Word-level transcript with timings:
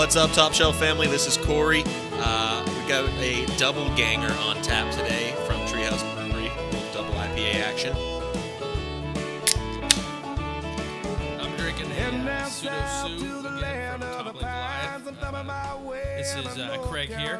What's 0.00 0.16
up, 0.16 0.32
Top 0.32 0.54
Shelf 0.54 0.78
family? 0.78 1.08
This 1.08 1.26
is 1.26 1.36
Corey. 1.36 1.84
Uh, 2.14 2.64
we 2.66 2.88
got 2.88 3.06
a 3.20 3.44
double 3.58 3.84
ganger 3.96 4.32
on 4.44 4.56
tap 4.62 4.90
today 4.94 5.34
from 5.46 5.60
Treehouse 5.66 6.00
Brewery, 6.14 6.48
double 6.94 7.12
IPA 7.12 7.56
action. 7.56 7.94
I'm 11.38 11.54
drinking 11.58 11.92
a 11.92 12.46
Pseudo 12.46 12.82
Sue 13.08 13.46
again 13.46 14.00
from 14.00 14.08
Toppling 14.08 14.38
Goliath. 14.38 15.06
Uh, 15.22 16.16
this 16.16 16.34
is 16.34 16.58
uh, 16.58 16.78
Craig 16.88 17.10
here. 17.10 17.38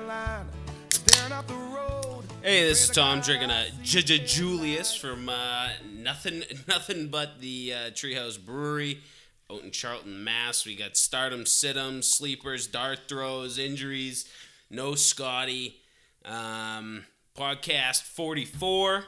Hey, 2.42 2.68
this 2.68 2.84
is 2.84 2.90
Tom 2.90 3.22
drinking 3.22 3.50
a 3.50 3.70
J- 3.82 4.02
J- 4.02 4.18
Julius 4.18 4.94
from 4.94 5.30
uh, 5.30 5.70
nothing, 5.94 6.42
nothing 6.68 7.08
but 7.08 7.40
the 7.40 7.72
uh, 7.72 7.76
Treehouse 7.92 8.38
Brewery 8.38 9.00
out 9.50 9.62
in 9.62 9.70
Charlton, 9.70 10.22
Mass. 10.24 10.64
We 10.66 10.76
got 10.76 10.96
stardom, 10.96 11.44
situms, 11.44 12.04
sleepers, 12.04 12.66
dart 12.66 13.00
throws, 13.08 13.58
injuries. 13.58 14.28
No 14.70 14.94
Scotty. 14.94 15.76
Um, 16.24 17.04
podcast 17.36 18.02
44. 18.02 19.04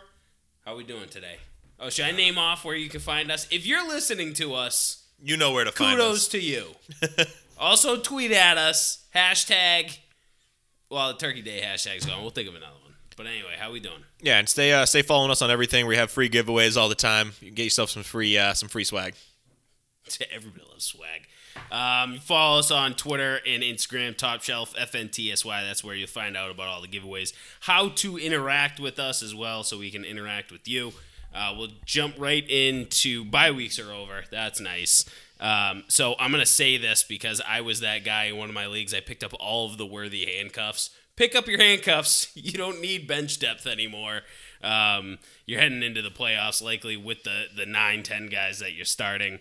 How 0.64 0.76
we 0.76 0.84
doing 0.84 1.08
today? 1.08 1.36
Oh, 1.78 1.90
should 1.90 2.04
I 2.06 2.12
name 2.12 2.38
off 2.38 2.64
where 2.64 2.76
you 2.76 2.88
can 2.88 3.00
find 3.00 3.30
us? 3.30 3.46
If 3.50 3.66
you're 3.66 3.86
listening 3.86 4.34
to 4.34 4.54
us, 4.54 5.04
You 5.22 5.36
know 5.36 5.52
where 5.52 5.64
to 5.64 5.72
find 5.72 6.00
us. 6.00 6.06
kudos 6.06 6.28
to 6.28 6.40
you. 6.40 6.66
also, 7.58 7.96
tweet 8.00 8.32
at 8.32 8.56
us. 8.58 9.04
Hashtag. 9.14 9.98
Well, 10.90 11.08
the 11.12 11.18
Turkey 11.18 11.42
Day 11.42 11.60
hashtag's 11.64 12.06
gone. 12.06 12.20
We'll 12.20 12.30
think 12.30 12.48
of 12.48 12.54
another 12.54 12.72
one. 12.82 12.92
But 13.16 13.26
anyway, 13.26 13.54
how 13.58 13.72
we 13.72 13.80
doing? 13.80 14.04
Yeah, 14.20 14.38
and 14.38 14.48
stay 14.48 14.72
uh, 14.72 14.86
stay 14.86 15.02
following 15.02 15.30
us 15.30 15.42
on 15.42 15.50
everything. 15.50 15.86
We 15.86 15.96
have 15.96 16.10
free 16.10 16.30
giveaways 16.30 16.76
all 16.80 16.88
the 16.88 16.94
time. 16.94 17.32
You 17.40 17.48
can 17.48 17.54
get 17.54 17.64
yourself 17.64 17.90
some 17.90 18.02
free 18.02 18.38
uh, 18.38 18.54
some 18.54 18.68
free 18.68 18.84
swag. 18.84 19.14
Everybody 20.32 20.64
loves 20.70 20.84
swag. 20.84 21.28
Um, 21.70 22.18
follow 22.18 22.58
us 22.58 22.70
on 22.70 22.94
Twitter 22.94 23.40
and 23.46 23.62
Instagram, 23.62 24.16
Top 24.16 24.42
Shelf 24.42 24.74
FNTSY. 24.74 25.44
That's 25.66 25.84
where 25.84 25.94
you'll 25.94 26.08
find 26.08 26.36
out 26.36 26.50
about 26.50 26.68
all 26.68 26.82
the 26.82 26.88
giveaways, 26.88 27.32
how 27.60 27.88
to 27.90 28.18
interact 28.18 28.80
with 28.80 28.98
us 28.98 29.22
as 29.22 29.34
well, 29.34 29.62
so 29.62 29.78
we 29.78 29.90
can 29.90 30.04
interact 30.04 30.50
with 30.50 30.66
you. 30.66 30.92
Uh, 31.34 31.54
we'll 31.56 31.68
jump 31.84 32.14
right 32.18 32.48
into 32.48 33.24
bye 33.24 33.50
weeks 33.50 33.78
are 33.78 33.90
over. 33.90 34.24
That's 34.30 34.60
nice. 34.60 35.04
Um, 35.40 35.84
so 35.88 36.14
I'm 36.20 36.30
gonna 36.30 36.46
say 36.46 36.76
this 36.76 37.02
because 37.02 37.40
I 37.46 37.62
was 37.62 37.80
that 37.80 38.04
guy 38.04 38.24
in 38.24 38.36
one 38.36 38.48
of 38.48 38.54
my 38.54 38.66
leagues. 38.66 38.94
I 38.94 39.00
picked 39.00 39.24
up 39.24 39.32
all 39.40 39.66
of 39.66 39.78
the 39.78 39.86
worthy 39.86 40.26
handcuffs. 40.26 40.90
Pick 41.16 41.34
up 41.34 41.46
your 41.46 41.58
handcuffs. 41.58 42.30
You 42.36 42.52
don't 42.52 42.80
need 42.80 43.06
bench 43.06 43.38
depth 43.38 43.66
anymore. 43.66 44.22
Um, 44.62 45.18
you're 45.46 45.60
heading 45.60 45.82
into 45.82 46.02
the 46.02 46.10
playoffs 46.10 46.62
likely 46.62 46.96
with 46.96 47.24
the 47.24 47.46
the 47.56 47.66
nine 47.66 48.02
ten 48.02 48.26
guys 48.28 48.58
that 48.60 48.72
you're 48.72 48.84
starting 48.84 49.40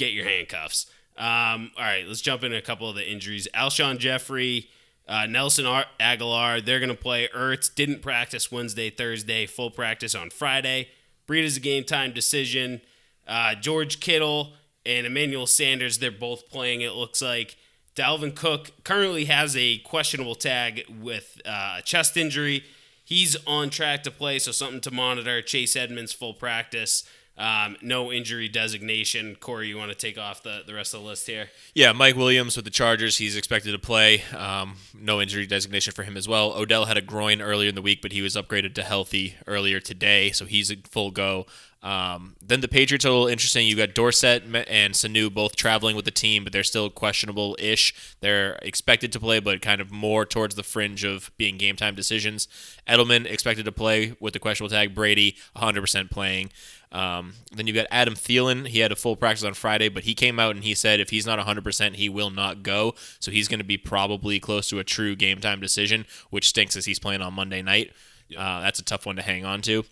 get 0.00 0.12
your 0.12 0.24
handcuffs. 0.24 0.86
Um, 1.16 1.70
all 1.76 1.84
right, 1.84 2.06
let's 2.08 2.22
jump 2.22 2.42
into 2.42 2.56
a 2.56 2.62
couple 2.62 2.88
of 2.88 2.96
the 2.96 3.08
injuries. 3.08 3.46
Alshon 3.54 3.98
Jeffery, 3.98 4.70
uh, 5.06 5.26
Nelson 5.26 5.66
Ar- 5.66 5.84
Agholor, 6.00 6.64
they're 6.64 6.80
going 6.80 6.88
to 6.88 6.94
play. 6.94 7.28
Ertz 7.36 7.72
didn't 7.72 8.00
practice 8.00 8.50
Wednesday, 8.50 8.88
Thursday, 8.88 9.44
full 9.46 9.70
practice 9.70 10.14
on 10.14 10.30
Friday. 10.30 10.88
Breida 11.28 11.60
game 11.62 11.84
time 11.84 12.12
decision. 12.12 12.80
Uh, 13.28 13.54
George 13.54 14.00
Kittle 14.00 14.54
and 14.86 15.06
Emmanuel 15.06 15.46
Sanders, 15.46 15.98
they're 15.98 16.10
both 16.10 16.50
playing, 16.50 16.80
it 16.80 16.94
looks 16.94 17.20
like. 17.20 17.56
Dalvin 17.94 18.34
Cook 18.34 18.70
currently 18.82 19.26
has 19.26 19.54
a 19.56 19.78
questionable 19.78 20.34
tag 20.34 20.84
with 21.00 21.40
uh, 21.44 21.76
a 21.78 21.82
chest 21.82 22.16
injury. 22.16 22.64
He's 23.04 23.36
on 23.46 23.68
track 23.68 24.04
to 24.04 24.10
play, 24.10 24.38
so 24.38 24.52
something 24.52 24.80
to 24.82 24.90
monitor. 24.90 25.42
Chase 25.42 25.76
Edmonds, 25.76 26.12
full 26.12 26.32
practice. 26.32 27.04
Um, 27.40 27.76
no 27.80 28.12
injury 28.12 28.48
designation. 28.48 29.34
Corey, 29.34 29.68
you 29.68 29.78
want 29.78 29.90
to 29.90 29.96
take 29.96 30.18
off 30.18 30.42
the, 30.42 30.62
the 30.66 30.74
rest 30.74 30.92
of 30.92 31.00
the 31.00 31.06
list 31.06 31.26
here? 31.26 31.48
Yeah, 31.74 31.92
Mike 31.92 32.14
Williams 32.14 32.54
with 32.54 32.66
the 32.66 32.70
Chargers. 32.70 33.16
He's 33.16 33.34
expected 33.34 33.72
to 33.72 33.78
play. 33.78 34.22
Um, 34.36 34.76
no 34.92 35.22
injury 35.22 35.46
designation 35.46 35.94
for 35.94 36.02
him 36.02 36.18
as 36.18 36.28
well. 36.28 36.52
Odell 36.52 36.84
had 36.84 36.98
a 36.98 37.00
groin 37.00 37.40
earlier 37.40 37.70
in 37.70 37.74
the 37.74 37.82
week, 37.82 38.02
but 38.02 38.12
he 38.12 38.20
was 38.20 38.36
upgraded 38.36 38.74
to 38.74 38.82
healthy 38.82 39.36
earlier 39.46 39.80
today, 39.80 40.30
so 40.32 40.44
he's 40.44 40.70
a 40.70 40.76
full 40.90 41.10
go. 41.10 41.46
Um, 41.82 42.36
then 42.42 42.60
the 42.60 42.68
Patriots 42.68 43.06
are 43.06 43.08
a 43.08 43.12
little 43.12 43.26
interesting. 43.26 43.66
You 43.66 43.74
got 43.74 43.94
Dorsett 43.94 44.42
and 44.44 44.94
Sanu 44.94 45.32
both 45.32 45.56
traveling 45.56 45.96
with 45.96 46.04
the 46.04 46.10
team, 46.10 46.44
but 46.44 46.52
they're 46.52 46.62
still 46.62 46.90
questionable 46.90 47.56
ish. 47.58 47.94
They're 48.20 48.58
expected 48.62 49.12
to 49.12 49.20
play, 49.20 49.40
but 49.40 49.62
kind 49.62 49.80
of 49.80 49.90
more 49.90 50.26
towards 50.26 50.56
the 50.56 50.62
fringe 50.62 51.04
of 51.04 51.30
being 51.38 51.56
game 51.56 51.76
time 51.76 51.94
decisions. 51.94 52.48
Edelman 52.86 53.24
expected 53.24 53.64
to 53.64 53.72
play 53.72 54.14
with 54.20 54.34
the 54.34 54.38
questionable 54.38 54.70
tag. 54.70 54.94
Brady 54.94 55.36
100% 55.56 56.10
playing. 56.10 56.50
Um, 56.92 57.34
then 57.52 57.66
you 57.66 57.72
got 57.72 57.86
Adam 57.90 58.14
Thielen. 58.14 58.66
He 58.66 58.80
had 58.80 58.92
a 58.92 58.96
full 58.96 59.16
practice 59.16 59.44
on 59.44 59.54
Friday, 59.54 59.88
but 59.88 60.04
he 60.04 60.14
came 60.14 60.38
out 60.40 60.56
and 60.56 60.64
he 60.64 60.74
said 60.74 61.00
if 61.00 61.10
he's 61.10 61.24
not 61.26 61.38
100%, 61.38 61.94
he 61.94 62.08
will 62.08 62.30
not 62.30 62.62
go. 62.62 62.94
So 63.20 63.30
he's 63.30 63.48
going 63.48 63.60
to 63.60 63.64
be 63.64 63.78
probably 63.78 64.40
close 64.40 64.68
to 64.70 64.80
a 64.80 64.84
true 64.84 65.14
game 65.16 65.40
time 65.40 65.60
decision, 65.60 66.04
which 66.30 66.48
stinks 66.48 66.76
as 66.76 66.84
he's 66.84 66.98
playing 66.98 67.22
on 67.22 67.32
Monday 67.32 67.62
night. 67.62 67.92
Uh, 68.36 68.60
that's 68.60 68.80
a 68.80 68.84
tough 68.84 69.06
one 69.06 69.16
to 69.16 69.22
hang 69.22 69.44
on 69.44 69.62
to. 69.62 69.84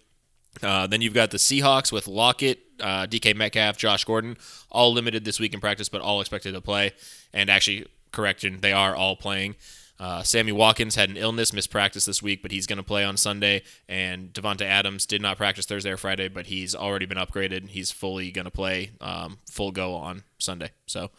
Uh, 0.62 0.86
then 0.86 1.00
you've 1.00 1.14
got 1.14 1.30
the 1.30 1.38
Seahawks 1.38 1.92
with 1.92 2.08
Lockett, 2.08 2.60
uh, 2.80 3.06
DK 3.06 3.34
Metcalf, 3.34 3.76
Josh 3.76 4.04
Gordon, 4.04 4.36
all 4.70 4.92
limited 4.92 5.24
this 5.24 5.40
week 5.40 5.54
in 5.54 5.60
practice, 5.60 5.88
but 5.88 6.00
all 6.00 6.20
expected 6.20 6.52
to 6.52 6.60
play. 6.60 6.92
And 7.32 7.50
actually, 7.50 7.86
correction, 8.12 8.58
they 8.60 8.72
are 8.72 8.94
all 8.94 9.16
playing. 9.16 9.56
Uh, 10.00 10.22
Sammy 10.22 10.52
Watkins 10.52 10.94
had 10.94 11.10
an 11.10 11.16
illness, 11.16 11.52
missed 11.52 11.70
practice 11.70 12.04
this 12.04 12.22
week, 12.22 12.40
but 12.40 12.52
he's 12.52 12.66
going 12.66 12.76
to 12.76 12.84
play 12.84 13.04
on 13.04 13.16
Sunday. 13.16 13.62
And 13.88 14.32
Davante 14.32 14.62
Adams 14.62 15.06
did 15.06 15.20
not 15.20 15.36
practice 15.36 15.66
Thursday 15.66 15.90
or 15.90 15.96
Friday, 15.96 16.28
but 16.28 16.46
he's 16.46 16.74
already 16.74 17.06
been 17.06 17.18
upgraded. 17.18 17.68
He's 17.68 17.90
fully 17.90 18.30
going 18.30 18.44
to 18.44 18.50
play 18.50 18.92
um, 19.00 19.38
full 19.50 19.72
go 19.72 19.94
on 19.94 20.22
Sunday. 20.38 20.70
So, 20.86 21.10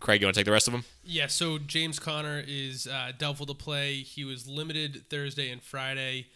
Craig, 0.00 0.20
you 0.20 0.26
want 0.26 0.34
to 0.34 0.40
take 0.40 0.46
the 0.46 0.52
rest 0.52 0.66
of 0.66 0.72
them? 0.72 0.84
Yeah, 1.04 1.28
so 1.28 1.58
James 1.58 2.00
Conner 2.00 2.42
is 2.46 2.88
uh, 2.88 3.12
doubtful 3.16 3.46
to 3.46 3.54
play. 3.54 3.94
He 3.96 4.24
was 4.24 4.48
limited 4.48 5.04
Thursday 5.08 5.50
and 5.50 5.62
Friday, 5.62 6.26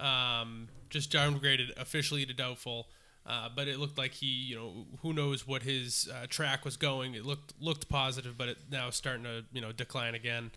um, 0.00 0.68
just 0.88 1.12
downgraded 1.12 1.76
officially 1.76 2.26
to 2.26 2.32
doubtful. 2.34 2.88
Uh, 3.26 3.48
but 3.54 3.68
it 3.68 3.78
looked 3.78 3.98
like 3.98 4.12
he, 4.12 4.26
you 4.26 4.56
know, 4.56 4.86
who 5.02 5.12
knows 5.12 5.46
what 5.46 5.62
his 5.62 6.08
uh, 6.12 6.26
track 6.28 6.64
was 6.64 6.76
going. 6.76 7.14
It 7.14 7.24
looked 7.24 7.52
looked 7.60 7.88
positive, 7.88 8.36
but 8.36 8.48
it 8.48 8.58
now 8.70 8.90
starting 8.90 9.24
to, 9.24 9.44
you 9.52 9.60
know, 9.60 9.72
decline 9.72 10.14
again. 10.14 10.50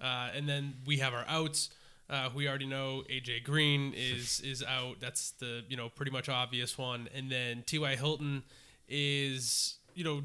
Uh, 0.00 0.28
and 0.34 0.48
then 0.48 0.74
we 0.86 0.98
have 0.98 1.14
our 1.14 1.24
outs. 1.26 1.70
Uh, 2.08 2.28
we 2.34 2.48
already 2.48 2.66
know 2.66 3.04
AJ 3.10 3.44
Green 3.44 3.94
is 3.96 4.40
is 4.44 4.62
out. 4.62 4.96
That's 5.00 5.32
the 5.32 5.64
you 5.68 5.76
know 5.76 5.88
pretty 5.88 6.12
much 6.12 6.28
obvious 6.28 6.76
one. 6.76 7.08
And 7.14 7.30
then 7.30 7.62
T.Y. 7.66 7.96
Hilton 7.96 8.42
is 8.86 9.76
you 9.94 10.04
know 10.04 10.22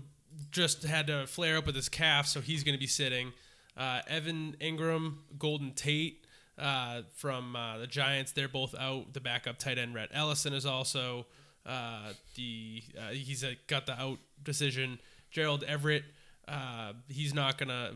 just 0.51 0.83
had 0.83 1.07
to 1.07 1.25
flare 1.27 1.57
up 1.57 1.65
with 1.65 1.75
his 1.75 1.87
calf, 1.87 2.27
so 2.27 2.41
he's 2.41 2.63
going 2.63 2.75
to 2.75 2.79
be 2.79 2.87
sitting. 2.87 3.31
Uh, 3.77 4.01
Evan 4.07 4.55
Engram, 4.59 5.15
Golden 5.37 5.71
Tate 5.71 6.24
uh, 6.57 7.01
from 7.15 7.55
uh, 7.55 7.77
the 7.79 7.87
Giants, 7.87 8.31
they're 8.31 8.47
both 8.47 8.75
out. 8.75 9.13
The 9.13 9.19
backup 9.19 9.57
tight 9.57 9.77
end 9.77 9.93
Rhett 9.93 10.09
Ellison 10.13 10.53
is 10.53 10.65
also 10.65 11.25
uh, 11.65 12.13
the 12.35 12.83
uh, 12.97 13.09
he's 13.11 13.43
uh, 13.43 13.53
got 13.67 13.85
the 13.85 13.99
out 13.99 14.19
decision. 14.41 14.99
Gerald 15.31 15.63
Everett, 15.63 16.03
uh, 16.47 16.93
he's 17.09 17.33
not 17.33 17.57
gonna 17.57 17.91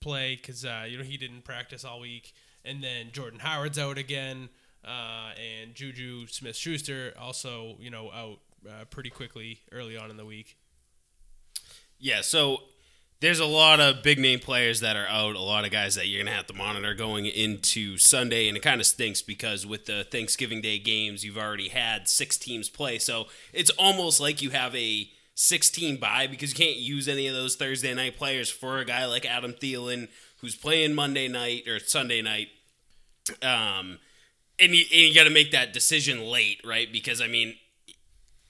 play 0.00 0.36
because 0.36 0.64
uh, 0.64 0.86
you 0.88 0.98
know 0.98 1.04
he 1.04 1.16
didn't 1.16 1.44
practice 1.44 1.84
all 1.84 2.00
week. 2.00 2.32
And 2.64 2.82
then 2.82 3.10
Jordan 3.12 3.40
Howard's 3.40 3.78
out 3.78 3.98
again, 3.98 4.48
uh, 4.84 5.32
and 5.36 5.74
Juju 5.74 6.26
Smith 6.28 6.56
Schuster 6.56 7.12
also 7.18 7.76
you 7.78 7.90
know 7.90 8.10
out 8.10 8.38
uh, 8.68 8.84
pretty 8.86 9.10
quickly 9.10 9.60
early 9.70 9.96
on 9.96 10.10
in 10.10 10.16
the 10.16 10.24
week. 10.24 10.56
Yeah, 11.98 12.22
so 12.22 12.58
there's 13.24 13.40
a 13.40 13.46
lot 13.46 13.80
of 13.80 14.02
big 14.02 14.18
name 14.18 14.38
players 14.38 14.80
that 14.80 14.96
are 14.96 15.06
out, 15.08 15.34
a 15.34 15.40
lot 15.40 15.64
of 15.64 15.70
guys 15.70 15.94
that 15.94 16.08
you're 16.08 16.22
going 16.22 16.30
to 16.30 16.36
have 16.36 16.46
to 16.46 16.52
monitor 16.52 16.92
going 16.92 17.24
into 17.24 17.96
Sunday. 17.96 18.48
And 18.48 18.56
it 18.56 18.62
kind 18.62 18.82
of 18.82 18.86
stinks 18.86 19.22
because 19.22 19.66
with 19.66 19.86
the 19.86 20.04
Thanksgiving 20.04 20.60
Day 20.60 20.78
games, 20.78 21.24
you've 21.24 21.38
already 21.38 21.68
had 21.68 22.06
six 22.06 22.36
teams 22.36 22.68
play. 22.68 22.98
So 22.98 23.24
it's 23.54 23.70
almost 23.78 24.20
like 24.20 24.42
you 24.42 24.50
have 24.50 24.76
a 24.76 25.08
16 25.36 25.96
bye 25.96 26.26
because 26.26 26.50
you 26.50 26.66
can't 26.66 26.76
use 26.76 27.08
any 27.08 27.26
of 27.26 27.34
those 27.34 27.56
Thursday 27.56 27.94
night 27.94 28.18
players 28.18 28.50
for 28.50 28.78
a 28.78 28.84
guy 28.84 29.06
like 29.06 29.24
Adam 29.24 29.54
Thielen 29.54 30.08
who's 30.42 30.54
playing 30.54 30.94
Monday 30.94 31.26
night 31.26 31.66
or 31.66 31.78
Sunday 31.78 32.20
night. 32.20 32.48
Um, 33.40 34.00
and 34.60 34.74
you, 34.74 34.84
you 34.90 35.14
got 35.14 35.24
to 35.24 35.30
make 35.30 35.50
that 35.52 35.72
decision 35.72 36.26
late, 36.26 36.60
right? 36.62 36.92
Because, 36.92 37.22
I 37.22 37.28
mean, 37.28 37.54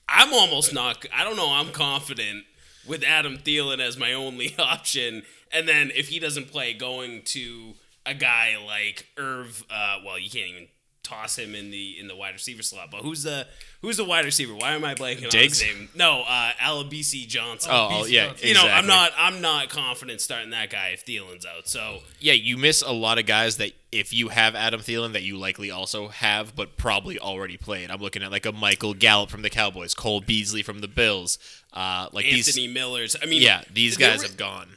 I'm 0.09 0.33
almost 0.33 0.73
not, 0.73 1.05
I 1.15 1.23
don't 1.23 1.37
know, 1.37 1.53
I'm 1.53 1.71
confident 1.71 2.43
with 2.87 3.03
Adam 3.03 3.37
Thielen 3.37 3.79
as 3.79 3.97
my 3.97 4.13
only 4.13 4.55
option. 4.59 5.23
And 5.51 5.67
then 5.67 5.91
if 5.95 6.09
he 6.09 6.19
doesn't 6.19 6.51
play, 6.51 6.73
going 6.73 7.23
to 7.23 7.73
a 8.05 8.13
guy 8.13 8.55
like 8.65 9.07
Irv, 9.17 9.63
uh, 9.69 9.99
well, 10.05 10.19
you 10.19 10.29
can't 10.29 10.49
even 10.49 10.67
toss 11.03 11.37
him 11.37 11.53
in 11.53 11.69
the 11.71 11.99
in 11.99 12.07
the 12.07 12.15
wide 12.15 12.33
receiver 12.33 12.63
slot. 12.63 12.89
But 12.91 13.01
who's 13.01 13.23
the 13.23 13.47
who's 13.85 13.97
the 13.97 14.03
wide 14.03 14.25
receiver? 14.25 14.53
Why 14.53 14.73
am 14.73 14.83
I 14.83 14.95
blanking 14.95 15.29
Diggs? 15.29 15.61
on 15.61 15.67
his 15.67 15.77
name? 15.77 15.89
No, 15.95 16.23
uh, 16.27 16.51
Olabisi 16.61 17.27
Johnson. 17.27 17.71
Oh, 17.73 17.89
oh, 17.91 18.05
yeah, 18.05 18.33
You 18.41 18.53
know, 18.53 18.67
I'm 18.67 18.87
not 18.87 19.11
I'm 19.17 19.41
not 19.41 19.69
confident 19.69 20.21
starting 20.21 20.49
that 20.49 20.69
guy 20.69 20.89
if 20.89 21.05
Thielen's 21.05 21.45
out. 21.45 21.67
So 21.67 21.99
Yeah, 22.19 22.33
you 22.33 22.57
miss 22.57 22.81
a 22.81 22.91
lot 22.91 23.19
of 23.19 23.25
guys 23.25 23.57
that 23.57 23.71
if 23.91 24.11
you 24.11 24.29
have 24.29 24.55
Adam 24.55 24.81
Thielen 24.81 25.13
that 25.13 25.23
you 25.23 25.37
likely 25.37 25.69
also 25.71 26.07
have, 26.09 26.55
but 26.55 26.77
probably 26.77 27.19
already 27.19 27.57
played. 27.57 27.91
I'm 27.91 28.01
looking 28.01 28.23
at 28.23 28.31
like 28.31 28.45
a 28.45 28.51
Michael 28.51 28.93
Gallup 28.93 29.29
from 29.29 29.41
the 29.43 29.49
Cowboys, 29.49 29.93
Cole 29.93 30.19
Beasley 30.21 30.63
from 30.63 30.79
the 30.81 30.87
Bills. 30.87 31.37
Uh, 31.71 32.09
like 32.11 32.25
Anthony 32.25 32.65
these, 32.65 32.73
Miller's. 32.73 33.15
I 33.21 33.25
mean, 33.25 33.41
yeah, 33.41 33.61
these 33.71 33.97
guys 33.97 34.17
were- 34.17 34.23
have 34.27 34.37
gone. 34.37 34.69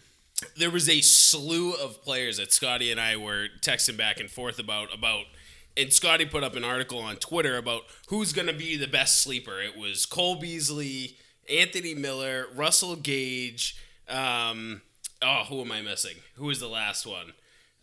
there 0.56 0.70
was 0.70 0.88
a 0.88 1.00
slew 1.00 1.72
of 1.72 2.02
players 2.04 2.36
that 2.36 2.52
Scotty 2.52 2.92
and 2.92 3.00
I 3.00 3.16
were 3.16 3.48
texting 3.60 3.96
back 3.96 4.20
and 4.20 4.30
forth 4.30 4.58
about 4.58 4.94
about 4.94 5.24
and 5.76 5.92
Scotty 5.92 6.26
put 6.26 6.42
up 6.42 6.56
an 6.56 6.64
article 6.64 6.98
on 6.98 7.16
Twitter 7.16 7.56
about 7.56 7.82
who's 8.08 8.32
going 8.32 8.48
to 8.48 8.52
be 8.54 8.76
the 8.76 8.86
best 8.86 9.20
sleeper. 9.22 9.60
It 9.60 9.76
was 9.76 10.06
Cole 10.06 10.36
Beasley, 10.36 11.16
Anthony 11.48 11.94
Miller, 11.94 12.46
Russell 12.54 12.96
Gage. 12.96 13.76
Um, 14.08 14.82
oh, 15.22 15.44
who 15.48 15.60
am 15.60 15.70
I 15.72 15.82
missing? 15.82 16.16
Who 16.34 16.46
was 16.46 16.60
the 16.60 16.68
last 16.68 17.06
one? 17.06 17.32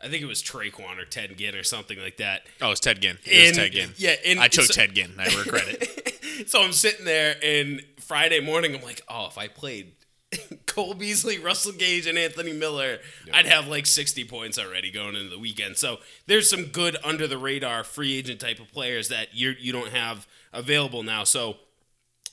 I 0.02 0.08
think 0.10 0.22
it 0.22 0.28
was 0.28 0.44
Tre'Quan 0.44 1.00
or 1.02 1.06
Ted 1.06 1.38
Ginn 1.38 1.56
or 1.56 1.64
something 1.64 1.98
like 2.00 2.18
that. 2.18 2.42
Oh, 2.62 2.72
it's 2.72 2.82
Ted 2.82 3.02
Ginn. 3.02 3.18
It 3.24 3.50
was 3.50 3.58
Ted 3.58 3.72
Ginn. 3.72 3.92
yeah, 3.98 4.16
and 4.26 4.40
I 4.40 4.50
chose 4.50 4.68
so- 4.68 4.74
Ted 4.74 4.94
Ginn. 4.94 5.14
I 5.18 5.26
regret 5.38 5.64
it. 5.68 6.48
so 6.48 6.62
I'm 6.62 6.74
sitting 6.74 7.06
there, 7.06 7.36
and 7.42 7.82
Friday 8.00 8.40
morning, 8.42 8.76
I'm 8.76 8.82
like, 8.82 9.02
oh, 9.08 9.28
if 9.28 9.38
I 9.38 9.48
played 9.48 9.94
Cole 10.66 10.94
Beasley, 10.94 11.40
Russell 11.40 11.72
Gage, 11.74 12.08
and 12.08 12.18
Anthony 12.18 12.54
Miller, 12.54 13.00
I'd 13.34 13.46
have 13.46 13.68
like 13.68 13.86
60 13.86 14.24
points 14.26 14.58
already 14.60 14.92
going 14.92 15.16
into 15.16 15.30
the 15.30 15.40
weekend. 15.40 15.78
So 15.78 15.98
there's 16.28 16.50
some 16.50 16.66
good 16.66 16.98
under 17.04 17.28
the 17.28 17.38
radar 17.38 17.84
free 17.84 18.18
agent 18.18 18.40
type 18.40 18.60
of 18.60 18.72
players 18.72 19.10
that 19.10 19.34
you 19.34 19.54
you 19.60 19.72
don't 19.72 19.92
have 19.92 20.28
available 20.54 21.04
now. 21.04 21.24
So 21.24 21.58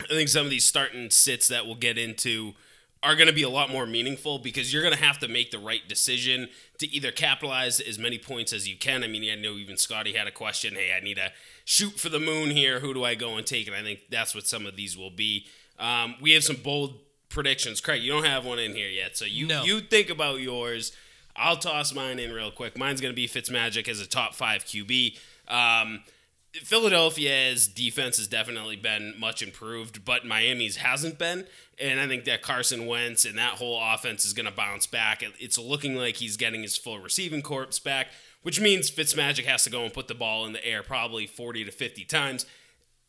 I 0.01 0.09
think 0.09 0.29
some 0.29 0.45
of 0.45 0.51
these 0.51 0.65
starting 0.65 1.11
sits 1.11 1.49
that 1.49 1.67
we'll 1.67 1.75
get 1.75 1.99
into 1.99 2.55
are 3.03 3.17
going 3.17 3.27
to 3.27 3.35
be 3.35 3.43
a 3.43 3.49
lot 3.49 3.69
more 3.69 3.85
meaningful 3.85 4.39
because 4.39 4.73
you're 4.73 4.83
going 4.83 4.95
to 4.95 5.03
have 5.03 5.19
to 5.19 5.27
make 5.27 5.51
the 5.51 5.59
right 5.59 5.89
decision 5.89 6.49
to 6.79 6.87
either 6.95 7.11
capitalize 7.11 7.81
as 7.81 7.99
many 7.99 8.17
points 8.17 8.53
as 8.53 8.69
you 8.69 8.77
can. 8.77 9.03
I 9.03 9.09
mean, 9.09 9.29
I 9.31 9.35
know 9.35 9.55
even 9.55 9.77
Scotty 9.77 10.13
had 10.13 10.29
a 10.29 10.31
question. 10.31 10.75
Hey, 10.75 10.95
I 10.97 11.03
need 11.03 11.17
to 11.17 11.33
shoot 11.65 11.99
for 11.99 12.09
the 12.09 12.21
moon 12.21 12.51
here. 12.51 12.79
Who 12.79 12.95
do 12.95 13.05
I 13.05 13.17
go 13.17 13.37
and 13.37 13.47
take? 13.47 13.67
And 13.67 13.75
I 13.75 13.83
think 13.83 14.03
that's 14.09 14.35
what 14.35 14.47
some 14.47 14.67
of 14.67 14.77
these 14.77 14.97
will 14.97 15.11
be. 15.11 15.47
Um, 15.81 16.15
we 16.21 16.33
have 16.33 16.45
some 16.45 16.57
bold 16.57 17.01
predictions. 17.33 17.81
Craig, 17.81 18.03
you 18.03 18.13
don't 18.13 18.25
have 18.25 18.45
one 18.45 18.59
in 18.59 18.75
here 18.75 18.89
yet, 18.89 19.17
so 19.17 19.25
you 19.25 19.47
No. 19.47 19.65
you 19.65 19.81
think 19.81 20.11
about 20.11 20.41
yours. 20.41 20.93
I'll 21.35 21.57
toss 21.57 21.95
mine 21.95 22.19
in 22.19 22.33
real 22.33 22.51
quick. 22.51 22.77
Mine's 22.77 23.01
going 23.01 23.13
to 23.13 23.17
be 23.17 23.27
Fitzmagic 23.27 23.89
as 23.89 24.01
a 24.01 24.07
top 24.07 24.35
five 24.35 24.65
QB. 24.65 25.19
Um, 25.49 26.03
Philadelphia's 26.55 27.69
defense 27.69 28.17
has 28.19 28.29
definitely 28.29 28.77
been 28.77 29.15
much 29.19 29.43
improved, 29.43 30.05
but 30.05 30.27
Miami's 30.27 30.77
hasn't 30.77 31.19
been. 31.19 31.47
And 31.81 32.01
I 32.01 32.07
think 32.07 32.25
that 32.25 32.43
Carson 32.43 32.87
Wentz 32.87 33.25
and 33.25 33.39
that 33.39 33.55
whole 33.55 33.81
offense 33.83 34.25
is 34.25 34.33
going 34.33 34.47
to 34.47 34.53
bounce 34.53 34.87
back. 34.87 35.23
It's 35.39 35.59
looking 35.59 35.97
like 35.97 36.17
he's 36.17 36.37
getting 36.37 36.63
his 36.63 36.77
full 36.77 36.99
receiving 36.99 37.43
corps 37.43 37.79
back, 37.83 38.09
which 38.43 38.61
means 38.61 38.91
Fitzmagic 38.91 39.45
has 39.45 39.65
to 39.65 39.71
go 39.71 39.83
and 39.85 39.93
put 39.93 40.09
the 40.09 40.15
ball 40.15 40.45
in 40.47 40.53
the 40.53 40.65
air 40.65 40.83
probably 40.83 41.27
40 41.27 41.65
to 41.65 41.71
50 41.71 42.05
times. 42.05 42.47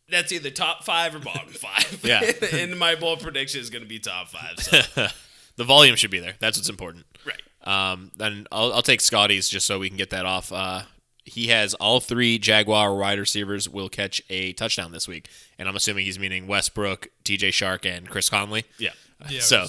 That's 0.09 0.31
either 0.31 0.50
top 0.50 0.83
five 0.83 1.15
or 1.15 1.19
bottom 1.19 1.50
five. 1.53 2.00
Yeah. 2.03 2.21
and 2.53 2.77
my 2.77 2.95
bold 2.95 3.21
prediction 3.21 3.61
is 3.61 3.69
going 3.69 3.83
to 3.83 3.88
be 3.89 4.00
top 4.00 4.29
five. 4.29 4.59
So, 4.59 5.07
the 5.55 5.63
volume 5.63 5.95
should 5.95 6.11
be 6.11 6.19
there. 6.19 6.33
That's 6.39 6.57
what's 6.57 6.69
important. 6.69 7.05
right. 7.25 7.41
Um, 7.65 8.11
then 8.17 8.45
I'll, 8.51 8.73
I'll 8.73 8.81
take 8.81 9.00
Scotty's 9.01 9.47
just 9.47 9.65
so 9.65 9.79
we 9.79 9.88
can 9.88 9.97
get 9.97 10.09
that 10.09 10.25
off. 10.25 10.51
Uh, 10.51 10.81
he 11.23 11.47
has 11.47 11.73
all 11.75 12.01
three 12.01 12.38
Jaguar 12.38 12.94
wide 12.95 13.17
receivers 13.17 13.69
will 13.69 13.88
catch 13.88 14.21
a 14.29 14.51
touchdown 14.53 14.91
this 14.91 15.07
week, 15.07 15.29
and 15.57 15.69
I'm 15.69 15.75
assuming 15.77 16.03
he's 16.06 16.19
meaning 16.19 16.47
Westbrook, 16.47 17.07
D.J. 17.23 17.51
Chark, 17.51 17.85
and 17.85 18.09
Chris 18.09 18.29
Conley. 18.29 18.65
Yeah. 18.77 18.89
Yeah, 19.29 19.39
so, 19.39 19.67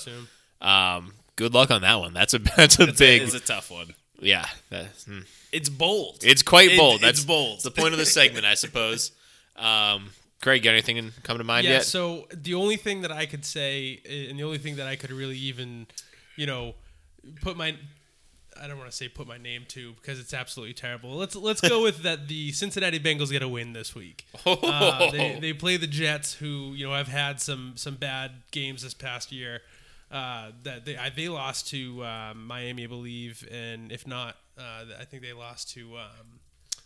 um, 0.61 1.13
good 1.37 1.55
luck 1.55 1.71
on 1.71 1.83
that 1.83 1.95
one. 2.01 2.13
That's 2.13 2.35
a 2.35 2.39
that's 2.41 2.81
a 2.81 2.89
big 2.93 3.23
It's 3.23 3.35
a 3.35 3.39
tough 3.41 3.71
one. 3.71 3.95
yeah. 4.19 4.47
hmm. 5.07 5.21
It's 5.53 5.69
bold. 5.69 6.25
It's 6.25 6.43
quite 6.43 6.73
It- 6.73 6.79
bold. 6.79 6.95
it's 6.97 7.03
That's 7.05 7.25
bold. 7.25 7.63
the 7.63 7.71
point 7.71 7.93
of 7.93 7.99
the 7.99 8.07
segment, 8.07 8.45
I 8.45 8.55
suppose. 8.55 9.13
Um, 9.55 10.11
Craig, 10.45 10.63
got 10.63 10.71
anything 10.73 10.99
in- 10.99 11.13
come 11.23 11.39
to 11.39 11.45
mind 11.45 11.65
Yeah, 11.65 11.73
yet? 11.75 11.85
so 11.87 12.29
the 12.31 12.53
only 12.53 12.77
thing 12.77 13.01
that 13.01 13.11
I 13.11 13.25
could 13.25 13.47
say, 13.47 14.01
and 14.29 14.39
the 14.39 14.45
only 14.45 14.59
thing 14.59 14.77
that 14.77 14.87
I 14.87 14.95
could 14.95 15.11
really 15.11 15.39
even, 15.39 15.87
you 16.37 16.45
know, 16.47 16.75
put 17.41 17.57
my, 17.57 17.75
I 18.61 18.69
don't 18.69 18.77
want 18.77 18.91
to 18.91 18.95
say 18.97 19.09
put 19.09 19.27
my 19.27 19.39
name 19.39 19.65
to 19.69 19.95
because 19.95 20.21
it's 20.21 20.35
absolutely 20.35 20.75
terrible. 20.75 21.15
Let's 21.17 21.35
let's 21.35 21.63
go 21.63 21.83
with 21.83 22.03
that. 22.03 22.29
The 22.29 22.53
Cincinnati 22.53 23.01
Bengals 23.01 23.31
get 23.31 23.43
a 23.43 23.49
win 23.49 23.73
this 23.73 23.95
week. 23.95 24.27
Uh, 24.47 25.11
they, 25.11 25.39
they 25.41 25.53
play 25.55 25.77
the 25.79 25.87
Jets, 25.87 26.35
who 26.35 26.75
you 26.75 26.87
know 26.87 26.93
have 26.93 27.09
had 27.09 27.41
some 27.41 27.73
some 27.77 27.95
bad 27.95 28.31
games 28.51 28.83
this 28.83 28.93
past 28.95 29.33
year. 29.33 29.63
Uh, 30.11 30.51
that 30.63 30.85
they 30.85 30.97
I, 30.99 31.09
they 31.09 31.29
lost 31.31 31.69
to 31.71 32.05
um, 32.05 32.47
Miami, 32.47 32.85
I 32.85 32.87
believe, 32.87 33.49
and 33.51 33.91
if 33.91 34.07
not, 34.07 34.37
uh, 34.59 34.85
I 35.01 35.05
think 35.07 35.23
they 35.23 35.33
lost 35.33 35.71
to 35.75 35.97
um, 35.97 36.39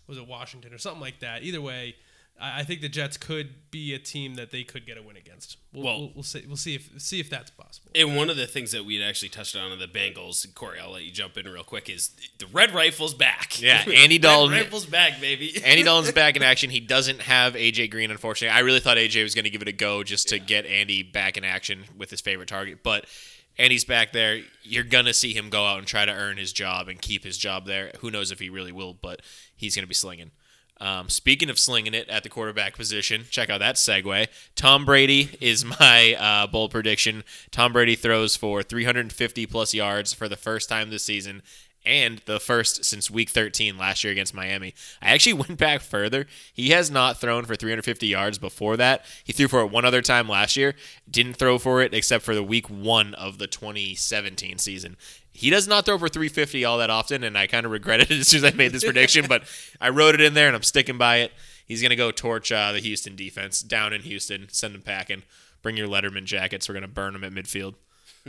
was 0.06 0.16
it 0.16 0.26
Washington 0.28 0.72
or 0.72 0.78
something 0.78 1.00
like 1.00 1.18
that. 1.20 1.42
Either 1.42 1.60
way, 1.60 1.96
I, 2.40 2.60
I 2.60 2.62
think 2.64 2.80
the 2.80 2.88
Jets 2.88 3.16
could 3.16 3.70
be 3.70 3.92
a 3.94 3.98
team 3.98 4.34
that 4.36 4.50
they 4.50 4.64
could 4.64 4.86
get 4.86 4.96
a 4.96 5.02
win 5.02 5.16
against. 5.16 5.56
We'll, 5.72 5.84
Well- 5.84 5.98
we'll, 6.00 6.12
we'll 6.16 6.22
see. 6.22 6.44
We'll 6.46 6.56
see 6.56 6.74
if 6.74 6.88
see 7.00 7.20
if 7.20 7.28
that's 7.30 7.50
possible. 7.50 7.90
And 7.94 8.16
one 8.16 8.30
of 8.30 8.36
the 8.36 8.46
things 8.46 8.72
that 8.72 8.84
we 8.84 8.96
had 8.98 9.08
actually 9.08 9.28
touched 9.28 9.56
on 9.56 9.72
in 9.72 9.78
the 9.78 9.86
Bengals, 9.86 10.52
Corey, 10.54 10.78
I'll 10.80 10.92
let 10.92 11.02
you 11.02 11.10
jump 11.10 11.36
in 11.36 11.46
real 11.48 11.64
quick, 11.64 11.88
is 11.90 12.10
the 12.38 12.46
Red 12.46 12.72
Rifle's 12.74 13.14
back. 13.14 13.60
Yeah, 13.60 13.82
Andy 13.94 14.18
Dalton. 14.18 14.52
Red 14.52 14.64
Rifle's 14.64 14.86
back, 14.86 15.20
baby. 15.20 15.60
Andy 15.64 15.82
Dalton's 15.82 16.12
back 16.12 16.36
in 16.36 16.42
action. 16.42 16.70
He 16.70 16.80
doesn't 16.80 17.20
have 17.22 17.54
AJ 17.54 17.90
Green, 17.90 18.10
unfortunately. 18.10 18.56
I 18.56 18.60
really 18.60 18.80
thought 18.80 18.96
AJ 18.96 19.22
was 19.22 19.34
going 19.34 19.44
to 19.44 19.50
give 19.50 19.62
it 19.62 19.68
a 19.68 19.72
go 19.72 20.02
just 20.02 20.28
to 20.28 20.38
get 20.38 20.66
Andy 20.66 21.02
back 21.02 21.36
in 21.36 21.44
action 21.44 21.84
with 21.96 22.10
his 22.10 22.20
favorite 22.20 22.48
target, 22.48 22.78
but 22.82 23.04
Andy's 23.58 23.84
back 23.84 24.12
there. 24.12 24.40
You're 24.62 24.84
gonna 24.84 25.12
see 25.12 25.32
him 25.34 25.50
go 25.50 25.64
out 25.66 25.78
and 25.78 25.86
try 25.86 26.04
to 26.04 26.12
earn 26.12 26.36
his 26.36 26.52
job 26.52 26.86
and 26.88 27.00
keep 27.02 27.24
his 27.24 27.36
job 27.36 27.66
there. 27.66 27.90
Who 27.98 28.10
knows 28.10 28.30
if 28.30 28.38
he 28.38 28.48
really 28.50 28.70
will, 28.70 28.94
but 28.94 29.20
he's 29.56 29.74
going 29.74 29.82
to 29.82 29.88
be 29.88 29.94
slinging. 29.94 30.30
Um, 30.80 31.08
speaking 31.08 31.50
of 31.50 31.58
slinging 31.58 31.94
it 31.94 32.08
at 32.08 32.22
the 32.22 32.28
quarterback 32.28 32.76
position, 32.76 33.24
check 33.30 33.50
out 33.50 33.58
that 33.58 33.74
segue. 33.76 34.28
Tom 34.54 34.84
Brady 34.84 35.36
is 35.40 35.64
my 35.80 36.14
uh, 36.14 36.46
bold 36.46 36.70
prediction. 36.70 37.24
Tom 37.50 37.72
Brady 37.72 37.96
throws 37.96 38.36
for 38.36 38.62
350 38.62 39.46
plus 39.46 39.74
yards 39.74 40.12
for 40.12 40.28
the 40.28 40.36
first 40.36 40.68
time 40.68 40.90
this 40.90 41.04
season 41.04 41.42
and 41.88 42.18
the 42.26 42.38
first 42.38 42.84
since 42.84 43.10
week 43.10 43.30
13 43.30 43.78
last 43.78 44.04
year 44.04 44.12
against 44.12 44.34
Miami. 44.34 44.74
I 45.00 45.10
actually 45.10 45.32
went 45.48 45.56
back 45.56 45.80
further. 45.80 46.26
He 46.52 46.70
has 46.70 46.90
not 46.90 47.18
thrown 47.18 47.46
for 47.46 47.56
350 47.56 48.06
yards 48.06 48.38
before 48.38 48.76
that. 48.76 49.04
He 49.24 49.32
threw 49.32 49.48
for 49.48 49.60
it 49.60 49.70
one 49.70 49.86
other 49.86 50.02
time 50.02 50.28
last 50.28 50.56
year. 50.56 50.74
Didn't 51.10 51.34
throw 51.34 51.58
for 51.58 51.80
it 51.80 51.94
except 51.94 52.24
for 52.24 52.34
the 52.34 52.42
week 52.42 52.68
one 52.68 53.14
of 53.14 53.38
the 53.38 53.46
2017 53.46 54.58
season. 54.58 54.96
He 55.32 55.50
does 55.50 55.66
not 55.66 55.86
throw 55.86 55.98
for 55.98 56.08
350 56.08 56.64
all 56.64 56.78
that 56.78 56.90
often, 56.90 57.22
and 57.24 57.38
I 57.38 57.46
kind 57.46 57.64
of 57.64 57.72
regretted 57.72 58.10
it 58.10 58.18
as 58.20 58.28
soon 58.28 58.44
as 58.44 58.52
I 58.52 58.56
made 58.56 58.72
this 58.72 58.84
prediction, 58.84 59.26
but 59.26 59.44
I 59.80 59.88
wrote 59.88 60.14
it 60.14 60.20
in 60.20 60.34
there 60.34 60.46
and 60.46 60.56
I'm 60.56 60.62
sticking 60.62 60.98
by 60.98 61.18
it. 61.18 61.32
He's 61.64 61.80
going 61.80 61.90
to 61.90 61.96
go 61.96 62.10
torch 62.10 62.52
uh, 62.52 62.72
the 62.72 62.80
Houston 62.80 63.16
defense 63.16 63.62
down 63.62 63.92
in 63.92 64.02
Houston, 64.02 64.48
send 64.50 64.74
them 64.74 64.82
packing. 64.82 65.22
Bring 65.62 65.76
your 65.76 65.88
Letterman 65.88 66.24
jackets. 66.24 66.68
We're 66.68 66.74
going 66.74 66.82
to 66.82 66.88
burn 66.88 67.14
them 67.14 67.24
at 67.24 67.32
midfield. 67.32 67.74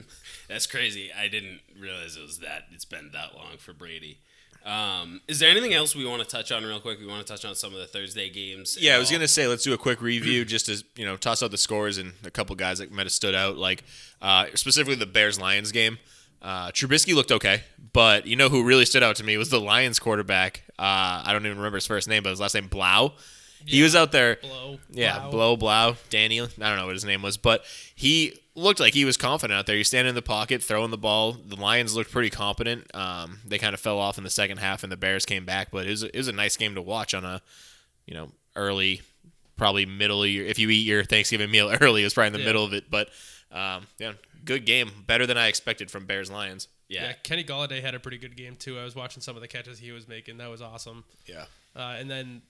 That's 0.48 0.68
crazy. 0.68 1.12
I 1.12 1.28
didn't 1.28 1.62
realize 1.80 2.18
it 2.18 2.22
was 2.22 2.40
that. 2.40 2.64
It's 2.72 2.86
been 2.86 3.12
that 3.14 3.36
long 3.36 3.58
for 3.58 3.74
Brady. 3.74 4.20
Um, 4.66 5.22
is 5.28 5.40
there 5.40 5.50
anything 5.50 5.74
else 5.74 5.96
we 5.96 6.06
want 6.06 6.22
to 6.22 6.28
touch 6.28 6.52
on 6.52 6.64
real 6.64 6.80
quick? 6.80 7.00
We 7.00 7.08
want 7.08 7.26
to 7.26 7.32
touch 7.32 7.46
on 7.46 7.56
some 7.56 7.74
of 7.74 7.80
the 7.80 7.88
Thursday 7.88 8.30
games. 8.30 8.78
Yeah, 8.80 8.96
I 8.96 9.00
was 9.00 9.10
all? 9.10 9.18
gonna 9.18 9.28
say 9.28 9.48
let's 9.48 9.64
do 9.64 9.74
a 9.74 9.78
quick 9.78 10.02
review 10.02 10.44
just 10.44 10.66
to 10.66 10.84
you 10.96 11.06
know 11.06 11.16
toss 11.16 11.42
out 11.42 11.52
the 11.52 11.58
scores 11.58 11.98
and 11.98 12.14
a 12.26 12.32
couple 12.32 12.56
guys 12.56 12.80
that 12.80 12.92
might 12.92 13.06
have 13.06 13.12
stood 13.12 13.36
out, 13.36 13.58
like 13.58 13.84
uh, 14.22 14.48
specifically 14.56 14.96
the 14.96 15.06
Bears 15.06 15.40
Lions 15.40 15.72
game. 15.72 15.98
Uh, 16.42 16.72
Trubisky 16.72 17.16
looked 17.16 17.32
okay, 17.32 17.64
but 17.94 18.26
you 18.26 18.36
know 18.36 18.50
who 18.50 18.64
really 18.64 18.86
stood 18.86 19.04
out 19.04 19.16
to 19.18 19.24
me 19.24 19.38
was 19.38 19.50
the 19.50 19.60
Lions 19.60 20.00
quarterback. 20.00 20.64
Uh, 20.78 21.24
I 21.26 21.30
don't 21.32 21.46
even 21.46 21.58
remember 21.58 21.78
his 21.78 21.88
first 21.88 22.08
name, 22.08 22.24
but 22.24 22.30
his 22.30 22.40
last 22.40 22.54
name 22.54 22.68
Blau. 22.68 23.14
He 23.66 23.82
was 23.82 23.94
out 23.96 24.12
there. 24.14 24.38
Blow. 24.42 24.80
Yeah, 24.90 25.20
Blau. 25.20 25.32
Blow 25.32 25.58
Blau, 25.58 25.96
Danny. 26.10 26.40
I 26.40 26.46
don't 26.46 26.78
know 26.78 26.86
what 26.86 26.96
his 26.96 27.06
name 27.06 27.22
was, 27.22 27.38
but 27.38 27.66
he 27.94 28.40
looked 28.60 28.80
like 28.80 28.94
he 28.94 29.06
was 29.06 29.18
confident 29.18 29.58
out 29.58 29.66
there. 29.66 29.76
He 29.76 29.80
was 29.80 29.88
standing 29.88 30.10
in 30.10 30.16
the 30.16 30.22
pocket, 30.22 30.64
throwing 30.64 30.92
the 30.92 30.98
ball. 30.98 31.34
The 31.34 31.56
Lions 31.56 31.96
looked 31.96 32.12
pretty 32.12 32.30
competent. 32.30 32.94
Um, 32.96 33.40
they 33.46 33.58
kind 33.58 33.74
of 33.74 33.80
fell 33.80 33.98
off 34.00 34.18
in 34.18 34.24
the 34.24 34.30
second 34.30 34.58
half, 34.58 34.84
and 34.84 34.92
the 34.92 34.98
Bears 34.98 35.26
came 35.26 35.46
back. 35.46 35.70
But 35.72 35.86
it 35.88 35.92
was, 35.92 36.04
it 36.04 36.16
was 36.16 36.28
a 36.28 36.32
nice 36.34 36.58
game 36.58 36.76
to 36.76 36.82
watch 36.82 37.14
on 37.14 37.26
a, 37.26 37.42
you 38.06 38.14
know, 38.14 38.32
early, 38.56 39.02
probably 39.58 39.86
middle 39.86 40.24
of 40.24 40.30
your. 40.30 40.46
If 40.46 40.60
you 40.60 40.70
eat 40.70 40.86
your 40.86 41.04
Thanksgiving 41.04 41.50
meal 41.52 41.70
early, 41.82 42.04
it's 42.04 42.14
probably 42.14 42.28
in 42.28 42.34
the 42.34 42.40
Yeah. 42.40 42.46
middle 42.46 42.64
of 42.66 42.74
it. 42.74 42.90
But 42.90 43.10
um, 43.52 43.88
yeah, 43.98 44.14
good 44.46 44.66
game, 44.66 44.92
better 45.08 45.26
than 45.26 45.38
I 45.38 45.48
expected 45.48 45.90
from 45.90 46.06
Bears 46.06 46.30
Lions. 46.30 46.68
Yeah. 46.88 47.04
Yeah. 47.08 47.14
Kenny 47.24 47.44
Golladay 47.44 47.82
had 47.82 47.94
a 47.96 48.00
pretty 48.00 48.18
good 48.18 48.36
game 48.36 48.56
too. 48.56 48.80
I 48.80 48.84
was 48.84 48.96
watching 48.96 49.22
some 49.22 49.36
of 49.36 49.42
the 49.42 49.48
catches 49.48 49.80
he 49.80 49.92
was 49.92 50.08
making. 50.08 50.38
That 50.38 50.50
was 50.50 50.62
awesome. 50.62 51.04
Yeah. 51.26 51.46
Uh, 51.76 51.96
and 52.00 52.10
then 52.10 52.42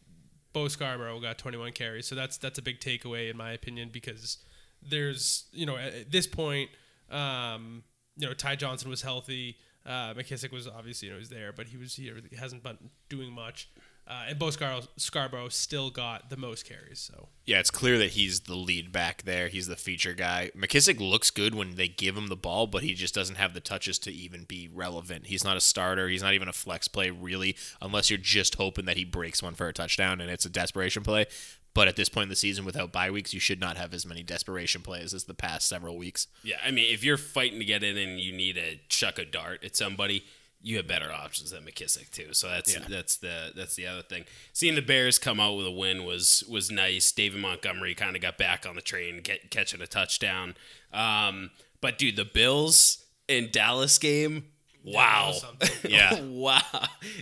Bo 0.53 0.67
Scarborough 0.69 1.19
got 1.19 1.37
21 1.37 1.73
carries, 1.73 2.07
so 2.07 2.15
that's 2.15 2.37
that's 2.37 2.57
a 2.57 2.61
big 2.61 2.79
takeaway 2.79 3.29
in 3.29 3.35
my 3.37 3.51
opinion 3.51 3.89
because 3.91 4.37
there's 4.81 5.45
you 5.51 5.65
know 5.65 5.77
at, 5.77 6.11
this 6.11 6.27
point, 6.27 6.69
um, 7.09 7.83
you 8.17 8.27
know 8.27 8.33
Ty 8.33 8.55
Johnson 8.55 8.89
was 8.89 9.01
healthy, 9.01 9.57
uh, 9.85 10.13
McKissic 10.13 10.51
was 10.51 10.67
obviously 10.67 11.07
you 11.07 11.13
know 11.13 11.19
was 11.19 11.29
there, 11.29 11.51
but 11.51 11.67
he 11.67 11.77
was 11.77 11.95
he 11.95 12.11
hasn't 12.37 12.63
been 12.63 12.77
doing 13.09 13.31
much, 13.31 13.69
uh, 14.09 14.25
and 14.29 14.39
Bo 14.39 14.49
Scarborough, 14.49 14.87
Scarborough 14.97 15.49
still 15.49 15.91
got 15.91 16.31
the 16.31 16.37
most 16.37 16.67
carries. 16.67 16.99
So 16.99 17.27
Yeah, 17.45 17.59
it's 17.59 17.69
clear 17.69 17.99
that 17.99 18.11
he's 18.11 18.41
the 18.41 18.55
lead 18.55 18.91
back 18.91 19.21
there. 19.21 19.49
He's 19.49 19.67
the 19.67 19.75
feature 19.75 20.13
guy. 20.13 20.49
McKissic 20.57 20.99
looks 20.99 21.29
good 21.29 21.53
when 21.53 21.75
they 21.75 21.87
give 21.87 22.17
him 22.17 22.27
the 22.27 22.35
ball, 22.35 22.65
but 22.65 22.81
he 22.81 22.95
just 22.95 23.13
doesn't 23.13 23.35
have 23.35 23.53
the 23.53 23.59
touches 23.59 23.99
to 23.99 24.11
even 24.11 24.45
be 24.45 24.67
relevant. 24.73 25.27
He's 25.27 25.43
not 25.43 25.57
a 25.57 25.61
starter. 25.61 26.09
He's 26.09 26.23
not 26.23 26.33
even 26.33 26.47
a 26.47 26.53
flex 26.53 26.87
play, 26.87 27.11
really, 27.11 27.55
unless 27.81 28.09
you're 28.09 28.17
just 28.17 28.55
hoping 28.55 28.85
that 28.85 28.97
he 28.97 29.05
breaks 29.05 29.43
one 29.43 29.53
for 29.53 29.67
a 29.67 29.73
touchdown 29.73 30.21
and 30.21 30.31
it's 30.31 30.45
a 30.45 30.49
desperation 30.49 31.03
play. 31.03 31.27
But 31.73 31.87
at 31.87 31.95
this 31.95 32.09
point 32.09 32.23
in 32.23 32.29
the 32.29 32.35
season, 32.35 32.65
without 32.65 32.91
bye 32.91 33.11
weeks, 33.11 33.33
you 33.33 33.39
should 33.39 33.59
not 33.59 33.77
have 33.77 33.93
as 33.93 34.05
many 34.05 34.23
desperation 34.23 34.81
plays 34.81 35.13
as 35.13 35.25
the 35.25 35.33
past 35.35 35.67
several 35.69 35.97
weeks. 35.97 36.27
Yeah, 36.43 36.57
I 36.65 36.71
mean, 36.71 36.91
if 36.91 37.03
you're 37.03 37.15
fighting 37.17 37.59
to 37.59 37.65
get 37.65 37.83
in 37.83 37.95
and 37.97 38.19
you 38.19 38.31
need 38.33 38.55
to 38.55 38.77
chuck 38.89 39.19
a 39.19 39.25
dart 39.25 39.63
at 39.63 39.75
somebody, 39.75 40.25
you 40.61 40.75
have 40.77 40.87
better 40.87 41.11
options 41.11 41.51
than 41.51 41.63
McKissic 41.63 42.11
too. 42.11 42.33
So 42.33 42.49
that's 42.49 42.73
Yeah. 42.73 42.83
that's 42.89 43.15
the 43.17 43.51
that's 43.55 43.75
the 43.75 43.85
other 43.87 44.01
thing. 44.01 44.25
Seeing 44.51 44.75
the 44.75 44.81
Bears 44.81 45.17
come 45.19 45.39
out 45.39 45.55
with 45.55 45.65
a 45.67 45.71
win 45.71 46.03
was 46.03 46.43
was 46.49 46.69
nice. 46.71 47.11
David 47.11 47.39
Montgomery 47.39 47.93
kind 47.95 48.15
of 48.15 48.21
got 48.21 48.37
back 48.37 48.65
on 48.67 48.75
the 48.75 48.81
train, 48.81 49.21
get, 49.21 49.51
catching 49.51 49.79
a 49.81 49.87
touchdown. 49.87 50.55
Um, 50.91 51.51
but 51.81 51.97
dude, 51.97 52.17
the 52.17 52.25
Bills 52.25 53.05
in 53.29 53.49
Dallas 53.51 53.97
game, 53.99 54.45
wow. 54.83 55.33
Yeah. 55.87 56.19
wow. 56.23 56.61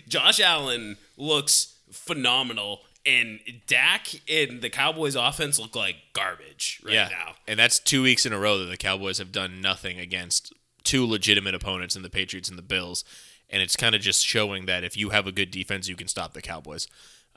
Josh 0.07 0.39
Allen 0.39 0.97
looks 1.17 1.75
phenomenal. 1.91 2.81
And 3.07 3.39
Dak 3.67 4.09
and 4.29 4.61
the 4.61 4.69
Cowboys 4.69 5.15
offense 5.15 5.57
look 5.59 5.75
like 5.75 5.95
garbage 6.13 6.81
right 6.83 6.93
yeah. 6.93 7.09
now. 7.09 7.35
And 7.47 7.57
that's 7.57 7.79
two 7.79 8.03
weeks 8.03 8.25
in 8.25 8.33
a 8.33 8.39
row 8.39 8.59
that 8.59 8.65
the 8.65 8.77
Cowboys 8.77 9.17
have 9.19 9.31
done 9.31 9.61
nothing 9.61 9.97
against 9.97 10.53
two 10.83 11.05
legitimate 11.05 11.55
opponents 11.55 11.95
in 11.95 12.01
the 12.01 12.09
Patriots 12.09 12.49
and 12.49 12.57
the 12.57 12.63
Bills. 12.63 13.05
And 13.49 13.61
it's 13.61 13.77
kind 13.77 13.95
of 13.95 14.01
just 14.01 14.25
showing 14.25 14.65
that 14.65 14.83
if 14.83 14.97
you 14.97 15.11
have 15.11 15.25
a 15.25 15.31
good 15.31 15.51
defense, 15.51 15.87
you 15.87 15.95
can 15.95 16.07
stop 16.07 16.33
the 16.33 16.41
Cowboys. 16.41 16.87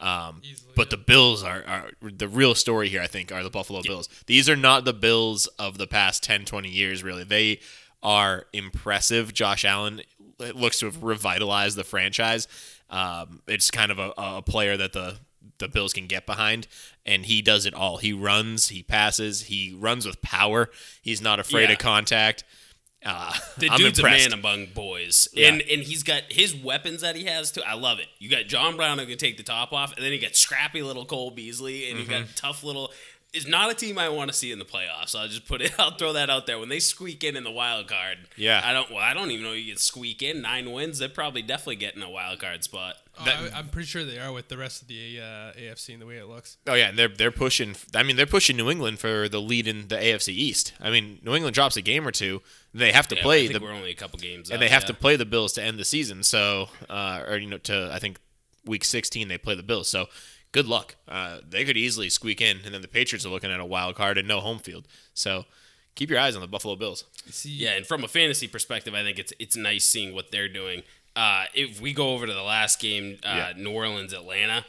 Um, 0.01 0.41
Easily, 0.43 0.73
but 0.75 0.87
yeah. 0.87 0.97
the 0.97 1.05
Bills 1.05 1.45
are, 1.45 1.63
are 1.67 1.91
the 2.03 2.27
real 2.27 2.55
story 2.55 2.89
here, 2.89 3.03
I 3.03 3.07
think, 3.07 3.31
are 3.31 3.43
the 3.43 3.51
Buffalo 3.51 3.83
Bills. 3.83 4.09
These 4.27 4.49
are 4.49 4.57
not 4.57 4.85
the 4.85 4.93
Bills 4.93 5.47
of 5.59 5.79
the 5.79 5.87
past 5.87 6.23
10, 6.25 6.47
20 6.47 6.69
years, 6.69 7.05
really. 7.05 7.23
They 7.23 7.61
are 8.03 8.47
impressive. 8.53 9.35
Josh 9.35 9.65
Allen 9.65 10.01
looks 10.39 10.79
to 10.81 10.87
have 10.87 11.03
revitalized 11.03 11.77
the 11.77 11.85
franchise. 11.85 12.49
Um, 12.89 13.43
it's 13.47 13.71
kind 13.71 13.93
of 13.93 13.99
a, 13.99 14.13
a 14.17 14.43
player 14.43 14.77
that 14.77 14.95
the 14.95 15.19
the 15.61 15.69
Bills 15.69 15.93
can 15.93 16.07
get 16.09 16.27
behind, 16.27 16.67
and 17.07 17.25
he 17.27 17.41
does 17.41 17.65
it 17.67 17.75
all. 17.75 17.99
He 17.99 18.13
runs, 18.13 18.69
he 18.69 18.83
passes, 18.83 19.43
he 19.43 19.73
runs 19.79 20.05
with 20.07 20.21
power. 20.21 20.69
He's 21.01 21.21
not 21.23 21.39
afraid 21.39 21.69
Yeah. 21.69 21.75
of 21.75 21.79
contact. 21.79 22.43
Uh, 23.05 23.33
The 23.57 23.71
I'm 23.71 23.79
dude's 23.79 23.99
impressed. 23.99 24.27
a 24.27 24.31
man 24.31 24.39
among 24.39 24.67
boys, 24.75 25.29
Yeah. 25.33 25.49
and 25.49 25.63
and 25.63 25.83
he's 25.83 26.03
got 26.03 26.25
his 26.29 26.55
weapons 26.55 27.01
that 27.01 27.17
he 27.17 27.25
has 27.25 27.51
too. 27.51 27.63
I 27.63 27.73
love 27.75 27.99
it. 27.99 28.09
You 28.19 28.29
got 28.29 28.47
John 28.47 28.77
Brown 28.77 28.99
who 28.99 29.07
can 29.07 29.17
take 29.17 29.39
the 29.39 29.43
top 29.43 29.73
off, 29.73 29.95
and 29.97 30.05
then 30.05 30.13
you 30.13 30.19
got 30.19 30.37
scrappy 30.37 30.83
little 30.83 31.07
Cole 31.07 31.31
Beasley, 31.31 31.89
and 31.89 31.99
you 31.99 32.05
Mm-hmm. 32.05 32.25
got 32.27 32.37
tough 32.37 32.63
little. 32.63 32.93
It's 33.33 33.47
not 33.47 33.71
a 33.71 33.75
team 33.75 33.97
I 33.97 34.09
want 34.09 34.29
to 34.31 34.37
see 34.37 34.51
in 34.51 34.59
the 34.59 34.65
playoffs. 34.65 35.15
I'll 35.15 35.29
just 35.29 35.47
put 35.47 35.63
it. 35.63 35.73
I'll 35.79 35.97
throw 35.97 36.13
that 36.15 36.29
out 36.31 36.47
there. 36.47 36.59
When 36.59 36.69
they 36.69 36.81
squeak 36.81 37.23
in 37.25 37.37
in 37.37 37.45
the 37.45 37.51
wild 37.51 37.87
card, 37.89 38.19
Yeah. 38.37 38.61
I 38.63 38.73
don't. 38.75 38.91
Well, 38.91 38.99
I 38.99 39.15
don't 39.15 39.31
even 39.31 39.45
know 39.45 39.53
you 39.53 39.73
can 39.73 39.79
squeak 39.79 40.21
in 40.21 40.43
nine 40.43 40.71
wins. 40.73 40.99
They're 40.99 41.09
probably 41.09 41.41
definitely 41.41 41.77
getting 41.77 42.03
a 42.03 42.11
wild 42.11 42.39
card 42.41 42.65
spot. 42.65 42.97
Oh, 43.21 43.25
That- 43.25 43.55
I, 43.55 43.59
I'm 43.59 43.69
pretty 43.69 43.87
sure 43.87 44.05
they 44.05 44.19
are 44.19 44.33
with 44.33 44.49
the 44.49 44.57
rest 44.57 44.83
of 44.83 44.89
the 44.89 45.21
uh, 45.21 45.53
AFC 45.59 45.93
and 45.93 46.01
the 46.03 46.07
way 46.07 46.17
it 46.17 46.27
looks. 46.27 46.57
Oh 46.67 46.75
yeah, 46.75 46.91
they're 46.93 47.09
they're 47.09 47.31
pushing. 47.31 47.77
I 47.95 48.03
mean, 48.03 48.17
they're 48.17 48.27
pushing 48.27 48.57
New 48.57 48.71
England 48.71 48.99
for 48.99 49.29
the 49.29 49.41
lead 49.41 49.67
in 49.67 49.89
the 49.89 49.97
AFC 49.97 50.29
East. 50.29 50.73
I 50.81 50.91
mean, 50.91 51.19
New 51.23 51.35
England 51.35 51.55
drops 51.55 51.77
a 51.77 51.83
game 51.83 52.07
or 52.07 52.13
two, 52.13 52.43
they 52.75 52.93
have 52.93 53.09
to 53.09 53.17
Yeah, 53.17 53.23
play 53.23 53.45
I 53.45 53.49
think 53.49 53.59
the 53.61 53.65
we're 53.65 53.73
only 53.73 53.91
a 53.91 53.95
couple 53.95 54.19
games, 54.19 54.51
and 54.51 54.57
out, 54.57 54.61
they 54.61 54.69
have 54.69 54.83
yeah. 54.83 54.89
to 54.89 54.95
play 54.95 55.17
the 55.17 55.25
Bills 55.27 55.53
to 55.55 55.63
end 55.63 55.79
the 55.79 55.85
season. 55.85 56.23
So, 56.23 56.69
uh, 56.89 57.23
or 57.29 57.37
you 57.37 57.49
know, 57.49 57.59
to 57.59 57.91
I 57.93 57.99
think 57.99 58.19
week 58.65 58.85
16 58.85 59.29
they 59.29 59.39
play 59.39 59.55
the 59.55 59.63
Bills. 59.63 59.89
So, 59.89 60.07
good 60.53 60.67
luck. 60.67 60.97
Uh, 61.09 61.39
they 61.49 61.65
could 61.65 61.77
easily 61.77 62.09
squeak 62.11 62.41
in, 62.41 62.59
and 62.65 62.73
then 62.75 62.83
the 62.83 62.89
Patriots 62.89 63.25
are 63.27 63.31
looking 63.31 63.51
at 63.51 63.61
a 63.61 63.65
wild 63.67 63.95
card 63.97 64.19
and 64.19 64.27
no 64.29 64.41
home 64.41 64.59
field. 64.59 64.87
So, 65.15 65.45
keep 65.95 66.11
your 66.11 66.19
eyes 66.21 66.35
on 66.37 66.41
the 66.43 66.49
Buffalo 66.49 66.77
Bills. 66.77 67.05
See, 67.31 67.51
Yeah, 67.51 67.71
and 67.73 67.87
from 67.87 68.05
a 68.05 68.09
fantasy 68.09 68.47
perspective, 68.49 68.95
I 68.95 69.03
think 69.03 69.19
it's 69.19 69.33
it's 69.39 69.57
nice 69.57 69.85
seeing 69.85 70.15
what 70.15 70.31
they're 70.31 70.49
doing. 70.49 70.83
Uh, 71.17 71.45
if 71.55 71.81
we 71.81 71.93
go 71.93 72.11
over 72.11 72.27
to 72.27 72.33
the 72.33 72.43
last 72.43 72.81
game, 72.81 73.19
uh, 73.25 73.51
Yeah. 73.57 73.63
New 73.63 73.73
Orleans 73.73 74.13
Atlanta, 74.13 74.65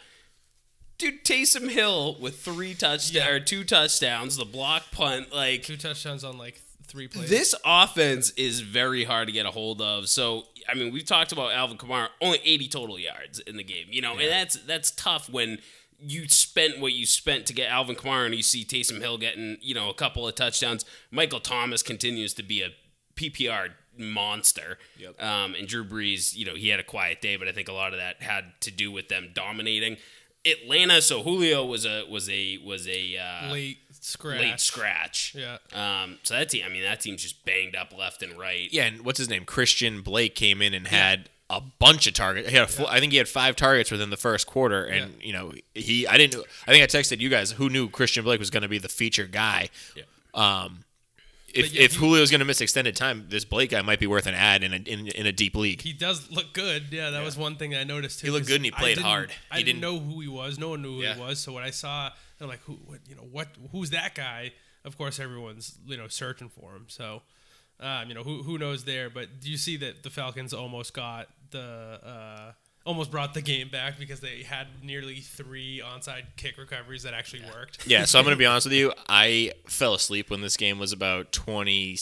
dude, 0.97 1.23
Taysom 1.23 1.69
Hill 1.69 2.17
with 2.19 2.39
three 2.41 2.73
touchdowns 2.73 3.11
Yeah. 3.11 3.29
or 3.29 3.39
two 3.39 3.63
touchdowns, 3.63 4.37
the 4.37 4.45
block 4.45 4.91
punt, 4.91 5.33
like 5.33 5.63
two 5.63 5.77
touchdowns 5.77 6.23
on 6.23 6.37
like 6.37 6.59
three 6.87 7.07
plays. 7.07 7.29
this 7.29 7.55
offense 7.63 8.31
is 8.31 8.59
very 8.61 9.03
hard 9.05 9.27
to 9.27 9.31
get 9.31 9.45
a 9.45 9.51
hold 9.51 9.81
of. 9.81 10.09
So 10.09 10.47
I 10.67 10.73
mean, 10.75 10.91
we've 10.93 11.05
talked 11.05 11.31
about 11.31 11.51
Alvin 11.53 11.77
Kamara, 11.77 12.09
only 12.21 12.39
80 12.43 12.67
total 12.67 12.99
yards 12.99 13.39
in 13.39 13.57
the 13.57 13.63
game. 13.63 13.87
You 13.89 14.01
know, 14.01 14.13
and 14.17 14.29
that's 14.29 14.55
that's 14.65 14.91
tough 14.91 15.29
when 15.29 15.59
you 16.03 16.27
spent 16.27 16.79
what 16.79 16.93
you 16.93 17.05
spent 17.05 17.45
to 17.47 17.53
get 17.53 17.69
Alvin 17.69 17.95
Kamara, 17.95 18.25
and 18.25 18.35
you 18.35 18.41
see 18.43 18.63
Taysom 18.65 18.99
Hill 18.99 19.17
getting 19.19 19.57
you 19.61 19.73
know 19.75 19.89
a 19.89 19.93
couple 19.93 20.27
of 20.27 20.35
touchdowns. 20.35 20.85
Michael 21.11 21.39
Thomas 21.39 21.81
continues 21.83 22.33
to 22.35 22.43
be 22.43 22.61
a 22.61 22.69
PPR 23.15 23.69
monster. 23.97 24.77
Yep. 24.97 25.21
Um, 25.21 25.55
and 25.55 25.67
Drew 25.67 25.83
Brees, 25.83 26.35
you 26.35 26.45
know, 26.45 26.55
he 26.55 26.69
had 26.69 26.79
a 26.79 26.83
quiet 26.83 27.21
day, 27.21 27.35
but 27.35 27.47
I 27.47 27.51
think 27.51 27.67
a 27.67 27.73
lot 27.73 27.93
of 27.93 27.99
that 27.99 28.21
had 28.21 28.53
to 28.61 28.71
do 28.71 28.91
with 28.91 29.09
them 29.09 29.31
dominating. 29.33 29.97
Atlanta, 30.45 31.01
so 31.01 31.21
Julio 31.21 31.65
was 31.65 31.85
a 31.85 32.03
was 32.09 32.27
a 32.29 32.57
was 32.65 32.87
a 32.87 33.17
uh, 33.17 33.51
late 33.51 33.77
scratch. 33.91 34.41
late 34.41 34.59
scratch. 34.59 35.35
Yeah. 35.37 35.57
Um, 35.73 36.17
so 36.23 36.33
that 36.33 36.49
team, 36.49 36.63
I 36.65 36.69
mean, 36.69 36.83
that 36.83 36.99
team's 36.99 37.21
just 37.21 37.45
banged 37.45 37.75
up 37.75 37.95
left 37.95 38.23
and 38.23 38.37
right. 38.39 38.67
Yeah, 38.71 38.85
and 38.85 39.05
what's 39.05 39.19
his 39.19 39.29
name? 39.29 39.45
Christian 39.45 40.01
Blake 40.01 40.33
came 40.33 40.61
in 40.61 40.73
and 40.73 40.87
had 40.87 41.29
a 41.51 41.61
bunch 41.79 42.07
of 42.07 42.13
targets. 42.13 42.49
He 42.49 42.55
had 42.55 42.63
a 42.63 42.67
full, 42.67 42.87
I 42.87 42.99
think 42.99 43.11
he 43.11 43.17
had 43.17 43.27
five 43.27 43.55
targets 43.55 43.91
within 43.91 44.09
the 44.09 44.17
first 44.17 44.47
quarter, 44.47 44.83
and 44.85 45.13
you 45.21 45.33
know 45.33 45.51
he. 45.75 46.07
I 46.07 46.17
didn't. 46.17 46.43
I 46.65 46.71
think 46.71 46.83
I 46.83 46.87
texted 46.87 47.19
you 47.19 47.29
guys 47.29 47.51
who 47.51 47.69
knew 47.69 47.89
Christian 47.89 48.23
Blake 48.23 48.39
was 48.39 48.49
going 48.49 48.63
to 48.63 48.69
be 48.69 48.79
the 48.79 48.89
feature 48.89 49.27
guy. 49.27 49.69
Yeah. 49.95 50.03
Um, 50.33 50.85
if 51.53 51.65
But 51.65 51.73
yeah, 51.73 51.81
if 51.83 51.91
he- 51.93 51.97
Julio's 51.99 52.29
going 52.31 52.39
to 52.39 52.45
miss 52.45 52.61
extended 52.61 52.95
time, 52.95 53.25
this 53.29 53.45
Blake 53.45 53.69
guy 53.71 53.81
might 53.81 53.99
be 53.99 54.07
worth 54.07 54.25
an 54.27 54.33
ad 54.35 54.63
in 54.63 54.73
a 54.73 54.77
in, 54.77 55.07
in 55.07 55.25
a 55.25 55.31
deep 55.31 55.55
league. 55.55 55.81
He 55.81 55.93
does 55.93 56.29
look 56.31 56.53
good. 56.53 56.85
Yeah, 56.91 57.09
that 57.11 57.23
was 57.23 57.37
one 57.37 57.55
thing 57.57 57.75
I 57.75 57.83
noticed 57.83 58.19
too. 58.19 58.27
He 58.27 58.31
looked 58.31 58.47
good 58.47 58.57
and 58.57 58.65
he 58.65 58.71
played 58.71 58.95
didn't- 58.95 59.05
hard. 59.05 59.31
I 59.51 59.57
He 59.59 59.63
didn't, 59.63 59.81
didn't- 59.81 59.99
know 60.05 60.13
who 60.13 60.21
he 60.21 60.27
was. 60.27 60.57
No 60.59 60.69
one 60.69 60.81
knew 60.81 60.95
who 60.95 61.01
Yeah. 61.03 61.15
he 61.15 61.19
was. 61.21 61.39
So 61.39 61.51
when 61.53 61.63
I 61.63 61.69
saw, 61.71 62.09
I'm 62.39 62.47
like, 62.47 62.61
who? 62.63 62.73
What, 62.85 62.99
you 63.07 63.15
know, 63.15 63.27
what? 63.31 63.47
Who's 63.71 63.89
that 63.91 64.15
guy? 64.15 64.53
Of 64.83 64.97
course, 64.97 65.19
everyone's 65.19 65.77
you 65.85 65.97
know 65.97 66.07
searching 66.07 66.49
for 66.49 66.75
him. 66.75 66.85
So, 66.87 67.21
um, 67.79 68.07
you 68.09 68.15
know, 68.15 68.23
who 68.23 68.41
who 68.43 68.57
knows 68.57 68.83
there? 68.85 69.09
But 69.09 69.39
do 69.39 69.49
you 69.51 69.57
see 69.57 69.77
that 69.77 70.01
the 70.03 70.09
Falcons 70.09 70.53
almost 70.53 70.93
got 70.93 71.27
the 71.51 71.99
uh, 72.03 72.51
almost 72.85 73.11
brought 73.11 73.33
the 73.33 73.41
game 73.41 73.69
back 73.69 73.99
because 73.99 74.19
they 74.19 74.43
had 74.43 74.67
nearly 74.83 75.19
three 75.19 75.81
onside 75.85 76.23
kick 76.35 76.57
recoveries 76.57 77.03
that 77.03 77.13
actually 77.13 77.43
worked. 77.53 77.85
Yeah, 77.87 78.05
so 78.05 78.17
I'm 78.17 78.25
going 78.25 78.35
to 78.35 78.39
be 78.39 78.45
honest 78.47 78.65
with 78.65 78.73
you. 78.73 78.91
I 79.07 79.51
fell 79.67 79.93
asleep 79.93 80.29
when 80.29 80.41
this 80.41 80.57
game 80.57 80.79
was 80.79 80.91
about 80.91 81.31
20, 81.31 81.97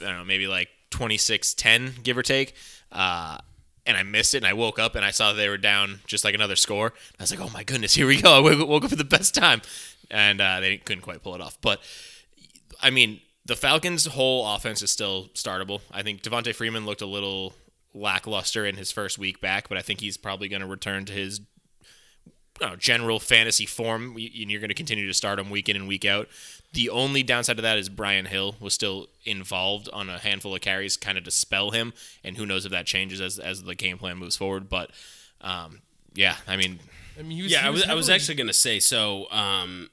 I 0.00 0.04
don't 0.04 0.18
know, 0.18 0.24
maybe 0.24 0.46
like 0.46 0.68
26 0.90 1.54
10, 1.54 1.94
give 2.02 2.18
or 2.18 2.22
take. 2.22 2.54
Uh, 2.90 3.38
and 3.86 3.96
I 3.96 4.02
missed 4.02 4.34
it, 4.34 4.38
and 4.38 4.46
I 4.46 4.54
woke 4.54 4.78
up 4.78 4.94
and 4.94 5.04
I 5.04 5.10
saw 5.10 5.32
they 5.32 5.48
were 5.48 5.58
down 5.58 6.00
just 6.06 6.24
like 6.24 6.34
another 6.34 6.56
score. 6.56 6.94
I 7.18 7.22
was 7.22 7.30
like, 7.30 7.40
oh 7.40 7.50
my 7.52 7.64
goodness, 7.64 7.94
here 7.94 8.06
we 8.06 8.20
go. 8.20 8.34
I 8.36 8.40
woke 8.40 8.68
woke 8.68 8.84
up 8.84 8.92
at 8.92 8.98
the 8.98 9.04
best 9.04 9.34
time. 9.34 9.62
And 10.10 10.40
uh, 10.40 10.60
they 10.60 10.76
couldn't 10.76 11.02
quite 11.02 11.22
pull 11.22 11.34
it 11.34 11.40
off. 11.40 11.58
But, 11.60 11.80
I 12.80 12.90
mean, 12.90 13.20
the 13.44 13.56
Falcons' 13.56 14.06
whole 14.06 14.46
offense 14.54 14.82
is 14.82 14.90
still 14.90 15.28
startable. 15.34 15.80
I 15.90 16.02
think 16.02 16.22
Devonta 16.22 16.54
Freeman 16.54 16.86
looked 16.86 17.02
a 17.02 17.06
little 17.06 17.54
lackluster 17.94 18.66
in 18.66 18.76
his 18.76 18.90
first 18.92 19.18
week 19.18 19.40
back, 19.40 19.68
but 19.68 19.78
I 19.78 19.82
think 19.82 20.00
he's 20.00 20.16
probably 20.16 20.48
going 20.48 20.62
to 20.62 20.66
return 20.66 21.04
to 21.06 21.12
his 21.12 21.40
know, 22.60 22.76
general 22.76 23.20
fantasy 23.20 23.66
form, 23.66 24.16
and 24.16 24.50
you're 24.50 24.60
going 24.60 24.68
to 24.68 24.74
continue 24.74 25.06
to 25.06 25.14
start 25.14 25.38
him 25.38 25.50
week 25.50 25.68
in 25.68 25.76
and 25.76 25.88
week 25.88 26.04
out. 26.04 26.28
The 26.72 26.90
only 26.90 27.22
downside 27.22 27.56
to 27.56 27.62
that 27.62 27.78
is 27.78 27.88
Brian 27.88 28.26
Hill 28.26 28.56
was 28.60 28.74
still 28.74 29.08
involved 29.24 29.88
on 29.92 30.08
a 30.08 30.18
handful 30.18 30.54
of 30.54 30.60
carries, 30.60 30.96
kind 30.96 31.18
of 31.18 31.24
to 31.24 31.30
spell 31.30 31.70
him, 31.70 31.92
and 32.22 32.36
who 32.36 32.46
knows 32.46 32.64
if 32.64 32.72
that 32.72 32.86
changes 32.86 33.20
as 33.20 33.38
as 33.38 33.62
the 33.62 33.74
game 33.74 33.98
plan 33.98 34.18
moves 34.18 34.36
forward. 34.36 34.68
But 34.68 34.90
um, 35.40 35.80
yeah, 36.14 36.36
I 36.46 36.56
mean, 36.56 36.80
I 37.18 37.22
mean, 37.22 37.36
he 37.36 37.42
was. 37.42 37.52
Yeah, 37.52 37.62
he 37.62 37.66
I 37.66 37.70
was 37.70 37.84
I 37.84 37.94
was 37.94 38.10
actually 38.10 38.34
gonna 38.36 38.52
say 38.52 38.80
so. 38.80 39.30
Um, 39.30 39.90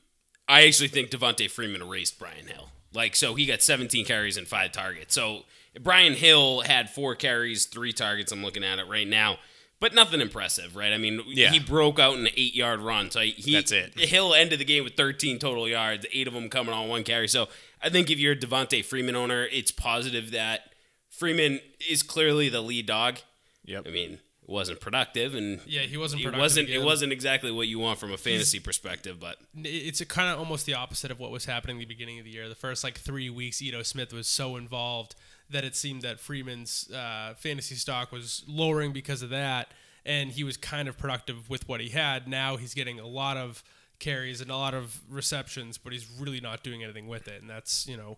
I 0.48 0.66
actually 0.66 0.90
think 0.90 1.10
Devonta 1.10 1.50
Freeman 1.50 1.82
erased 1.82 2.20
Brian 2.20 2.48
Hill. 2.48 2.70
Like, 2.94 3.16
so 3.16 3.36
he 3.36 3.46
got 3.46 3.62
17 3.62 4.04
carries 4.04 4.36
and 4.36 4.46
five 4.46 4.74
targets. 4.74 5.16
So 5.16 5.44
Brian 5.80 6.14
Hill 6.14 6.62
had 6.62 6.90
four 6.90 7.16
carries, 7.16 7.66
three 7.66 7.94
targets. 7.94 8.32
I'm 8.32 8.44
looking 8.44 8.64
at 8.64 8.80
it 8.80 8.88
right 8.88 9.08
now, 9.08 9.38
but 9.80 9.94
nothing 9.94 10.20
impressive, 10.22 10.76
right? 10.76 10.92
I 10.92 10.98
mean, 10.98 11.22
Yeah. 11.28 11.52
he 11.52 11.60
broke 11.60 11.98
out 12.00 12.16
in 12.18 12.28
an 12.28 12.34
eight 12.36 12.54
yard 12.56 12.82
run. 12.82 13.10
So 13.10 13.22
he 13.22 13.54
That's 13.54 13.72
it. 13.72 13.98
Hill 14.00 14.34
ended 14.34 14.60
the 14.60 14.66
game 14.66 14.84
with 14.84 14.96
13 14.96 15.40
total 15.40 15.68
yards, 15.68 16.06
eight 16.12 16.28
of 16.28 16.34
them 16.34 16.50
coming 16.50 16.74
on 16.74 16.88
one 16.90 17.04
carry. 17.04 17.28
So 17.28 17.48
I 17.82 17.90
think 17.90 18.10
if 18.10 18.20
you're 18.20 18.34
a 18.34 18.38
Devonta 18.38 18.84
Freeman 18.84 19.16
owner, 19.16 19.46
it's 19.46 19.72
positive 19.72 20.32
that 20.32 20.74
Freeman 21.10 21.60
is 21.90 22.04
clearly 22.04 22.50
the 22.50 22.62
lead 22.62 22.86
dog. 22.86 23.20
yep. 23.66 23.88
I 23.88 23.92
mean, 23.92 24.14
it 24.14 24.50
wasn't 24.50 24.80
productive, 24.82 25.36
and 25.36 25.62
Yeah, 25.66 25.82
he 25.82 25.96
wasn't 25.98 26.22
It 26.24 26.34
wasn't. 26.36 26.68
It 26.70 26.82
wasn't 26.82 27.14
exactly 27.14 27.52
what 27.52 27.68
you 27.68 27.80
want 27.80 28.00
from 28.00 28.12
a 28.12 28.18
fantasy 28.18 28.60
perspective, 28.60 29.20
but 29.20 29.38
it's 29.64 30.04
kind 30.06 30.30
of 30.34 30.40
almost 30.40 30.66
the 30.66 30.74
opposite 30.74 31.12
of 31.12 31.20
what 31.20 31.32
was 31.32 31.46
happening 31.46 31.78
at 31.78 31.80
the 31.82 31.86
beginning 31.86 32.20
of 32.20 32.26
the 32.26 32.32
year. 32.32 32.50
The 32.50 32.56
first 32.56 32.84
like 32.84 32.98
three 33.00 33.30
weeks, 33.30 33.62
Ito 33.62 33.84
Smith 33.84 34.12
was 34.14 34.28
so 34.28 34.58
involved 34.58 35.16
that 35.52 35.64
it 35.64 35.76
seemed 35.76 36.02
that 36.02 36.20
Freeman's 36.20 36.90
uh, 36.92 37.34
fantasy 37.38 37.76
stock 37.76 38.12
was 38.12 38.44
lowering 38.48 38.92
because 38.94 39.22
of 39.22 39.30
that, 39.30 39.72
and 40.06 40.32
he 40.32 40.44
was 40.44 40.58
kind 40.58 40.88
of 40.88 40.98
productive 40.98 41.50
with 41.50 41.68
what 41.68 41.80
he 41.82 41.90
had. 41.90 42.28
Now 42.28 42.58
he's 42.58 42.74
getting 42.74 43.00
a 43.00 43.08
lot 43.08 43.38
of 43.38 43.64
carries 44.00 44.42
and 44.42 44.50
a 44.50 44.58
lot 44.58 44.74
of 44.74 45.02
receptions, 45.10 45.78
but 45.78 45.94
he's 45.94 46.08
really 46.20 46.42
not 46.42 46.64
doing 46.64 46.84
anything 46.84 47.08
with 47.08 47.28
it, 47.28 47.42
and 47.42 47.50
that's 47.50 47.88
you 47.88 47.98
know 47.98 48.18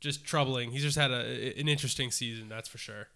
just 0.00 0.24
troubling. 0.24 0.72
He's 0.72 0.82
just 0.82 0.98
had 0.98 1.10
a, 1.10 1.58
an 1.58 1.68
interesting 1.68 2.10
season, 2.10 2.48
that's 2.48 2.68
for 2.68 2.78
sure. 2.78 3.08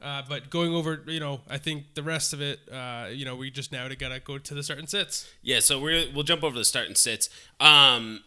Uh, 0.00 0.22
but 0.28 0.48
going 0.48 0.72
over, 0.72 1.02
you 1.08 1.18
know, 1.18 1.40
I 1.50 1.58
think 1.58 1.94
the 1.94 2.04
rest 2.04 2.32
of 2.32 2.40
it, 2.40 2.60
uh, 2.72 3.06
you 3.10 3.24
know, 3.24 3.34
we 3.34 3.50
just 3.50 3.72
now 3.72 3.88
gotta 3.88 4.20
go 4.20 4.38
to 4.38 4.54
the 4.54 4.62
start 4.62 4.78
and 4.78 4.88
sits. 4.88 5.28
Yeah, 5.42 5.58
so 5.58 5.80
we're 5.80 6.06
we'll 6.14 6.22
jump 6.22 6.44
over 6.44 6.54
to 6.54 6.60
the 6.60 6.64
start 6.64 6.86
and 6.86 6.96
sits. 6.96 7.28
Um, 7.58 8.22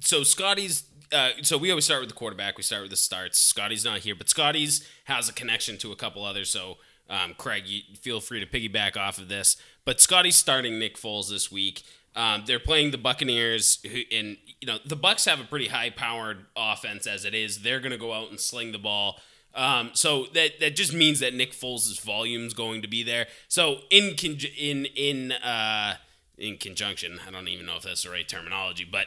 so 0.00 0.24
Scotty's. 0.24 0.84
Uh, 1.12 1.30
so 1.42 1.58
we 1.58 1.70
always 1.70 1.84
start 1.84 2.00
with 2.00 2.08
the 2.08 2.14
quarterback. 2.14 2.56
We 2.56 2.62
start 2.62 2.82
with 2.82 2.90
the 2.90 2.96
starts. 2.96 3.38
Scotty's 3.38 3.84
not 3.84 4.00
here, 4.00 4.14
but 4.14 4.28
Scotty's 4.28 4.86
has 5.04 5.28
a 5.28 5.32
connection 5.32 5.76
to 5.78 5.92
a 5.92 5.96
couple 5.96 6.24
others. 6.24 6.50
So 6.50 6.78
um, 7.10 7.34
Craig, 7.36 7.64
feel 8.00 8.20
free 8.20 8.44
to 8.44 8.46
piggyback 8.46 8.96
off 8.96 9.18
of 9.18 9.28
this. 9.28 9.56
But 9.84 10.00
Scotty's 10.00 10.36
starting 10.36 10.78
Nick 10.78 10.96
Foles 10.96 11.28
this 11.28 11.52
week. 11.52 11.82
Um, 12.14 12.44
they're 12.46 12.58
playing 12.58 12.90
the 12.90 12.98
Buccaneers, 12.98 13.78
who, 13.82 14.00
and 14.10 14.36
you 14.60 14.66
know 14.66 14.78
the 14.84 14.96
Bucs 14.96 15.28
have 15.28 15.40
a 15.40 15.44
pretty 15.44 15.68
high-powered 15.68 16.44
offense 16.56 17.06
as 17.06 17.24
it 17.24 17.34
is. 17.34 17.62
They're 17.62 17.80
going 17.80 17.92
to 17.92 17.98
go 17.98 18.12
out 18.12 18.30
and 18.30 18.38
sling 18.38 18.72
the 18.72 18.78
ball. 18.78 19.18
Um, 19.54 19.90
so 19.94 20.26
that 20.34 20.60
that 20.60 20.76
just 20.76 20.92
means 20.92 21.20
that 21.20 21.34
Nick 21.34 21.52
Foles' 21.52 22.00
volume 22.00 22.46
is 22.46 22.54
going 22.54 22.82
to 22.82 22.88
be 22.88 23.02
there. 23.02 23.26
So 23.48 23.80
in 23.90 24.14
in 24.58 24.86
in 24.86 25.32
uh, 25.32 25.96
in 26.36 26.58
conjunction, 26.58 27.20
I 27.26 27.30
don't 27.30 27.48
even 27.48 27.66
know 27.66 27.76
if 27.76 27.82
that's 27.82 28.02
the 28.02 28.10
right 28.10 28.28
terminology, 28.28 28.84
but 28.84 29.06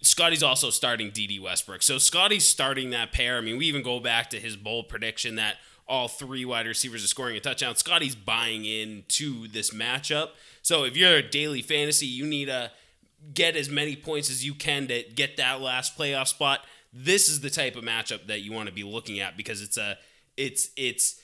Scotty's 0.00 0.42
also 0.42 0.70
starting 0.70 1.10
Dede 1.10 1.40
Westbrook. 1.40 1.82
So 1.82 1.98
Scotty's 1.98 2.44
starting 2.44 2.90
that 2.90 3.12
pair. 3.12 3.36
I 3.36 3.40
mean, 3.40 3.58
we 3.58 3.66
even 3.66 3.82
go 3.82 4.00
back 4.00 4.30
to 4.30 4.40
his 4.40 4.56
bold 4.56 4.88
prediction 4.88 5.36
that 5.36 5.56
all 5.88 6.08
three 6.08 6.44
wide 6.44 6.66
receivers 6.66 7.04
are 7.04 7.08
scoring 7.08 7.36
a 7.36 7.40
touchdown. 7.40 7.76
Scotty's 7.76 8.14
buying 8.14 8.64
into 8.64 9.48
this 9.48 9.70
matchup. 9.70 10.30
So 10.62 10.84
if 10.84 10.96
you're 10.96 11.16
a 11.16 11.22
daily 11.22 11.62
fantasy, 11.62 12.06
you 12.06 12.24
need 12.24 12.46
to 12.46 12.70
get 13.34 13.56
as 13.56 13.68
many 13.68 13.96
points 13.96 14.30
as 14.30 14.44
you 14.44 14.54
can 14.54 14.86
to 14.88 15.02
get 15.14 15.36
that 15.36 15.60
last 15.60 15.98
playoff 15.98 16.28
spot. 16.28 16.60
This 16.92 17.28
is 17.28 17.40
the 17.40 17.50
type 17.50 17.76
of 17.76 17.84
matchup 17.84 18.26
that 18.26 18.40
you 18.40 18.52
want 18.52 18.68
to 18.68 18.74
be 18.74 18.84
looking 18.84 19.20
at 19.20 19.36
because 19.36 19.62
it's 19.62 19.78
a 19.78 19.98
it's 20.36 20.70
it's 20.76 21.20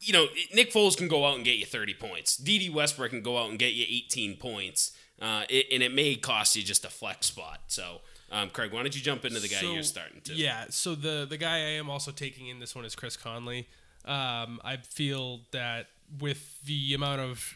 you 0.00 0.12
know 0.12 0.26
Nick 0.54 0.72
Foles 0.72 0.96
can 0.96 1.08
go 1.08 1.24
out 1.24 1.36
and 1.36 1.44
get 1.44 1.58
you 1.58 1.66
30 1.66 1.94
points. 1.94 2.36
Dede 2.36 2.72
Westbrook 2.72 3.10
can 3.10 3.22
go 3.22 3.38
out 3.38 3.50
and 3.50 3.58
get 3.58 3.72
you 3.72 3.84
18 3.88 4.36
points. 4.36 4.92
Uh, 5.22 5.44
it, 5.48 5.66
and 5.72 5.84
it 5.84 5.94
may 5.94 6.16
cost 6.16 6.56
you 6.56 6.64
just 6.64 6.84
a 6.84 6.88
flex 6.90 7.26
spot. 7.26 7.60
So, 7.68 8.00
um, 8.32 8.50
Craig, 8.50 8.72
why 8.72 8.82
don't 8.82 8.94
you 8.94 9.00
jump 9.00 9.24
into 9.24 9.38
the 9.38 9.48
guy 9.48 9.60
So, 9.60 9.72
you're 9.72 9.84
starting 9.84 10.20
to? 10.22 10.34
Yeah. 10.34 10.64
So 10.70 10.96
the 10.96 11.26
the 11.28 11.36
guy 11.36 11.58
I 11.58 11.70
am 11.78 11.88
also 11.88 12.10
taking 12.10 12.48
in 12.48 12.58
this 12.58 12.74
one 12.74 12.84
is 12.84 12.96
Chris 12.96 13.16
Conley. 13.16 13.68
Um, 14.04 14.60
I 14.64 14.78
feel 14.82 15.42
that 15.52 15.86
with 16.20 16.60
the 16.64 16.92
amount 16.92 17.20
of 17.20 17.54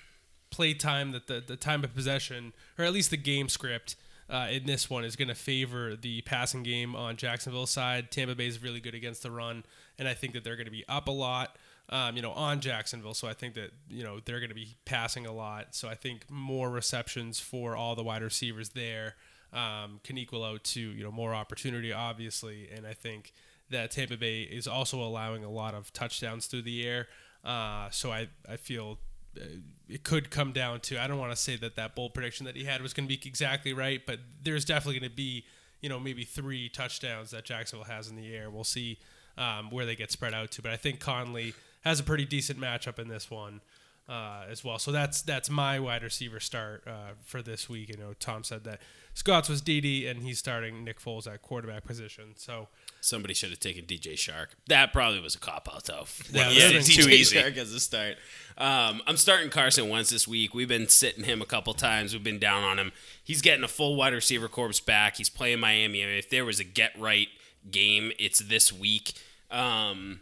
play 0.51 0.75
time 0.75 1.11
that 1.11 1.27
the 1.27 1.43
the 1.45 1.57
time 1.57 1.83
of 1.83 1.93
possession, 1.93 2.53
or 2.79 2.85
at 2.85 2.93
least 2.93 3.11
the 3.11 3.17
game 3.17 3.49
script. 3.49 3.97
Uh, 4.29 4.49
in 4.51 4.67
this 4.67 4.91
one 4.91 5.05
is 5.05 5.15
going 5.15 5.29
to 5.29 5.37
favor 5.37 5.95
the 5.95 6.21
passing 6.23 6.65
game 6.65 6.97
on 6.97 7.17
Jacksonville's 7.17 7.71
side. 7.71 8.11
Tampa 8.11 8.35
Bay 8.35 8.49
is 8.49 8.61
really 8.61 8.81
good 8.81 8.93
against 8.93 9.23
the 9.23 9.31
run, 9.31 9.63
and 10.01 10.09
I 10.09 10.15
think 10.15 10.33
that 10.33 10.43
they're 10.43 10.57
going 10.57 10.65
to 10.67 10.73
be 10.73 10.85
up 10.89 11.07
a 11.07 11.13
lot, 11.13 11.57
um, 11.89 12.17
you 12.17 12.23
know, 12.23 12.33
on 12.33 12.61
Jacksonville. 12.61 13.15
So 13.15 13.29
I 13.29 13.33
think 13.33 13.55
that 13.55 13.71
you 13.89 14.03
know 14.03 14.21
they're 14.25 14.41
going 14.41 14.51
to 14.51 14.55
be 14.55 14.77
passing 14.85 15.27
a 15.27 15.33
lot. 15.33 15.75
So 15.75 15.89
I 15.89 15.95
think 15.95 16.31
more 16.31 16.71
receptions 16.71 17.39
for 17.39 17.77
all 17.77 17.95
the 17.95 18.03
wide 18.03 18.23
receivers 18.23 18.71
there 18.71 19.15
um, 19.53 20.01
can 20.03 20.19
equal 20.19 20.45
out 20.45 20.65
to 20.65 20.81
you 20.81 21.05
know 21.05 21.13
more 21.13 21.35
opportunity, 21.35 21.93
obviously. 21.93 22.69
And 22.75 22.87
I 22.87 22.93
think 22.93 23.33
that 23.71 23.91
Tampa 23.93 24.17
Bay 24.17 24.43
is 24.43 24.67
also 24.67 25.01
allowing 25.01 25.45
a 25.45 25.51
lot 25.51 25.75
of 25.75 25.93
touchdowns 25.93 26.47
through 26.47 26.63
the 26.63 26.87
air. 26.87 27.09
Uh, 27.45 27.89
so 27.91 28.11
I 28.11 28.29
I 28.49 28.57
feel 28.57 28.99
uh, 29.37 29.45
it 29.89 30.03
could 30.03 30.31
come 30.31 30.53
down 30.53 30.81
to 30.81 31.01
I 31.01 31.07
don't 31.07 31.19
want 31.19 31.33
to 31.33 31.37
say 31.37 31.57
that 31.57 31.77
that 31.77 31.95
bold 31.95 32.15
prediction 32.15 32.47
that 32.47 32.57
he 32.57 32.65
had 32.65 32.83
was 32.83 32.93
going 32.93 33.09
to 33.09 33.17
be 33.17 33.29
exactly 33.29 33.73
right, 33.73 34.05
but 34.05 34.19
there's 34.43 34.65
definitely 34.65 34.99
going 35.01 35.11
to 35.11 35.17
be 35.17 35.45
you 35.81 35.89
know 35.89 36.01
maybe 36.01 36.25
three 36.25 36.69
touchdowns 36.69 37.31
that 37.31 37.45
Jacksonville 37.45 37.87
has 37.87 38.09
in 38.09 38.17
the 38.17 38.35
air. 38.35 38.51
We'll 38.51 38.65
see 38.65 38.99
um, 39.39 39.71
where 39.71 39.87
they 39.87 39.95
get 39.95 40.11
spread 40.11 40.35
out 40.35 40.51
to, 40.53 40.63
but 40.63 40.73
I 40.73 40.77
think 40.77 40.99
Conley 40.99 41.55
has 41.87 42.01
a 42.01 42.03
pretty 42.05 42.25
decent 42.25 42.61
matchup 42.61 42.99
in 42.99 43.09
this 43.09 43.31
one. 43.31 43.61
Uh, 44.09 44.45
as 44.49 44.63
well, 44.63 44.79
so 44.79 44.93
that's 44.93 45.21
that's 45.23 45.51
my 45.51 45.81
wide 45.81 46.05
receiver 46.05 46.39
start 46.39 46.85
uh, 46.87 47.11
for 47.25 47.43
this 47.43 47.69
week. 47.69 47.89
You 47.89 47.97
know, 47.97 48.13
Tom 48.21 48.45
said 48.45 48.63
that 48.63 48.81
Scott's 49.15 49.49
was 49.49 49.61
Dede, 49.61 50.07
and 50.07 50.23
he's 50.23 50.39
starting 50.39 50.85
Nick 50.85 51.01
Foles 51.01 51.27
at 51.27 51.43
quarterback 51.43 51.85
position. 51.85 52.35
So 52.37 52.69
Somebody 53.01 53.35
should 53.35 53.51
have 53.51 53.59
taken 53.59 53.85
DJ 53.85 54.13
Chark. 54.13 54.49
That 54.69 54.93
probably 54.93 55.19
was 55.19 55.35
a 55.35 55.41
cop 55.41 55.69
out 55.73 55.85
though. 55.87 56.05
Yeah, 56.31 56.51
yeah, 56.51 56.69
you 56.69 56.79
it's 56.79 56.95
too 56.95 57.03
DJ 57.03 57.13
easy. 57.15 57.37
Chark 57.37 57.57
as 57.57 57.73
a 57.73 57.81
start. 57.81 58.17
Um, 58.57 59.03
I'm 59.09 59.17
starting 59.17 59.51
Carson 59.51 59.89
Wentz 59.89 60.11
this 60.11 60.29
week. 60.29 60.55
We've 60.55 60.69
been 60.69 60.89
sitting 60.89 61.25
him 61.25 61.43
a 61.43 61.47
couple 61.47 61.75
times. 61.75 62.13
We've 62.13 62.23
been 62.23 62.39
down 62.39 62.63
on 62.63 62.79
him. 62.79 62.93
He's 63.25 63.43
getting 63.43 63.65
a 63.65 63.69
full 63.69 63.97
wide 63.97 64.13
receiver 64.13 64.47
corpse 64.47 64.79
back. 64.79 65.17
He's 65.17 65.31
playing 65.31 65.59
Miami. 65.59 66.05
I 66.05 66.07
mean, 66.07 66.17
if 66.19 66.31
there 66.31 66.45
was 66.45 66.61
a 66.61 66.65
get 66.65 66.97
right 66.97 67.29
game, 67.71 68.13
it's 68.21 68.39
this 68.39 68.73
week. 68.73 69.15
Um, 69.51 70.21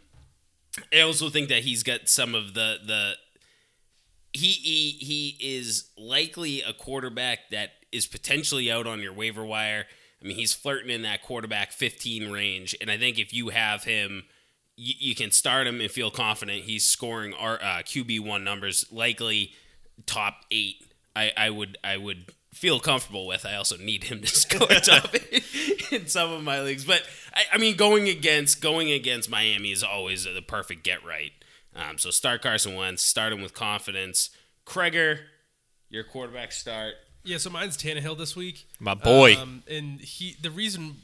I 0.93 1.01
also 1.01 1.29
think 1.29 1.49
that 1.49 1.63
he's 1.63 1.83
got 1.83 2.09
some 2.09 2.35
of 2.35 2.53
the 2.53 2.77
the 2.85 3.13
he 4.33 4.51
he 4.51 4.91
he 4.99 5.37
is 5.39 5.89
likely 5.97 6.61
a 6.61 6.73
quarterback 6.73 7.49
that 7.51 7.71
is 7.91 8.07
potentially 8.07 8.71
out 8.71 8.87
on 8.87 9.01
your 9.01 9.13
waiver 9.13 9.45
wire. 9.45 9.85
I 10.21 10.27
mean, 10.27 10.35
he's 10.37 10.53
flirting 10.53 10.89
in 10.89 11.03
that 11.03 11.21
quarterback 11.21 11.71
15 11.71 12.31
range, 12.31 12.75
and 12.81 12.89
I 12.89 12.97
think 12.97 13.19
if 13.19 13.33
you 13.33 13.49
have 13.49 13.83
him, 13.83 14.23
you, 14.75 14.93
you 14.97 15.15
can 15.15 15.31
start 15.31 15.67
him 15.67 15.79
and 15.79 15.89
feel 15.91 16.09
confident 16.11 16.63
he's 16.63 16.85
scoring 16.85 17.33
our 17.33 17.55
uh, 17.55 17.83
QB 17.83 18.21
one 18.21 18.43
numbers, 18.43 18.85
likely 18.91 19.53
top 20.05 20.35
eight. 20.51 20.83
I, 21.15 21.31
I 21.37 21.49
would 21.49 21.77
I 21.83 21.97
would 21.97 22.33
feel 22.55 22.79
comfortable 22.79 23.27
with. 23.27 23.45
I 23.45 23.55
also 23.55 23.77
need 23.77 24.05
him 24.05 24.21
to 24.21 24.27
score 24.27 24.67
top 24.67 25.13
in 25.91 26.07
some 26.07 26.31
of 26.31 26.41
my 26.41 26.61
leagues, 26.61 26.85
but 26.85 27.03
I, 27.33 27.43
I 27.53 27.57
mean, 27.57 27.75
going 27.75 28.07
against 28.07 28.61
going 28.61 28.91
against 28.91 29.29
Miami 29.29 29.71
is 29.71 29.83
always 29.83 30.23
the 30.23 30.41
perfect 30.41 30.83
get 30.83 31.03
right. 31.05 31.33
Um, 31.75 31.97
so 31.97 32.09
start 32.09 32.41
Carson 32.41 32.75
Wentz, 32.75 33.03
start 33.03 33.33
him 33.33 33.41
with 33.41 33.53
confidence. 33.53 34.29
Kreger, 34.65 35.19
your 35.89 36.05
quarterback 36.05 36.53
start. 36.53 36.95
yeah, 37.23 37.37
so 37.37 37.49
mine's 37.49 37.77
Tannehill 37.77 38.17
this 38.17 38.35
week. 38.35 38.67
My 38.79 38.93
boy. 38.93 39.35
Um, 39.35 39.63
and 39.69 39.99
he, 39.99 40.37
the 40.41 40.49
reason 40.49 40.95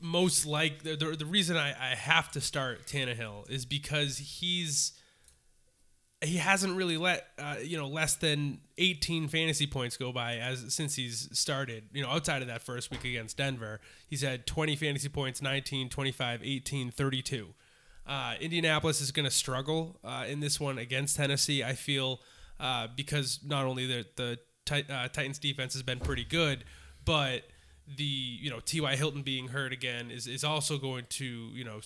most 0.00 0.46
like 0.46 0.84
the, 0.84 0.94
the, 0.94 1.16
the 1.16 1.26
reason 1.26 1.56
I, 1.56 1.70
I 1.70 1.94
have 1.96 2.30
to 2.32 2.40
start 2.40 2.86
Tannehill 2.86 3.50
is 3.50 3.66
because 3.66 4.18
he's 4.18 4.92
he 6.24 6.36
hasn't 6.36 6.76
really 6.76 6.96
let 6.96 7.26
uh, 7.38 7.56
you 7.62 7.76
know 7.76 7.86
less 7.86 8.14
than 8.16 8.58
18 8.78 9.28
fantasy 9.28 9.66
points 9.66 9.96
go 9.96 10.12
by 10.12 10.36
as 10.36 10.74
since 10.74 10.94
he's 10.96 11.28
started 11.32 11.84
you 11.92 12.02
know 12.02 12.08
outside 12.08 12.42
of 12.42 12.48
that 12.48 12.62
first 12.62 12.90
week 12.90 13.04
against 13.04 13.36
denver 13.36 13.80
he's 14.08 14.22
had 14.22 14.46
20 14.46 14.76
fantasy 14.76 15.08
points 15.08 15.40
19 15.42 15.88
25 15.88 16.40
18 16.42 16.90
32 16.90 17.48
uh, 18.06 18.34
indianapolis 18.40 19.00
is 19.00 19.10
going 19.10 19.24
to 19.24 19.30
struggle 19.30 19.98
uh, 20.04 20.24
in 20.28 20.40
this 20.40 20.58
one 20.58 20.78
against 20.78 21.16
tennessee 21.16 21.62
i 21.62 21.72
feel 21.72 22.20
uh, 22.60 22.86
because 22.94 23.40
not 23.44 23.64
only 23.64 23.86
the, 23.86 24.06
the 24.16 24.38
uh, 24.70 25.08
titans 25.08 25.38
defense 25.38 25.72
has 25.72 25.82
been 25.82 26.00
pretty 26.00 26.24
good 26.24 26.64
but 27.04 27.44
the 27.86 28.04
you 28.04 28.50
know 28.50 28.60
T.Y. 28.60 28.96
Hilton 28.96 29.22
being 29.22 29.48
hurt 29.48 29.72
again 29.72 30.10
is, 30.10 30.26
is 30.26 30.42
also 30.44 30.78
going 30.78 31.04
to 31.10 31.24
you 31.24 31.64
know 31.64 31.80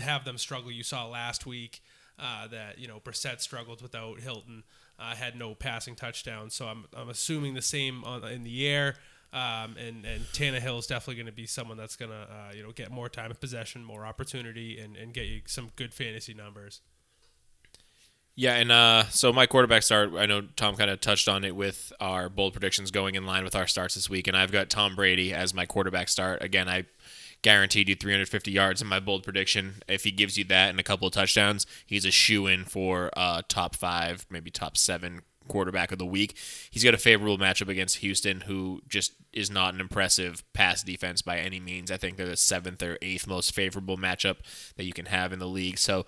have 0.00 0.24
them 0.24 0.38
struggle. 0.38 0.70
You 0.70 0.82
saw 0.82 1.06
last 1.06 1.46
week 1.46 1.82
uh, 2.18 2.46
that 2.48 2.78
you 2.78 2.88
know 2.88 3.00
Brissett 3.00 3.40
struggled 3.40 3.82
without 3.82 4.20
Hilton, 4.20 4.64
uh, 4.98 5.14
had 5.14 5.36
no 5.36 5.54
passing 5.54 5.94
touchdowns. 5.94 6.54
So 6.54 6.66
I'm, 6.66 6.84
I'm 6.94 7.08
assuming 7.08 7.54
the 7.54 7.62
same 7.62 8.04
on, 8.04 8.24
in 8.24 8.44
the 8.44 8.66
air. 8.66 8.96
Um, 9.32 9.76
and 9.76 10.06
and 10.06 10.22
Tannehill 10.32 10.78
is 10.78 10.86
definitely 10.86 11.16
going 11.16 11.26
to 11.26 11.32
be 11.32 11.46
someone 11.46 11.76
that's 11.76 11.96
going 11.96 12.10
to 12.10 12.16
uh, 12.16 12.52
you 12.54 12.62
know 12.62 12.72
get 12.72 12.90
more 12.90 13.08
time 13.08 13.30
of 13.30 13.40
possession, 13.40 13.84
more 13.84 14.06
opportunity, 14.06 14.78
and, 14.78 14.96
and 14.96 15.12
get 15.12 15.26
you 15.26 15.42
some 15.46 15.70
good 15.76 15.92
fantasy 15.92 16.32
numbers. 16.32 16.80
Yeah, 18.38 18.52
and 18.56 18.70
uh, 18.70 19.04
so 19.08 19.32
my 19.32 19.46
quarterback 19.46 19.82
start, 19.82 20.12
I 20.14 20.26
know 20.26 20.42
Tom 20.56 20.76
kind 20.76 20.90
of 20.90 21.00
touched 21.00 21.26
on 21.26 21.42
it 21.42 21.56
with 21.56 21.90
our 22.00 22.28
bold 22.28 22.52
predictions 22.52 22.90
going 22.90 23.14
in 23.14 23.24
line 23.24 23.44
with 23.44 23.56
our 23.56 23.66
starts 23.66 23.94
this 23.94 24.10
week, 24.10 24.28
and 24.28 24.36
I've 24.36 24.52
got 24.52 24.68
Tom 24.68 24.94
Brady 24.94 25.32
as 25.32 25.54
my 25.54 25.64
quarterback 25.64 26.10
start. 26.10 26.42
Again, 26.42 26.68
I 26.68 26.84
guaranteed 27.46 27.88
you 27.88 27.94
350 27.94 28.50
yards 28.50 28.82
in 28.82 28.88
my 28.88 28.98
bold 28.98 29.22
prediction. 29.22 29.76
If 29.86 30.02
he 30.02 30.10
gives 30.10 30.36
you 30.36 30.42
that 30.46 30.68
and 30.68 30.80
a 30.80 30.82
couple 30.82 31.06
of 31.06 31.14
touchdowns, 31.14 31.64
he's 31.86 32.04
a 32.04 32.10
shoe 32.10 32.48
in 32.48 32.64
for 32.64 33.08
uh, 33.16 33.42
top 33.48 33.76
five, 33.76 34.26
maybe 34.28 34.50
top 34.50 34.76
seven 34.76 35.20
quarterback 35.46 35.92
of 35.92 35.98
the 35.98 36.06
week. 36.06 36.36
He's 36.72 36.82
got 36.82 36.92
a 36.92 36.98
favorable 36.98 37.38
matchup 37.38 37.68
against 37.68 37.98
Houston, 37.98 38.40
who 38.40 38.82
just 38.88 39.12
is 39.32 39.48
not 39.48 39.74
an 39.74 39.80
impressive 39.80 40.42
pass 40.54 40.82
defense 40.82 41.22
by 41.22 41.38
any 41.38 41.60
means. 41.60 41.92
I 41.92 41.98
think 41.98 42.16
they're 42.16 42.26
the 42.26 42.36
seventh 42.36 42.82
or 42.82 42.98
eighth 43.00 43.28
most 43.28 43.54
favorable 43.54 43.96
matchup 43.96 44.38
that 44.74 44.84
you 44.84 44.92
can 44.92 45.06
have 45.06 45.32
in 45.32 45.38
the 45.38 45.46
league. 45.46 45.78
So 45.78 46.04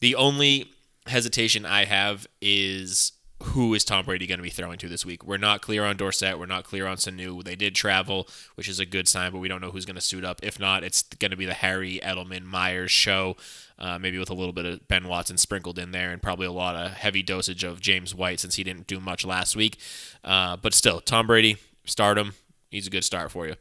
the 0.00 0.14
only 0.14 0.72
hesitation 1.06 1.66
I 1.66 1.84
have 1.84 2.26
is 2.40 3.12
who 3.42 3.72
is 3.74 3.84
Tom 3.84 4.04
Brady 4.04 4.26
going 4.26 4.38
to 4.38 4.42
be 4.42 4.50
throwing 4.50 4.78
to 4.78 4.88
this 4.88 5.04
week? 5.06 5.24
We're 5.24 5.36
not 5.36 5.62
clear 5.62 5.84
on 5.84 5.96
Dorsett. 5.96 6.38
We're 6.38 6.46
not 6.46 6.64
clear 6.64 6.86
on 6.86 6.96
Sanu. 6.96 7.42
They 7.42 7.56
did 7.56 7.74
travel, 7.74 8.28
which 8.54 8.68
is 8.68 8.78
a 8.78 8.86
good 8.86 9.08
sign, 9.08 9.32
but 9.32 9.38
we 9.38 9.48
don't 9.48 9.60
know 9.60 9.70
who's 9.70 9.86
going 9.86 9.96
to 9.96 10.00
suit 10.00 10.24
up. 10.24 10.40
If 10.42 10.60
not, 10.60 10.84
it's 10.84 11.02
going 11.02 11.30
to 11.30 11.36
be 11.36 11.46
the 11.46 11.54
Harry 11.54 12.00
Edelman 12.02 12.44
Meyers 12.44 12.90
show, 12.90 13.36
uh, 13.78 13.98
maybe 13.98 14.18
with 14.18 14.30
a 14.30 14.34
little 14.34 14.52
bit 14.52 14.66
of 14.66 14.86
Ben 14.88 15.08
Watson 15.08 15.38
sprinkled 15.38 15.78
in 15.78 15.90
there, 15.90 16.10
and 16.10 16.22
probably 16.22 16.46
a 16.46 16.52
lot 16.52 16.76
of 16.76 16.92
heavy 16.92 17.22
dosage 17.22 17.64
of 17.64 17.80
James 17.80 18.14
White 18.14 18.40
since 18.40 18.56
he 18.56 18.64
didn't 18.64 18.86
do 18.86 19.00
much 19.00 19.24
last 19.24 19.56
week. 19.56 19.78
Uh, 20.22 20.56
but 20.56 20.74
still, 20.74 21.00
Tom 21.00 21.26
Brady, 21.26 21.56
start 21.84 22.18
him. 22.18 22.34
He's 22.70 22.86
a 22.86 22.90
good 22.90 23.04
start 23.04 23.30
for 23.30 23.46
you. 23.46 23.56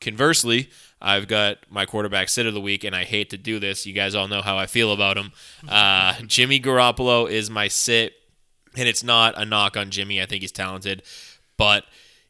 Conversely, 0.00 0.68
I've 1.00 1.26
got 1.26 1.58
my 1.70 1.86
quarterback 1.86 2.28
sit 2.28 2.46
of 2.46 2.52
the 2.52 2.60
week, 2.60 2.84
and 2.84 2.94
I 2.94 3.04
hate 3.04 3.30
to 3.30 3.38
do 3.38 3.58
this. 3.58 3.86
You 3.86 3.94
guys 3.94 4.14
all 4.14 4.28
know 4.28 4.42
how 4.42 4.58
I 4.58 4.66
feel 4.66 4.92
about 4.92 5.16
him. 5.16 5.32
Uh, 5.66 6.14
Jimmy 6.26 6.60
Garoppolo 6.60 7.30
is 7.30 7.48
my 7.48 7.68
sit, 7.68 8.12
and 8.76 8.88
it's 8.88 9.02
not 9.02 9.34
a 9.36 9.44
knock 9.44 9.76
on 9.76 9.90
Jimmy. 9.90 10.20
I 10.20 10.26
think 10.26 10.42
he's 10.42 10.52
talented, 10.52 11.02
but 11.56 11.84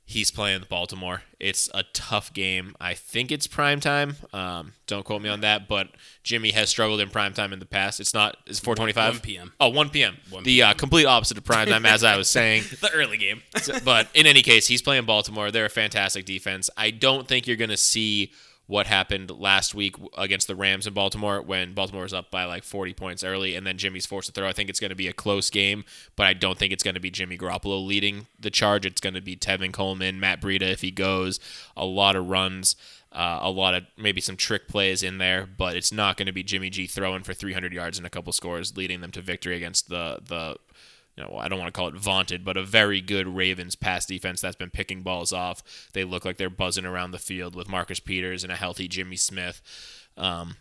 he's 0.06 0.30
playing 0.30 0.62
Baltimore. 0.68 1.22
It's 1.40 1.68
a 1.74 1.82
tough 1.92 2.32
game. 2.32 2.74
I 2.80 2.94
think 2.94 3.30
it's 3.30 3.46
prime 3.46 3.80
time. 3.80 4.16
Um, 4.32 4.72
don't 4.86 5.04
quote 5.04 5.20
me 5.20 5.28
on 5.28 5.40
that, 5.40 5.68
but 5.68 5.88
Jimmy 6.22 6.52
has 6.52 6.70
struggled 6.70 7.00
in 7.00 7.10
prime 7.10 7.34
time 7.34 7.52
in 7.52 7.58
the 7.58 7.66
past. 7.66 8.00
It's 8.00 8.14
not. 8.14 8.36
It's 8.46 8.60
4:25. 8.60 8.96
1 8.96 9.20
p.m.. 9.20 9.52
Oh, 9.60 9.68
1 9.68 9.90
p.m. 9.90 10.16
1 10.30 10.44
the 10.44 10.62
uh, 10.62 10.74
complete 10.74 11.04
opposite 11.04 11.36
of 11.36 11.44
prime 11.44 11.68
time, 11.68 11.84
as 11.84 12.04
I 12.04 12.16
was 12.16 12.28
saying. 12.28 12.62
The 12.80 12.92
early 12.92 13.16
game. 13.16 13.42
But 13.84 14.08
in 14.14 14.26
any 14.26 14.42
case, 14.42 14.68
he's 14.68 14.82
playing 14.82 15.06
Baltimore. 15.06 15.50
They're 15.50 15.66
a 15.66 15.70
fantastic 15.70 16.24
defense. 16.24 16.70
I 16.76 16.90
don't 16.90 17.26
think 17.26 17.46
you're 17.46 17.56
going 17.56 17.70
to 17.70 17.76
see 17.76 18.32
what 18.66 18.86
happened 18.86 19.30
last 19.30 19.74
week 19.74 19.94
against 20.18 20.48
the 20.48 20.56
Rams 20.56 20.86
in 20.86 20.92
Baltimore 20.94 21.40
when 21.40 21.72
Baltimore 21.72 22.02
was 22.02 22.12
up 22.12 22.30
by 22.30 22.44
like 22.44 22.64
40 22.64 22.94
points 22.94 23.22
early 23.22 23.54
and 23.54 23.66
then 23.66 23.78
Jimmy's 23.78 24.06
forced 24.06 24.26
to 24.26 24.32
throw. 24.32 24.48
I 24.48 24.52
think 24.52 24.68
it's 24.68 24.80
going 24.80 24.90
to 24.90 24.96
be 24.96 25.08
a 25.08 25.12
close 25.12 25.50
game, 25.50 25.84
but 26.16 26.26
I 26.26 26.32
don't 26.32 26.58
think 26.58 26.72
it's 26.72 26.82
going 26.82 26.94
to 26.94 27.00
be 27.00 27.10
Jimmy 27.10 27.38
Garoppolo 27.38 27.84
leading 27.84 28.26
the 28.38 28.50
charge. 28.50 28.84
It's 28.84 29.00
going 29.00 29.14
to 29.14 29.20
be 29.20 29.36
Tevin 29.36 29.72
Coleman, 29.72 30.18
Matt 30.18 30.40
Breida 30.40 30.62
if 30.62 30.80
he 30.80 30.90
goes, 30.90 31.38
a 31.76 31.84
lot 31.84 32.16
of 32.16 32.28
runs. 32.28 32.76
Uh, 33.12 33.38
a 33.40 33.50
lot 33.50 33.72
of 33.72 33.82
maybe 33.96 34.20
some 34.20 34.36
trick 34.36 34.68
plays 34.68 35.02
in 35.02 35.16
there, 35.16 35.46
but 35.46 35.74
it's 35.74 35.90
not 35.90 36.18
going 36.18 36.26
to 36.26 36.32
be 36.32 36.42
Jimmy 36.42 36.68
G 36.68 36.86
throwing 36.86 37.22
for 37.22 37.32
300 37.32 37.72
yards 37.72 37.96
and 37.96 38.06
a 38.06 38.10
couple 38.10 38.30
scores, 38.30 38.76
leading 38.76 39.00
them 39.00 39.10
to 39.12 39.22
victory 39.22 39.56
against 39.56 39.88
the 39.88 40.18
the 40.22 40.56
you 41.16 41.24
know, 41.24 41.36
I 41.38 41.48
don't 41.48 41.58
want 41.58 41.72
to 41.72 41.76
call 41.76 41.88
it 41.88 41.94
vaunted, 41.94 42.44
but 42.44 42.56
a 42.56 42.62
very 42.62 43.00
good 43.00 43.26
Ravens 43.26 43.74
pass 43.74 44.04
defense 44.04 44.40
that's 44.40 44.56
been 44.56 44.70
picking 44.70 45.02
balls 45.02 45.32
off. 45.32 45.62
They 45.94 46.04
look 46.04 46.24
like 46.24 46.36
they're 46.36 46.50
buzzing 46.50 46.84
around 46.84 47.12
the 47.12 47.18
field 47.18 47.54
with 47.54 47.68
Marcus 47.68 48.00
Peters 48.00 48.42
and 48.42 48.52
a 48.52 48.56
healthy 48.56 48.86
Jimmy 48.86 49.16
Smith. 49.16 49.62
Um, 50.16 50.56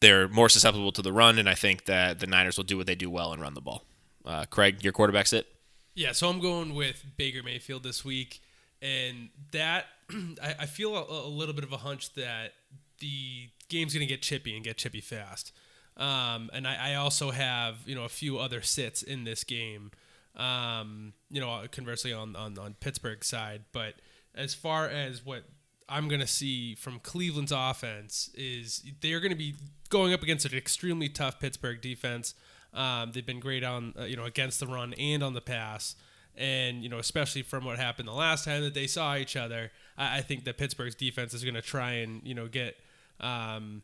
they're 0.00 0.28
more 0.28 0.48
susceptible 0.48 0.92
to 0.92 1.02
the 1.02 1.12
run, 1.12 1.38
and 1.38 1.48
I 1.48 1.54
think 1.54 1.86
that 1.86 2.20
the 2.20 2.26
Niners 2.26 2.56
will 2.56 2.64
do 2.64 2.76
what 2.76 2.86
they 2.86 2.94
do 2.94 3.10
well 3.10 3.32
and 3.32 3.42
run 3.42 3.54
the 3.54 3.60
ball. 3.60 3.84
Uh, 4.24 4.44
Craig, 4.44 4.84
your 4.84 4.92
quarterback's 4.92 5.32
it. 5.32 5.46
Yeah, 5.94 6.12
so 6.12 6.28
I'm 6.28 6.40
going 6.40 6.74
with 6.74 7.04
Baker 7.16 7.42
Mayfield 7.42 7.82
this 7.82 8.04
week, 8.04 8.40
and 8.80 9.30
that 9.52 9.86
I, 10.42 10.54
I 10.60 10.66
feel 10.66 10.96
a, 10.96 11.26
a 11.26 11.30
little 11.30 11.54
bit 11.54 11.64
of 11.64 11.72
a 11.72 11.78
hunch 11.78 12.14
that 12.14 12.52
the 13.00 13.48
game's 13.68 13.92
going 13.92 14.06
to 14.06 14.12
get 14.12 14.22
chippy 14.22 14.54
and 14.54 14.64
get 14.64 14.76
chippy 14.76 15.00
fast. 15.00 15.52
Um, 15.96 16.50
and 16.52 16.66
I, 16.66 16.92
I 16.92 16.94
also 16.94 17.30
have 17.30 17.76
you 17.86 17.94
know 17.94 18.04
a 18.04 18.08
few 18.08 18.38
other 18.38 18.62
sits 18.62 19.02
in 19.02 19.24
this 19.24 19.44
game. 19.44 19.90
Um, 20.36 21.12
you 21.30 21.40
know, 21.40 21.62
conversely 21.70 22.12
on, 22.12 22.34
on 22.34 22.58
on 22.58 22.74
Pittsburgh's 22.80 23.28
side, 23.28 23.62
but 23.72 23.94
as 24.34 24.54
far 24.54 24.88
as 24.88 25.24
what 25.24 25.44
I'm 25.88 26.08
going 26.08 26.20
to 26.20 26.26
see 26.26 26.74
from 26.74 26.98
Cleveland's 26.98 27.52
offense 27.52 28.30
is 28.34 28.82
they're 29.00 29.20
going 29.20 29.32
to 29.32 29.38
be 29.38 29.54
going 29.90 30.12
up 30.12 30.22
against 30.22 30.46
an 30.46 30.56
extremely 30.56 31.08
tough 31.08 31.38
Pittsburgh 31.38 31.80
defense. 31.80 32.34
Um, 32.72 33.12
they've 33.12 33.24
been 33.24 33.40
great 33.40 33.62
on 33.62 33.94
uh, 33.98 34.04
you 34.04 34.16
know 34.16 34.24
against 34.24 34.60
the 34.60 34.66
run 34.66 34.94
and 34.94 35.22
on 35.22 35.34
the 35.34 35.40
pass, 35.40 35.94
and 36.34 36.82
you 36.82 36.88
know 36.88 36.98
especially 36.98 37.42
from 37.42 37.64
what 37.64 37.78
happened 37.78 38.08
the 38.08 38.12
last 38.12 38.44
time 38.44 38.62
that 38.62 38.74
they 38.74 38.86
saw 38.86 39.16
each 39.16 39.36
other, 39.36 39.70
I, 39.96 40.18
I 40.18 40.20
think 40.22 40.44
that 40.44 40.58
Pittsburgh's 40.58 40.96
defense 40.96 41.34
is 41.34 41.44
going 41.44 41.54
to 41.54 41.62
try 41.62 41.92
and 41.92 42.22
you 42.24 42.34
know 42.34 42.48
get 42.48 42.76
um, 43.20 43.82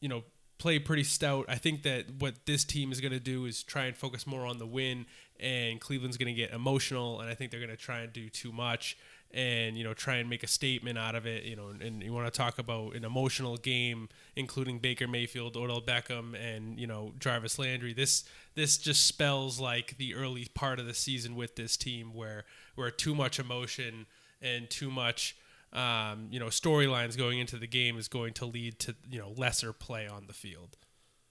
you 0.00 0.08
know 0.08 0.24
play 0.62 0.78
pretty 0.78 1.02
stout. 1.02 1.44
I 1.48 1.56
think 1.56 1.82
that 1.82 2.04
what 2.20 2.46
this 2.46 2.62
team 2.62 2.92
is 2.92 3.00
going 3.00 3.12
to 3.12 3.18
do 3.18 3.46
is 3.46 3.64
try 3.64 3.86
and 3.86 3.96
focus 3.96 4.28
more 4.28 4.46
on 4.46 4.58
the 4.58 4.66
win, 4.66 5.06
and 5.40 5.80
Cleveland's 5.80 6.16
going 6.16 6.32
to 6.32 6.40
get 6.40 6.52
emotional, 6.52 7.20
and 7.20 7.28
I 7.28 7.34
think 7.34 7.50
they're 7.50 7.58
going 7.58 7.70
to 7.70 7.76
try 7.76 7.98
and 7.98 8.12
do 8.12 8.28
too 8.28 8.52
much 8.52 8.96
and 9.34 9.78
you 9.78 9.82
know 9.84 9.94
try 9.94 10.16
and 10.16 10.28
make 10.28 10.42
a 10.42 10.46
statement 10.46 10.98
out 10.98 11.14
of 11.14 11.26
it 11.26 11.44
you 11.44 11.56
know 11.56 11.68
and 11.80 12.02
you 12.02 12.12
want 12.12 12.26
to 12.26 12.30
talk 12.30 12.58
about 12.58 12.94
an 12.94 13.02
emotional 13.02 13.56
game 13.56 14.06
including 14.36 14.78
Baker 14.78 15.08
Mayfield 15.08 15.56
Odell 15.56 15.80
Beckham 15.80 16.34
and 16.38 16.78
you 16.78 16.86
know 16.86 17.14
Jarvis 17.18 17.58
Landry 17.58 17.94
this 17.94 18.24
this 18.56 18.76
just 18.76 19.06
spells 19.06 19.58
like 19.58 19.96
the 19.96 20.14
early 20.14 20.48
part 20.52 20.78
of 20.78 20.84
the 20.84 20.92
season 20.92 21.34
with 21.34 21.56
this 21.56 21.78
team 21.78 22.12
where 22.12 22.44
where 22.74 22.90
too 22.90 23.14
much 23.14 23.38
emotion 23.38 24.04
and 24.42 24.68
too 24.68 24.90
much 24.90 25.34
um, 25.72 26.28
you 26.30 26.38
know 26.40 26.46
storylines 26.46 27.16
going 27.16 27.38
into 27.38 27.56
the 27.56 27.66
game 27.66 27.96
is 27.98 28.08
going 28.08 28.32
to 28.34 28.46
lead 28.46 28.78
to 28.80 28.94
you 29.10 29.18
know 29.18 29.32
lesser 29.36 29.72
play 29.72 30.06
on 30.06 30.26
the 30.26 30.32
field 30.34 30.76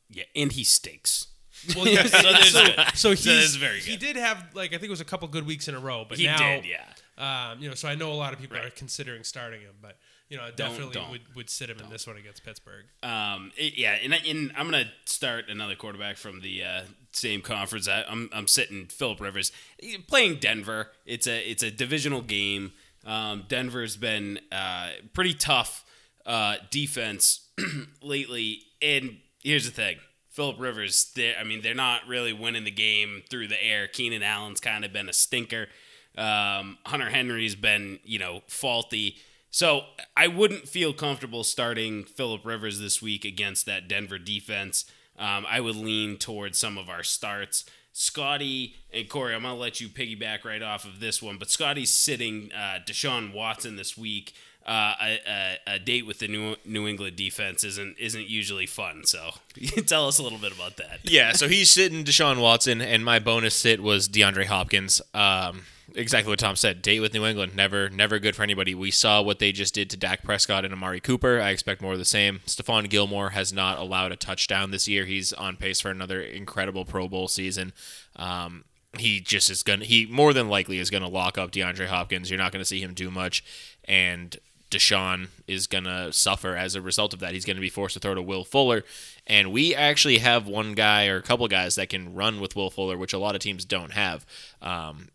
Yeah, 0.10 0.24
and 0.36 0.52
he 0.52 0.64
stinks. 0.64 1.28
well, 1.76 1.88
yeah, 1.88 2.04
So 2.08 2.22
there's 2.22 2.52
so, 2.52 2.66
so 2.66 2.84
So 2.96 3.10
he's 3.12 3.26
that's 3.26 3.56
very 3.56 3.80
He 3.80 3.98
did 3.98 4.16
have 4.16 4.44
like 4.54 4.70
I 4.72 4.78
think 4.78 4.86
it 4.86 4.90
was 4.90 5.02
a 5.02 5.06
couple 5.06 5.28
good 5.28 5.46
weeks 5.46 5.68
in 5.68 5.76
a 5.76 5.80
row, 5.80 6.06
but 6.08 6.18
He 6.18 6.26
now 6.26 6.38
did, 6.38 6.66
yeah. 6.66 7.52
um, 7.52 7.62
you 7.62 7.68
know, 7.70 7.76
so 7.76 7.88
I 7.88 7.96
know 7.96 8.12
a 8.12 8.16
lot 8.16 8.34
of 8.34 8.40
people 8.40 8.58
Right. 8.58 8.66
are 8.68 8.70
considering 8.72 9.24
starting 9.24 9.62
him, 9.62 9.76
but 9.82 9.98
you 10.30 10.38
know, 10.38 10.44
I 10.44 10.52
definitely 10.52 10.94
don't. 10.94 11.12
would, 11.12 11.22
would 11.36 11.50
sit 11.50 11.70
him 11.70 11.78
in 11.82 11.90
this 11.90 12.08
one 12.08 12.16
against 12.16 12.46
Pittsburgh. 12.46 12.86
Um, 13.04 13.52
it- 13.58 13.78
yeah, 13.78 13.98
and, 14.02 14.14
I- 14.14 14.22
and 14.26 14.54
I'm 14.56 14.66
gonna 14.72 14.90
start 15.04 15.50
another 15.50 15.76
quarterback 15.76 16.16
from 16.16 16.40
the 16.40 16.64
uh, 16.64 16.82
same 17.12 17.42
conference. 17.42 17.90
I, 17.90 18.04
I'm 18.08 18.30
I'm 18.32 18.48
sitting 18.48 18.86
Philip 18.88 19.20
Rivers 19.20 19.52
playing 20.08 20.38
Denver. 20.38 20.88
It's 21.06 21.28
a 21.28 21.38
it's 21.52 21.64
a 21.64 21.70
divisional 21.70 22.22
game. 22.22 22.72
Um, 23.06 23.46
Denver's 23.48 23.98
been 23.98 24.40
uh, 24.52 24.90
pretty 25.14 25.34
tough 25.34 25.84
uh, 26.26 26.58
defense 26.70 27.50
lately, 28.02 28.64
and 28.82 29.18
here's 29.44 29.66
the 29.66 29.72
thing. 29.72 29.98
Philip 30.30 30.58
Rivers, 30.60 31.14
I 31.40 31.44
mean, 31.44 31.62
they're 31.62 31.74
not 31.74 32.08
really 32.08 32.32
winning 32.32 32.64
the 32.64 32.72
game 32.72 33.22
through 33.30 33.50
the 33.50 33.62
air. 33.62 33.88
Keenan 33.88 34.24
Allen's 34.24 34.62
kind 34.62 34.86
of 34.86 34.94
been 34.94 35.10
a 35.10 35.14
stinker. 35.14 35.68
Um, 36.18 36.78
Hunter 36.86 37.10
Henry's 37.10 37.56
been, 37.56 38.00
you 38.04 38.18
know, 38.18 38.42
faulty. 38.48 39.18
So 39.50 39.82
I 40.16 40.28
wouldn't 40.28 40.70
feel 40.70 40.94
comfortable 40.94 41.44
starting 41.44 42.06
Philip 42.06 42.46
Rivers 42.46 42.80
this 42.80 43.02
week 43.02 43.26
against 43.26 43.66
that 43.66 43.90
Denver 43.90 44.18
defense. 44.18 44.86
Um, 45.20 45.46
I 45.50 45.60
would 45.60 45.76
lean 45.76 46.18
towards 46.18 46.58
some 46.58 46.78
of 46.78 46.90
our 46.90 47.04
starts. 47.04 47.66
Scotty 47.94 48.76
and 48.94 49.08
Corey, 49.10 49.36
I'm 49.36 49.44
gonna 49.44 49.56
let 49.56 49.82
you 49.82 49.90
piggyback 49.90 50.44
right 50.46 50.62
off 50.62 50.86
of 50.86 51.00
this 51.00 51.22
one, 51.22 51.38
but 51.38 51.50
Scotty's 51.50 51.90
sitting 51.90 52.52
uh, 52.54 52.80
Deshaun 52.86 53.34
Watson 53.34 53.76
this 53.76 53.98
week. 53.98 54.34
Uh, 54.64 54.94
a, 55.02 55.20
a, 55.28 55.58
a 55.76 55.80
date 55.80 56.06
with 56.06 56.20
the 56.20 56.28
New 56.28 56.56
New 56.66 56.88
England 56.88 57.16
defense 57.16 57.64
isn't 57.64 57.98
isn't 57.98 58.30
usually 58.30 58.68
fun. 58.68 59.04
So 59.06 59.32
tell 59.88 60.08
us 60.08 60.20
a 60.20 60.24
little 60.24 60.38
bit 60.38 60.54
about 60.54 60.78
that. 60.78 61.00
Yeah, 61.02 61.32
so 61.32 61.48
he's 61.48 61.72
sitting 61.72 62.04
Deshaun 62.04 62.40
Watson, 62.40 62.80
and 62.80 63.04
my 63.04 63.18
bonus 63.18 63.56
sit 63.56 63.82
was 63.82 64.08
DeAndre 64.08 64.46
Hopkins. 64.46 65.02
Um, 65.16 65.64
exactly 65.96 66.30
what 66.30 66.40
Tom 66.40 66.56
said. 66.56 66.82
Date 66.82 67.00
with 67.00 67.14
New 67.14 67.26
England, 67.26 67.56
never, 67.56 67.90
never 67.90 68.20
good 68.20 68.36
for 68.36 68.44
anybody. 68.44 68.74
We 68.76 68.92
saw 68.92 69.22
what 69.22 69.40
they 69.40 69.52
just 69.52 69.74
did 69.74 69.90
to 69.92 69.98
Dak 69.98 70.24
Prescott 70.24 70.66
and 70.66 70.74
Amari 70.74 71.00
Cooper. 71.00 71.40
I 71.40 71.50
expect 71.50 71.82
more 71.82 71.94
of 71.94 72.00
the 72.00 72.06
same. 72.06 72.40
Stephon 72.46 72.90
Gilmore 72.90 73.32
has 73.32 73.52
not 73.54 73.80
allowed 73.80 74.12
a 74.12 74.16
touchdown 74.16 74.72
this 74.72 74.88
year. 74.88 75.06
He's 75.06 75.34
on 75.34 75.58
pace 75.58 75.82
for 75.82 75.90
another 75.90 76.22
incredible 76.22 76.86
Pro 76.86 77.08
Bowl 77.08 77.28
season. 77.28 77.74
Um, 78.16 78.66
he 78.98 79.22
just 79.22 79.50
is 79.50 79.64
gonna. 79.64 79.86
He 79.86 80.06
more 80.06 80.34
than 80.34 80.50
likely 80.50 80.78
is 80.78 80.90
gonna 80.90 81.08
lock 81.08 81.38
up 81.38 81.52
DeAndre 81.52 81.88
Hopkins. 81.88 82.30
You're 82.30 82.38
not 82.38 82.52
gonna 82.52 82.66
see 82.66 82.82
him 82.82 82.94
do 82.94 83.10
much, 83.10 83.42
and 83.86 84.38
Deshaun 84.72 85.28
is 85.48 85.68
going 85.68 85.84
to 85.84 86.12
suffer 86.14 86.56
as 86.56 86.76
a 86.76 86.82
result 86.82 87.14
of 87.14 87.20
that. 87.20 87.34
He's 87.34 87.46
going 87.46 87.58
to 87.58 87.62
be 87.62 87.70
forced 87.70 87.94
to 87.94 88.00
throw 88.00 88.16
to 88.16 88.22
Will 88.22 88.46
Fuller. 88.46 88.84
And 89.28 89.52
we 89.52 89.76
actually 89.76 90.20
have 90.20 90.48
one 90.48 90.74
guy 90.74 91.08
or 91.08 91.18
a 91.18 91.22
couple 91.22 91.48
guys 91.50 91.76
that 91.76 91.90
can 91.90 92.16
run 92.16 92.40
with 92.40 92.56
Will 92.56 92.72
Fuller, 92.72 92.98
which 92.98 93.14
a 93.14 93.20
lot 93.20 93.36
of 93.36 93.42
teams 93.42 93.66
don't 93.66 93.92
have. 93.92 94.26
Um, 94.62 95.10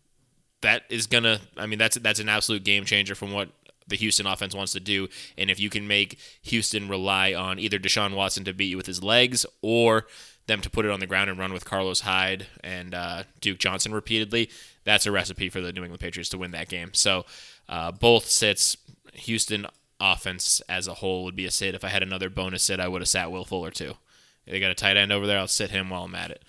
that 0.67 0.83
is 0.89 1.07
to, 1.07 1.39
I 1.57 1.65
mean, 1.65 1.79
that's, 1.79 1.97
that's 1.97 2.19
an 2.19 2.29
absolute 2.29 2.63
game 2.63 2.85
changer 2.85 3.15
from 3.15 3.31
what 3.31 3.49
the 3.87 3.95
Houston 3.95 4.27
offense 4.27 4.53
wants 4.53 4.73
to 4.73 4.79
do. 4.79 5.07
And 5.37 5.49
if 5.49 5.59
you 5.59 5.69
can 5.69 5.87
make 5.87 6.19
Houston 6.43 6.89
rely 6.89 7.33
on 7.33 7.57
either 7.57 7.79
Deshaun 7.79 8.13
Watson 8.13 8.43
to 8.43 8.53
beat 8.53 8.65
you 8.65 8.77
with 8.77 8.85
his 8.85 9.01
legs 9.01 9.45
or 9.61 10.07
them 10.47 10.61
to 10.61 10.69
put 10.69 10.85
it 10.85 10.91
on 10.91 10.99
the 10.99 11.07
ground 11.07 11.29
and 11.29 11.39
run 11.39 11.53
with 11.53 11.65
Carlos 11.65 12.01
Hyde 12.01 12.47
and 12.63 12.93
uh, 12.93 13.23
Duke 13.39 13.59
Johnson 13.59 13.93
repeatedly, 13.93 14.49
that's 14.83 15.05
a 15.05 15.11
recipe 15.11 15.49
for 15.49 15.61
the 15.61 15.71
New 15.71 15.83
England 15.83 16.01
Patriots 16.01 16.29
to 16.29 16.37
win 16.37 16.51
that 16.51 16.69
game. 16.69 16.93
So 16.93 17.25
uh, 17.69 17.91
both 17.91 18.27
sits, 18.27 18.77
Houston 19.13 19.65
offense 19.99 20.61
as 20.69 20.87
a 20.87 20.95
whole 20.95 21.23
would 21.23 21.35
be 21.35 21.45
a 21.45 21.51
sit. 21.51 21.75
If 21.75 21.83
I 21.83 21.89
had 21.89 22.03
another 22.03 22.29
bonus 22.29 22.63
sit, 22.63 22.79
I 22.79 22.87
would 22.87 23.01
have 23.01 23.09
sat 23.09 23.31
Will 23.31 23.45
Fuller 23.45 23.71
too. 23.71 23.93
They 24.45 24.59
got 24.61 24.71
a 24.71 24.75
tight 24.75 24.95
end 24.95 25.11
over 25.11 25.27
there. 25.27 25.39
I'll 25.39 25.47
sit 25.47 25.71
him 25.71 25.89
while 25.89 26.03
I'm 26.03 26.15
at 26.15 26.31
it. 26.31 26.43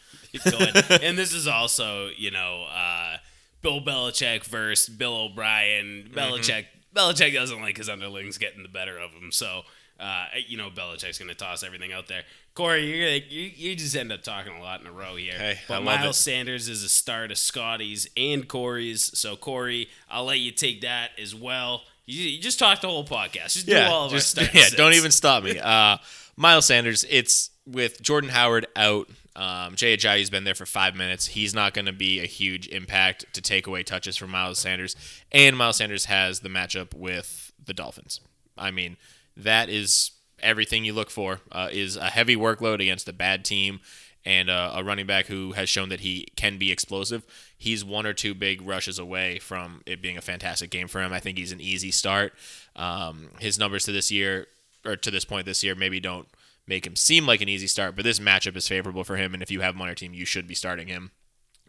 And 1.03 1.19
this 1.19 1.33
is 1.33 1.49
also, 1.49 2.11
you 2.17 2.31
know, 2.31 2.67
uh, 2.71 3.17
Bill 3.63 3.81
Belichick 3.81 4.45
versus 4.45 4.89
Bill 4.89 5.17
O'Brien. 5.17 6.11
Belichick 6.13 6.67
Belichick 6.95 7.35
doesn't 7.35 7.61
like 7.61 7.77
his 7.77 7.89
underlings 7.89 8.39
getting 8.39 8.63
the 8.63 8.69
better 8.69 8.99
of 8.99 9.13
him, 9.13 9.31
so 9.31 9.63
uh, 10.01 10.27
you 10.47 10.57
know 10.57 10.71
Belichick's 10.71 11.19
going 11.19 11.29
to 11.29 11.35
toss 11.35 11.63
everything 11.63 11.93
out 11.93 12.09
there. 12.09 12.23
Corey, 12.55 12.87
you're 12.87 13.07
gonna, 13.07 13.31
you, 13.31 13.51
you 13.55 13.77
just 13.77 13.95
end 13.95 14.11
up 14.11 14.23
talking 14.23 14.53
a 14.53 14.61
lot 14.61 14.81
in 14.81 14.87
a 14.87 14.93
row 14.93 15.17
here. 15.17 15.35
Hey, 15.35 15.59
but 15.69 15.83
Miles 15.83 16.17
it. 16.17 16.21
Sanders 16.21 16.69
is 16.69 16.83
a 16.83 16.89
star 16.89 17.29
to 17.29 17.37
Scotty's 17.37 18.09
and 18.17 18.49
Corey's. 18.49 19.17
So 19.19 19.37
Corey, 19.37 19.89
I'll 20.11 20.25
let 20.25 20.41
you 20.41 20.51
take 20.51 20.81
that 20.81 21.11
as 21.21 21.35
well. 21.35 21.83
You, 22.07 22.23
you 22.23 22.41
just 22.41 22.59
talk 22.59 22.81
the 22.81 22.89
whole 22.89 23.05
podcast. 23.05 23.53
Just 23.53 23.67
do 23.67 23.79
all 23.79 24.07
of 24.07 24.13
just, 24.13 24.39
our 24.39 24.45
yeah. 24.55 24.65
sits. 24.65 24.75
Don't 24.75 24.95
even 24.95 25.11
stop 25.11 25.45
me. 25.45 25.59
Uh, 25.59 25.99
Miles 26.37 26.67
Sanders. 26.67 27.05
It's 27.09 27.51
with 27.71 28.03
Jordan 28.03 28.31
Howard 28.31 28.67
out. 28.77 29.09
Um, 29.37 29.77
Jay 29.77 29.97
Ajayi's 29.97 30.31
been 30.31 30.45
there 30.45 30.55
for 30.55 30.67
five 30.67 30.97
minutes. 30.97 31.27
He's 31.27 31.55
not 31.55 31.73
going 31.73 31.87
to 31.87 31.93
be 31.93 32.19
a 32.19 32.27
huge 32.27 32.67
impact 32.69 33.27
to 33.35 33.41
take 33.41 33.67
away 33.67 33.85
touches 33.85 34.17
from 34.17 34.31
Miles 34.31 34.59
Sanders. 34.59 34.97
And 35.31 35.57
Miles 35.57 35.77
Sanders 35.77 36.07
has 36.07 36.41
the 36.41 36.49
matchup 36.49 36.93
with 36.93 37.53
the 37.65 37.75
Dolphins. 37.75 38.21
I 38.57 38.73
mean, 38.73 38.97
that 39.37 39.69
is 39.69 40.11
everything 40.41 40.85
you 40.85 40.93
look 40.93 41.11
for. 41.11 41.41
Uh, 41.53 41.69
is 41.71 41.97
a 41.97 42.07
heavy 42.07 42.37
workload 42.37 42.81
against 42.81 43.09
a 43.09 43.13
bad 43.13 43.45
team 43.45 43.81
and 44.25 44.51
uh, 44.51 44.73
a 44.75 44.83
running 44.83 45.07
back 45.07 45.27
who 45.27 45.53
has 45.53 45.69
shown 45.69 45.89
that 45.91 46.01
he 46.01 46.27
can 46.37 46.59
be 46.59 46.73
explosive. 46.73 47.25
He's 47.57 47.85
one 47.85 48.07
or 48.07 48.13
two 48.13 48.35
big 48.35 48.61
rushes 48.63 48.99
away 48.99 49.39
from 49.39 49.83
it 49.87 50.03
being 50.03 50.17
a 50.17 50.21
fantastic 50.21 50.71
game 50.71 50.89
for 50.89 51.01
him. 51.01 51.13
I 51.13 51.21
think 51.21 51.39
he's 51.39 51.53
an 51.53 51.61
easy 51.61 51.91
start. 51.91 52.35
Um, 52.75 53.31
his 53.39 53.59
numbers 53.59 53.85
to 53.85 53.93
this 53.93 54.11
year 54.11 54.49
or 54.85 54.97
to 54.97 55.11
this 55.11 55.25
point 55.25 55.47
this 55.47 55.63
year 55.63 55.75
maybe 55.75 56.01
don't 56.01 56.29
make 56.69 56.87
him 56.87 56.97
seem 56.97 57.27
like 57.27 57.41
an 57.41 57.49
easy 57.49 57.67
start, 57.67 57.97
but 57.97 58.05
this 58.05 58.19
matchup 58.19 58.57
is 58.57 58.69
favorable 58.69 59.05
for 59.05 59.17
him. 59.17 59.35
And 59.35 59.43
if 59.43 59.51
you 59.51 59.61
have 59.61 59.75
him 59.75 59.81
on 59.81 59.89
your 59.89 59.95
team, 59.95 60.15
you 60.15 60.25
should 60.25 60.47
be 60.47 60.55
starting 60.55 60.89
him. 60.89 61.11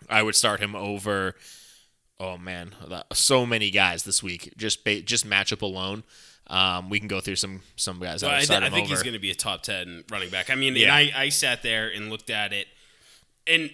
I 0.10 0.22
would 0.24 0.36
start 0.36 0.60
him 0.60 0.76
over. 0.76 1.36
Oh 2.20 2.38
man, 2.38 2.76
so 3.14 3.46
many 3.46 3.72
guys 3.72 4.04
this 4.04 4.22
week. 4.22 4.54
Just 4.58 4.86
just 4.86 5.28
matchup 5.28 5.62
alone. 5.62 6.04
Um, 6.48 6.90
we 6.90 7.00
can 7.00 7.08
go 7.08 7.22
through 7.22 7.38
some 7.38 7.62
some 7.76 8.00
guys. 8.00 8.24
Well, 8.24 8.32
I, 8.32 8.42
th- 8.42 8.50
I, 8.50 8.70
think 8.70 8.86
over. 8.86 8.90
he's 8.90 9.04
going 9.04 9.14
to 9.14 9.20
be 9.20 9.32
a 9.32 9.36
top 9.36 9.62
ten 9.62 10.04
running 10.12 10.30
back. 10.30 10.50
I 10.50 10.56
mean, 10.56 10.76
yeah. 10.76 10.94
I, 10.94 11.12
I 11.16 11.30
sat 11.30 11.64
there 11.64 11.88
and 11.88 12.10
looked 12.10 12.30
at 12.30 12.52
it, 12.52 12.68
and 13.48 13.70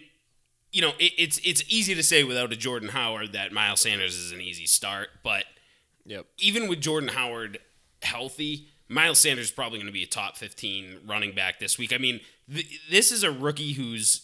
you 0.71 0.81
know, 0.81 0.91
it, 0.99 1.13
it's 1.17 1.39
it's 1.43 1.63
easy 1.69 1.95
to 1.95 2.03
say 2.03 2.23
without 2.23 2.51
a 2.51 2.55
Jordan 2.55 2.89
Howard 2.89 3.33
that 3.33 3.51
Miles 3.51 3.79
Sanders 3.79 4.15
is 4.15 4.31
an 4.31 4.41
easy 4.41 4.65
start, 4.65 5.09
but 5.23 5.45
yep. 6.05 6.25
even 6.37 6.67
with 6.67 6.81
Jordan 6.81 7.09
Howard 7.09 7.59
healthy, 8.01 8.67
Miles 8.87 9.19
Sanders 9.19 9.45
is 9.47 9.51
probably 9.51 9.79
going 9.79 9.87
to 9.87 9.93
be 9.93 10.03
a 10.03 10.07
top 10.07 10.37
15 10.37 10.99
running 11.05 11.33
back 11.33 11.59
this 11.59 11.77
week. 11.77 11.91
I 11.93 11.97
mean, 11.97 12.19
th- 12.53 12.81
this 12.89 13.11
is 13.11 13.23
a 13.23 13.31
rookie 13.31 13.73
who's 13.73 14.21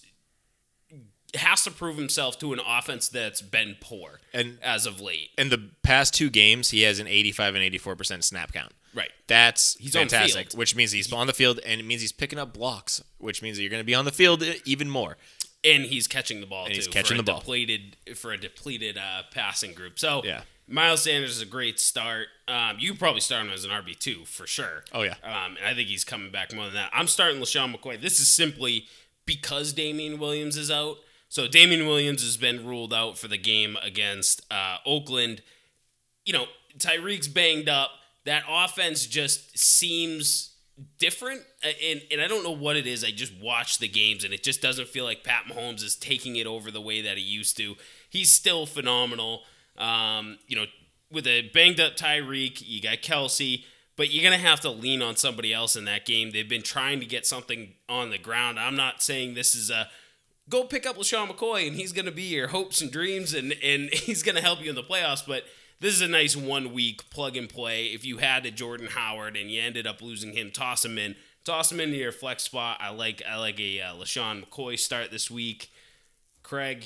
has 1.36 1.64
to 1.64 1.72
prove 1.72 1.98
himself 1.98 2.38
to 2.40 2.52
an 2.54 2.60
offense 2.68 3.08
that's 3.08 3.42
been 3.42 3.78
poor 3.80 4.20
and 4.34 4.58
as 4.62 4.86
of 4.86 5.00
late. 5.00 5.30
In 5.38 5.50
the 5.50 5.70
past 5.82 6.14
two 6.14 6.30
games, 6.30 6.70
he 6.72 6.82
has 6.82 7.00
an 7.00 7.08
85 7.08 7.56
and 7.56 7.64
84 7.64 7.96
percent 7.96 8.24
snap 8.24 8.52
count. 8.52 8.74
Right. 8.94 9.12
That's 9.28 9.76
he's 9.76 9.94
fantastic. 9.94 10.54
Which 10.54 10.76
means 10.76 10.92
he's 10.92 11.12
on 11.14 11.28
the 11.28 11.34
field, 11.34 11.60
and 11.66 11.80
it 11.80 11.86
means 11.86 12.02
he's 12.02 12.12
picking 12.12 12.38
up 12.38 12.54
blocks, 12.54 13.02
which 13.18 13.42
means 13.42 13.58
that 13.58 13.64
you're 13.64 13.70
going 13.72 13.82
to 13.82 13.86
be 13.86 13.96
on 13.96 14.06
the 14.06 14.12
field 14.12 14.44
even 14.66 14.90
more. 14.90 15.18
And 15.64 15.84
he's 15.84 16.08
catching 16.08 16.42
the 16.42 16.48
ball 16.48 16.66
and 16.66 16.74
too. 16.74 16.80
He's 16.80 16.88
catching 16.88 17.18
the 17.18 17.24
ball. 17.24 17.40
Depleted 17.40 17.96
for 18.16 18.32
a 18.32 18.38
depleted 18.38 18.98
uh, 18.98 19.24
passing 19.32 19.74
group. 19.74 20.00
So 20.00 20.22
yeah. 20.26 20.42
Miles 20.68 21.04
Sanders 21.04 21.32
is 21.32 21.42
a 21.42 21.46
great 21.46 21.80
start. 21.80 22.28
Um, 22.48 22.78
you 22.80 22.94
probably 22.96 23.22
start 23.22 23.46
him 23.46 23.52
as 23.52 23.66
an 23.66 23.72
RB 23.72 23.98
two 23.98 24.26
for 24.26 24.48
sure. 24.48 24.84
Oh 24.94 25.02
yeah. 25.02 25.16
Um, 25.24 25.58
and 25.58 25.66
I 25.66 25.74
think 25.74 25.90
he's 25.90 26.04
coming 26.04 26.32
back 26.32 26.54
more 26.54 26.66
than 26.66 26.76
that. 26.76 26.92
I'm 26.94 27.08
starting 27.08 27.42
LeSean 27.42 27.76
McCoy. 27.76 28.00
This 28.00 28.20
is 28.20 28.28
simply 28.28 28.86
because 29.26 29.74
Damien 29.74 30.20
Williams 30.20 30.58
is 30.58 30.72
out. 30.72 30.98
So 31.30 31.48
Damien 31.48 31.88
Williams 31.88 32.24
has 32.24 32.38
been 32.38 32.66
ruled 32.66 32.94
out 32.94 33.18
for 33.18 33.28
the 33.28 33.38
game 33.38 33.78
against 33.82 34.42
uh, 34.52 34.78
Oakland. 34.86 35.42
You 36.26 36.34
know, 36.34 36.46
Tyreek's 36.78 37.28
banged 37.28 37.70
up. 37.70 37.92
That 38.26 38.44
offense 38.50 39.06
just 39.06 39.58
seems 39.58 40.52
different. 41.00 41.42
And, 41.64 42.02
and 42.12 42.22
I 42.22 42.28
don't 42.28 42.44
know 42.44 42.52
what 42.52 42.76
it 42.76 42.88
is. 42.88 43.04
I 43.04 43.12
just 43.12 43.34
watch 43.42 43.80
the 43.80 43.88
games 43.88 44.24
and 44.24 44.34
it 44.34 44.44
just 44.44 44.62
doesn't 44.62 44.88
feel 44.88 45.06
like 45.06 45.24
Pat 45.24 45.46
Mahomes 45.48 45.84
is 45.84 45.96
taking 45.96 46.36
it 46.36 46.48
over 46.48 46.72
the 46.72 46.82
way 46.82 47.02
that 47.02 47.18
he 47.18 47.24
used 47.24 47.58
to. 47.58 47.76
He's 48.10 48.32
still 48.32 48.66
phenomenal. 48.66 49.44
Um, 49.82 50.38
you 50.48 50.56
know, 50.56 50.66
with 51.12 51.28
a 51.28 51.50
banged 51.54 51.80
up 51.80 51.98
Tyreek, 51.98 52.64
you 52.66 52.82
got 52.82 53.00
Kelce, 53.00 53.66
but 53.98 54.12
you're 54.12 54.24
going 54.24 54.40
to 54.40 54.48
have 54.48 54.62
to 54.62 54.70
lean 54.70 55.02
on 55.02 55.16
somebody 55.16 55.54
else 55.54 55.76
in 55.76 55.86
that 55.86 56.06
game. 56.06 56.32
They've 56.32 56.48
been 56.48 56.62
trying 56.62 57.00
to 57.02 57.06
get 57.06 57.26
something 57.26 57.74
on 57.90 58.10
the 58.10 58.18
ground. 58.18 58.60
I'm 58.60 58.76
not 58.76 59.02
saying 59.02 59.34
this 59.34 59.56
is 59.56 59.70
a 59.70 59.90
go 60.50 60.64
pick 60.64 60.86
up 60.86 60.98
LeSean 60.98 61.28
McCoy 61.28 61.68
and 61.68 61.76
he's 61.76 61.92
going 61.92 62.06
to 62.06 62.12
be 62.12 62.24
your 62.24 62.48
hopes 62.48 62.82
and 62.82 62.92
dreams 62.92 63.34
and, 63.34 63.56
and 63.64 63.90
he's 63.94 64.24
going 64.24 64.36
to 64.36 64.42
help 64.42 64.62
you 64.62 64.70
in 64.70 64.76
the 64.76 64.84
playoffs. 64.84 65.26
But 65.26 65.44
this 65.80 65.94
is 65.94 66.02
a 66.02 66.08
nice 66.08 66.36
one 66.36 66.74
week 66.74 67.10
plug 67.10 67.36
and 67.36 67.50
play. 67.50 67.88
If 67.88 68.06
you 68.06 68.18
had 68.18 68.46
a 68.46 68.52
Jordan 68.52 68.88
Howard 68.88 69.36
and 69.36 69.50
you 69.50 69.62
ended 69.62 69.88
up 69.88 70.02
losing 70.02 70.34
him, 70.34 70.52
toss 70.52 70.86
him 70.86 70.98
in. 70.98 71.16
Toss 71.44 71.72
him 71.72 71.80
into 71.80 71.98
your 71.98 72.12
flex 72.12 72.44
spot. 72.44 72.78
I 72.80 72.92
like 72.92 73.24
I 73.28 73.38
like 73.38 73.60
a 73.60 73.82
uh, 73.82 73.96
LeSean 73.96 74.46
McCoy 74.46 74.78
start 74.78 75.10
this 75.10 75.32
week. 75.32 75.72
Craig. 76.44 76.86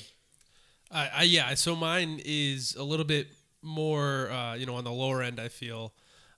Uh, 0.90 1.08
I, 1.16 1.22
yeah, 1.24 1.54
so 1.54 1.74
mine 1.74 2.20
is 2.24 2.76
a 2.76 2.82
little 2.82 3.04
bit 3.04 3.28
more, 3.62 4.30
uh, 4.30 4.54
you 4.54 4.66
know, 4.66 4.76
on 4.76 4.84
the 4.84 4.92
lower 4.92 5.22
end. 5.22 5.40
I 5.40 5.48
feel, 5.48 5.92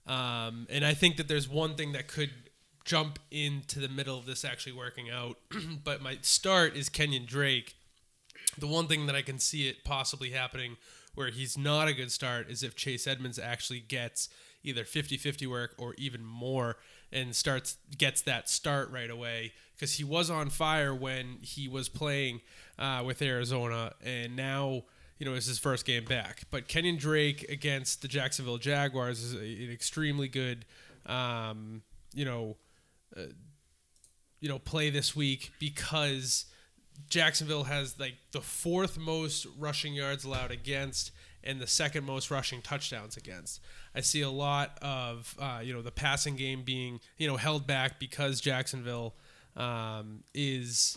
um, 0.07 0.67
and 0.71 0.85
I 0.85 0.95
think 0.95 1.17
that 1.17 1.29
there's 1.29 1.49
one 1.49 1.75
thing 1.75 1.93
that 1.93 2.09
could 2.09 2.31
jump 2.85 3.19
into 3.31 3.81
the 3.81 3.89
middle 3.89 4.19
of 4.19 4.25
this 4.25 4.45
actually 4.45 4.73
working 4.73 5.11
out. 5.11 5.37
but 5.85 6.01
my 6.01 6.17
start 6.23 6.75
is 6.77 6.89
Kenyon 6.89 7.27
Drake. 7.27 7.77
The 8.57 8.67
one 8.67 8.87
thing 8.87 9.07
that 9.07 9.15
I 9.15 9.23
can 9.23 9.39
see 9.39 9.69
it 9.69 9.85
possibly 9.85 10.31
happening 10.31 10.77
where 11.15 11.29
he's 11.29 11.59
not 11.59 11.89
a 11.89 11.93
good 11.93 12.11
start 12.11 12.49
is 12.49 12.63
if 12.63 12.75
Chase 12.75 13.07
Edmonds 13.07 13.39
actually 13.39 13.81
gets 13.81 14.29
either 14.63 14.85
50-50 14.85 15.47
work 15.49 15.75
or 15.77 15.95
even 15.99 16.25
more 16.25 16.77
and 17.13 17.35
starts 17.35 17.77
gets 17.97 18.23
that 18.23 18.49
start 18.49 18.91
right 18.91 19.11
away 19.11 19.53
because 19.79 19.95
he 19.95 20.05
was 20.05 20.29
on 20.29 20.51
fire 20.51 20.95
when 20.95 21.39
he 21.41 21.69
was 21.69 21.89
playing 21.89 22.41
uh, 22.79 23.03
with 23.07 23.23
Arizona 23.23 23.93
and 24.05 24.35
now 24.35 24.83
you 25.19 25.27
know, 25.27 25.35
it's 25.35 25.47
his 25.47 25.59
first 25.59 25.85
game 25.85 26.05
back. 26.05 26.43
But 26.51 26.69
Kenyon 26.69 26.97
Drake 26.97 27.49
against 27.51 28.03
the 28.03 28.09
Jacksonville 28.09 28.59
Jaguars 28.59 29.23
is 29.23 29.35
a, 29.35 29.39
an 29.39 29.71
extremely 29.73 30.29
good, 30.29 30.65
um, 31.07 31.83
you 32.15 32.25
know, 32.25 32.57
uh, 33.17 33.23
you 34.41 34.49
know, 34.49 34.59
play 34.59 34.91
this 34.91 35.17
week 35.17 35.51
because 35.59 36.47
Jacksonville 37.11 37.65
has 37.65 37.99
like 37.99 38.15
the 38.31 38.41
fourth 38.41 38.97
most 38.97 39.47
rushing 39.59 39.93
yards 39.93 40.25
allowed 40.25 40.53
against 40.53 41.11
and 41.43 41.61
the 41.61 41.67
second 41.67 42.05
most 42.05 42.31
rushing 42.31 42.63
touchdowns 42.63 43.17
against. 43.17 43.61
I 43.95 44.01
see 44.01 44.21
a 44.21 44.31
lot 44.31 44.79
of 44.83 45.35
uh, 45.41 45.61
you 45.63 45.73
know 45.73 45.83
the 45.83 45.91
passing 45.91 46.37
game 46.37 46.63
being 46.63 47.01
you 47.17 47.27
know 47.27 47.37
held 47.37 47.67
back 47.67 47.99
because 47.99 48.41
Jacksonville 48.41 49.15
um, 49.59 50.23
is 50.33 50.97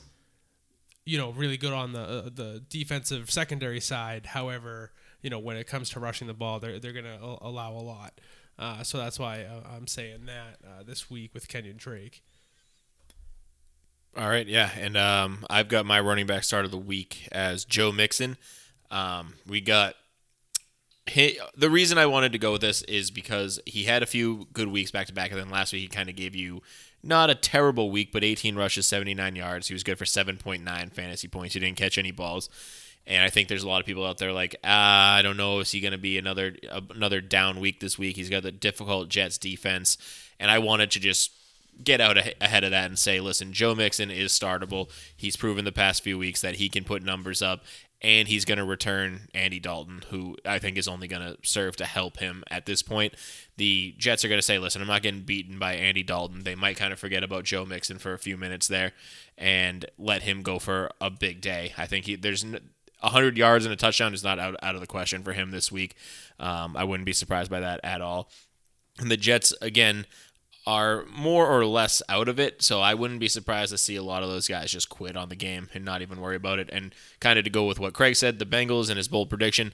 you 1.04 1.18
know 1.18 1.32
really 1.32 1.58
good 1.58 1.74
on 1.74 1.92
the 1.92 2.02
uh, 2.02 2.30
the 2.34 2.64
defensive 2.70 3.30
secondary 3.30 3.82
side. 3.82 4.28
However, 4.28 4.92
you 5.22 5.30
know 5.30 5.40
when 5.40 5.58
it 5.58 5.68
comes 5.68 5.90
to 5.92 6.00
rushing 6.00 6.28
the 6.28 6.34
ball, 6.34 6.60
they're 6.60 6.80
they're 6.80 6.94
going 6.94 7.06
to 7.06 7.20
allow 7.42 7.74
a 7.74 7.84
lot. 7.84 8.22
Uh, 8.58 8.84
so 8.84 8.98
that's 8.98 9.18
why 9.18 9.44
uh, 9.44 9.76
I'm 9.76 9.88
saying 9.88 10.26
that 10.28 10.58
uh, 10.66 10.84
this 10.84 11.10
week 11.10 11.34
with 11.34 11.48
Kenyon 11.48 11.78
Drake. 11.78 12.24
All 14.16 14.30
right, 14.30 14.46
yeah, 14.46 14.70
and 14.78 14.98
um, 14.98 15.46
I've 15.50 15.70
got 15.70 15.86
my 15.86 16.00
running 16.00 16.28
back 16.28 16.44
start 16.44 16.66
of 16.66 16.72
the 16.72 16.78
week 16.78 17.28
as 17.32 17.66
Joe 17.66 17.92
Mixon. 17.92 18.38
Um, 18.92 19.36
we 19.48 19.62
got 19.62 19.96
he, 21.08 21.40
the 21.58 21.70
reason 21.70 21.98
I 21.98 22.06
wanted 22.06 22.32
to 22.34 22.38
go 22.38 22.52
with 22.52 22.62
this 22.62 22.84
is 22.84 23.10
because 23.10 23.60
he 23.66 23.84
had 23.84 24.04
a 24.04 24.06
few 24.06 24.48
good 24.54 24.68
weeks 24.68 24.92
back 24.92 25.08
to 25.08 25.14
back, 25.14 25.32
and 25.32 25.40
then 25.40 25.50
last 25.50 25.74
week 25.74 25.82
he 25.82 25.88
kind 25.88 26.10
of 26.10 26.16
gave 26.16 26.36
you 26.36 26.62
not 27.04 27.30
a 27.30 27.36
terrible 27.36 27.92
week, 27.92 28.12
but 28.12 28.24
18 28.24 28.56
rushes, 28.56 28.88
79 28.88 29.36
yards. 29.36 29.68
He 29.68 29.74
was 29.74 29.84
good 29.84 29.98
for 29.98 30.06
7.9 30.06 30.94
fantasy 30.94 31.28
points. 31.28 31.54
He 31.54 31.60
didn't 31.60 31.78
catch 31.78 31.98
any 31.98 32.12
balls. 32.12 32.50
And 33.08 33.24
I 33.24 33.30
think 33.30 33.48
there's 33.48 33.64
a 33.64 33.68
lot 33.68 33.80
of 33.80 33.88
people 33.88 34.06
out 34.06 34.20
there 34.20 34.32
like, 34.32 34.56
ah, 34.64 35.16
I 35.16 35.22
don't 35.22 35.38
know, 35.38 35.60
is 35.60 35.72
he 35.72 35.80
going 35.80 35.92
to 35.92 35.98
be 35.98 36.18
another 36.18 36.56
another 36.94 37.20
down 37.20 37.60
week 37.60 37.80
this 37.80 37.98
week? 37.98 38.16
He's 38.16 38.30
got 38.30 38.44
the 38.44 38.52
difficult 38.52 39.10
Jets 39.10 39.40
defense, 39.40 39.98
and 40.40 40.52
I 40.52 40.60
wanted 40.60 40.92
to 40.92 41.00
just 41.00 41.32
get 41.84 42.00
out 42.00 42.18
ahead 42.18 42.64
of 42.64 42.72
that 42.72 42.86
and 42.86 43.00
say, 43.00 43.20
listen, 43.20 43.54
Joe 43.54 43.74
Mixon 43.74 44.12
is 44.12 44.32
startable. 44.32 44.90
He's 45.18 45.36
proven 45.36 45.66
the 45.66 45.72
past 45.72 46.04
few 46.04 46.18
weeks 46.18 46.42
that 46.42 46.56
he 46.56 46.70
can 46.70 46.84
put 46.84 47.02
numbers 47.02 47.42
up, 47.42 47.64
and 48.02 48.28
he's 48.28 48.46
going 48.46 48.58
to 48.58 48.64
return 48.64 49.28
Andy 49.34 49.60
Dalton, 49.60 50.04
who 50.10 50.36
I 50.46 50.58
think 50.60 50.78
is 50.78 50.88
only 50.88 51.08
going 51.08 51.22
to 51.22 51.38
serve 51.44 51.76
to 51.78 51.86
help 51.86 52.18
him 52.18 52.44
at 52.50 52.66
this 52.66 52.82
point. 52.82 53.14
The 53.58 53.94
Jets 53.98 54.26
are 54.26 54.28
going 54.28 54.40
to 54.40 54.46
say, 54.46 54.58
listen, 54.58 54.82
I'm 54.82 54.88
not 54.88 55.04
getting 55.04 55.22
beaten 55.22 55.60
by 55.60 55.74
Andy 55.74 56.02
Dalton. 56.02 56.44
They 56.44 56.56
might 56.56 56.78
kind 56.78 56.92
of 56.92 57.00
forget 57.00 57.24
about 57.24 57.44
Joe 57.44 57.66
Mixon 57.66 58.00
for 58.00 58.14
a 58.14 58.20
few 58.20 58.38
minutes 58.38 58.68
there 58.68 58.94
and 59.38 59.86
let 60.00 60.24
him 60.24 60.42
go 60.42 60.58
for 60.58 60.90
a 61.00 61.12
big 61.12 61.42
day. 61.42 61.74
I 61.78 61.86
think 61.86 62.06
he, 62.06 62.16
there's. 62.16 62.46
100 63.00 63.36
yards 63.36 63.66
and 63.66 63.74
a 63.74 63.76
touchdown 63.76 64.14
is 64.14 64.24
not 64.24 64.38
out, 64.38 64.56
out 64.62 64.76
of 64.76 64.82
the 64.82 64.86
question 64.86 65.24
for 65.24 65.34
him 65.34 65.50
this 65.50 65.72
week. 65.72 65.96
Um, 66.40 66.78
I 66.78 66.84
wouldn't 66.84 67.08
be 67.08 67.14
surprised 67.14 67.50
by 67.50 67.60
that 67.60 67.80
at 67.84 68.00
all. 68.00 68.30
And 69.00 69.10
the 69.10 69.18
Jets, 69.18 69.56
again, 69.60 70.06
are 70.68 71.06
more 71.06 71.48
or 71.48 71.66
less 71.66 72.02
out 72.08 72.28
of 72.28 72.40
it. 72.40 72.62
So 72.62 72.82
I 72.82 72.94
wouldn't 72.94 73.20
be 73.20 73.28
surprised 73.28 73.72
to 73.72 73.78
see 73.78 73.96
a 73.96 74.04
lot 74.04 74.24
of 74.24 74.30
those 74.30 74.48
guys 74.48 74.72
just 74.72 74.90
quit 74.90 75.18
on 75.18 75.30
the 75.30 75.36
game 75.36 75.70
and 75.74 75.84
not 75.84 76.02
even 76.02 76.22
worry 76.22 76.36
about 76.36 76.60
it. 76.60 76.70
And 76.72 76.94
kind 77.20 77.40
of 77.40 77.46
to 77.46 77.50
go 77.50 77.66
with 77.66 77.80
what 77.80 77.94
Craig 77.94 78.16
said, 78.16 78.38
the 78.38 78.46
Bengals 78.46 78.90
and 78.90 78.98
his 78.98 79.08
bold 79.08 79.30
prediction 79.30 79.74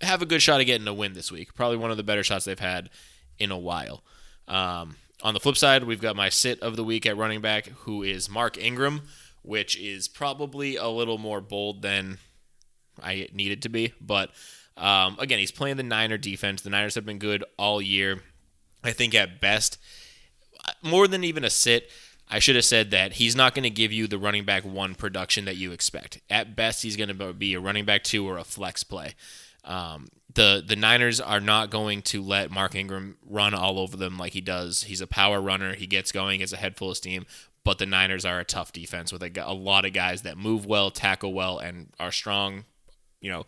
have 0.00 0.22
a 0.22 0.26
good 0.26 0.42
shot 0.42 0.60
of 0.60 0.66
getting 0.66 0.86
a 0.86 0.94
win 0.94 1.14
this 1.14 1.32
week. 1.32 1.54
Probably 1.54 1.76
one 1.76 1.90
of 1.90 1.96
the 1.96 2.02
better 2.02 2.22
shots 2.22 2.44
they've 2.44 2.58
had 2.58 2.90
in 3.38 3.50
a 3.50 3.58
while. 3.58 4.04
Um, 4.46 4.96
on 5.22 5.34
the 5.34 5.40
flip 5.40 5.56
side, 5.56 5.84
we've 5.84 6.00
got 6.00 6.16
my 6.16 6.28
sit 6.28 6.60
of 6.60 6.76
the 6.76 6.84
week 6.84 7.06
at 7.06 7.16
running 7.16 7.40
back, 7.40 7.66
who 7.80 8.02
is 8.02 8.28
Mark 8.28 8.56
Ingram, 8.56 9.02
which 9.42 9.78
is 9.78 10.08
probably 10.08 10.76
a 10.76 10.88
little 10.88 11.18
more 11.18 11.40
bold 11.40 11.82
than 11.82 12.18
I 13.02 13.28
needed 13.32 13.62
to 13.62 13.68
be. 13.68 13.92
But 14.00 14.30
um, 14.76 15.16
again, 15.18 15.38
he's 15.38 15.52
playing 15.52 15.76
the 15.76 15.82
Niner 15.82 16.18
defense. 16.18 16.62
The 16.62 16.70
Niners 16.70 16.94
have 16.94 17.04
been 17.06 17.18
good 17.18 17.44
all 17.58 17.82
year. 17.82 18.22
I 18.82 18.92
think 18.92 19.14
at 19.14 19.40
best, 19.40 19.76
more 20.82 21.08
than 21.08 21.24
even 21.24 21.44
a 21.44 21.50
sit, 21.50 21.90
I 22.28 22.38
should 22.38 22.54
have 22.54 22.64
said 22.64 22.92
that 22.92 23.14
he's 23.14 23.34
not 23.34 23.54
going 23.54 23.64
to 23.64 23.70
give 23.70 23.92
you 23.92 24.06
the 24.06 24.18
running 24.18 24.44
back 24.44 24.64
one 24.64 24.94
production 24.94 25.46
that 25.46 25.56
you 25.56 25.72
expect. 25.72 26.20
At 26.30 26.54
best, 26.54 26.82
he's 26.82 26.96
going 26.96 27.16
to 27.16 27.32
be 27.32 27.54
a 27.54 27.60
running 27.60 27.84
back 27.84 28.04
two 28.04 28.28
or 28.28 28.38
a 28.38 28.44
flex 28.44 28.84
play. 28.84 29.14
Um, 29.64 30.08
the 30.34 30.62
the 30.64 30.76
Niners 30.76 31.20
are 31.20 31.40
not 31.40 31.70
going 31.70 32.02
to 32.02 32.22
let 32.22 32.50
Mark 32.50 32.74
Ingram 32.74 33.16
run 33.28 33.52
all 33.52 33.78
over 33.78 33.96
them 33.96 34.16
like 34.16 34.32
he 34.32 34.40
does. 34.40 34.84
He's 34.84 35.00
a 35.00 35.06
power 35.06 35.40
runner. 35.40 35.74
He 35.74 35.86
gets 35.86 36.12
going, 36.12 36.38
gets 36.38 36.52
a 36.52 36.56
head 36.56 36.76
full 36.76 36.90
of 36.90 36.96
steam. 36.96 37.26
But 37.62 37.78
the 37.78 37.86
Niners 37.86 38.24
are 38.24 38.40
a 38.40 38.44
tough 38.44 38.72
defense 38.72 39.12
with 39.12 39.22
a, 39.22 39.44
a 39.44 39.52
lot 39.52 39.84
of 39.84 39.92
guys 39.92 40.22
that 40.22 40.38
move 40.38 40.64
well, 40.64 40.90
tackle 40.90 41.34
well, 41.34 41.58
and 41.58 41.88
are 41.98 42.12
strong. 42.12 42.64
You 43.20 43.30
know, 43.32 43.46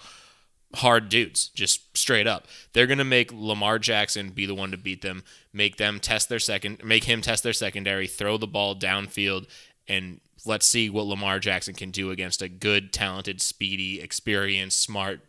hard 0.76 1.08
dudes, 1.08 1.48
just 1.48 1.96
straight 1.96 2.26
up. 2.26 2.46
They're 2.72 2.86
gonna 2.86 3.04
make 3.04 3.32
Lamar 3.32 3.78
Jackson 3.78 4.30
be 4.30 4.46
the 4.46 4.54
one 4.54 4.70
to 4.70 4.76
beat 4.76 5.02
them, 5.02 5.22
make 5.52 5.76
them 5.76 6.00
test 6.00 6.28
their 6.28 6.38
second, 6.38 6.82
make 6.84 7.04
him 7.04 7.20
test 7.20 7.42
their 7.42 7.52
secondary, 7.52 8.06
throw 8.06 8.38
the 8.38 8.46
ball 8.46 8.74
downfield, 8.74 9.46
and 9.86 10.20
let's 10.44 10.66
see 10.66 10.88
what 10.88 11.06
Lamar 11.06 11.38
Jackson 11.38 11.74
can 11.74 11.90
do 11.90 12.10
against 12.10 12.42
a 12.42 12.48
good, 12.48 12.92
talented, 12.92 13.40
speedy, 13.40 14.00
experienced, 14.00 14.80
smart, 14.80 15.20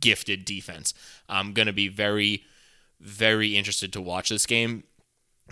gifted 0.00 0.44
defense. 0.44 0.94
I'm 1.28 1.52
gonna 1.52 1.72
be 1.72 1.88
very, 1.88 2.44
very 3.00 3.56
interested 3.56 3.92
to 3.94 4.00
watch 4.00 4.28
this 4.28 4.46
game 4.46 4.84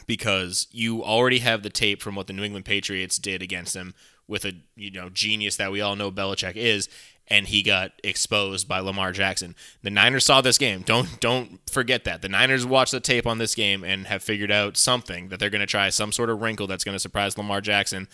because 0.06 0.68
you 0.70 1.04
already 1.04 1.40
have 1.40 1.62
the 1.62 1.70
tape 1.70 2.00
from 2.02 2.14
what 2.14 2.26
the 2.26 2.32
New 2.32 2.44
England 2.44 2.64
Patriots 2.64 3.18
did 3.18 3.42
against 3.42 3.74
them 3.74 3.94
with 4.26 4.44
a 4.44 4.54
you 4.76 4.90
know 4.90 5.08
genius 5.08 5.56
that 5.56 5.72
we 5.72 5.80
all 5.80 5.96
know 5.96 6.10
Belichick 6.10 6.56
is, 6.56 6.88
and 7.32 7.48
he 7.48 7.62
got 7.62 7.92
exposed 8.04 8.68
by 8.68 8.78
Lamar 8.80 9.10
Jackson. 9.10 9.56
The 9.82 9.88
Niners 9.88 10.26
saw 10.26 10.42
this 10.42 10.58
game. 10.58 10.82
Don't 10.82 11.18
don't 11.20 11.58
forget 11.70 12.04
that. 12.04 12.20
The 12.20 12.28
Niners 12.28 12.66
watched 12.66 12.92
the 12.92 13.00
tape 13.00 13.26
on 13.26 13.38
this 13.38 13.54
game 13.54 13.82
and 13.84 14.06
have 14.06 14.22
figured 14.22 14.52
out 14.52 14.76
something 14.76 15.28
that 15.28 15.40
they're 15.40 15.48
going 15.48 15.60
to 15.60 15.66
try 15.66 15.88
some 15.88 16.12
sort 16.12 16.28
of 16.28 16.42
wrinkle 16.42 16.66
that's 16.66 16.84
going 16.84 16.94
to 16.94 17.00
surprise 17.00 17.38
Lamar 17.38 17.62
Jackson 17.62 18.06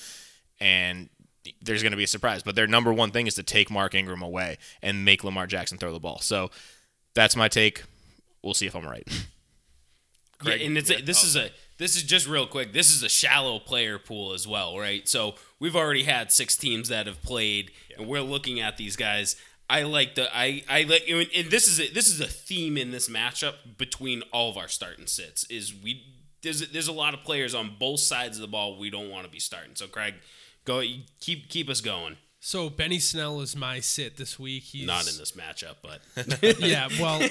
and 0.61 1.09
there's 1.61 1.83
going 1.83 1.91
to 1.91 1.97
be 1.97 2.05
a 2.05 2.09
surprise. 2.09 2.45
But 2.45 2.55
their 2.55 2.69
number 2.69 2.93
one 2.93 3.11
thing 3.11 3.27
is 3.27 3.35
to 3.35 3.43
take 3.43 3.73
Mark 3.73 3.95
Ingram 3.97 4.23
away 4.23 4.59
and 4.83 5.05
make 5.05 5.25
Lamar 5.25 5.49
Jackson 5.49 5.79
throw 5.79 5.93
the 5.93 5.99
ball. 5.99 6.21
So 6.21 6.53
that's 7.15 7.35
my 7.35 7.49
take. 7.49 7.83
We'll 8.43 8.55
see 8.55 8.67
if 8.67 8.77
I'm 8.77 8.87
right. 8.87 9.07
Craig, 10.39 10.61
yeah, 10.61 10.67
and 10.69 10.79
it's 10.79 10.91
yeah. 10.91 10.99
a, 10.99 11.03
this 11.03 11.25
is 11.25 11.35
a 11.35 11.51
this 11.79 11.97
is 11.97 12.05
just 12.05 12.29
real 12.29 12.47
quick. 12.47 12.73
This 12.73 12.95
is 12.95 13.03
a 13.03 13.09
shallow 13.09 13.59
player 13.59 13.99
pool 13.99 14.33
as 14.33 14.47
well, 14.47 14.79
right? 14.79 15.09
So 15.09 15.35
we've 15.61 15.77
already 15.77 16.05
had 16.05 16.33
six 16.33 16.57
teams 16.57 16.88
that 16.88 17.07
have 17.07 17.23
played, 17.23 17.71
yeah. 17.90 17.97
and 17.99 18.09
we're 18.09 18.23
looking 18.23 18.61
at 18.61 18.77
these 18.77 18.97
guys. 18.97 19.37
I 19.71 19.83
like 19.83 20.14
the 20.14 20.35
I 20.35 20.62
I 20.68 20.83
like 20.83 21.05
and 21.09 21.51
this 21.51 21.68
is 21.68 21.79
a, 21.79 21.92
this 21.92 22.09
is 22.09 22.21
a 22.21 22.27
theme 22.27 22.77
in 22.79 22.90
this 22.90 23.09
matchup 23.09 23.55
between 23.77 24.23
all 24.33 24.51
of 24.51 24.57
our 24.57 24.68
starting 24.68 25.07
sits 25.07 25.44
is 25.44 25.75
we 25.75 26.03
there's 26.42 26.71
there's 26.71 26.88
a 26.88 26.92
lot 26.92 27.12
of 27.12 27.23
players 27.23 27.55
on 27.55 27.77
both 27.79 28.01
sides 28.01 28.38
of 28.38 28.40
the 28.40 28.49
ball 28.49 28.79
we 28.79 28.88
don't 28.88 29.11
want 29.11 29.25
to 29.25 29.31
be 29.31 29.40
starting. 29.40 29.73
So 29.75 29.87
Craig, 29.87 30.14
go 30.64 30.83
keep 31.21 31.49
keep 31.49 31.68
us 31.68 31.81
going. 31.81 32.16
So 32.40 32.71
Benny 32.71 33.01
Snell 33.01 33.40
is 33.40 33.57
my 33.57 33.81
sit 33.81 34.16
this 34.16 34.38
week. 34.38 34.62
He's 34.62 34.87
not 34.87 35.11
in 35.11 35.18
this 35.18 35.33
matchup, 35.33 35.77
but 35.83 36.01
yeah, 36.61 36.88
well, 37.01 37.21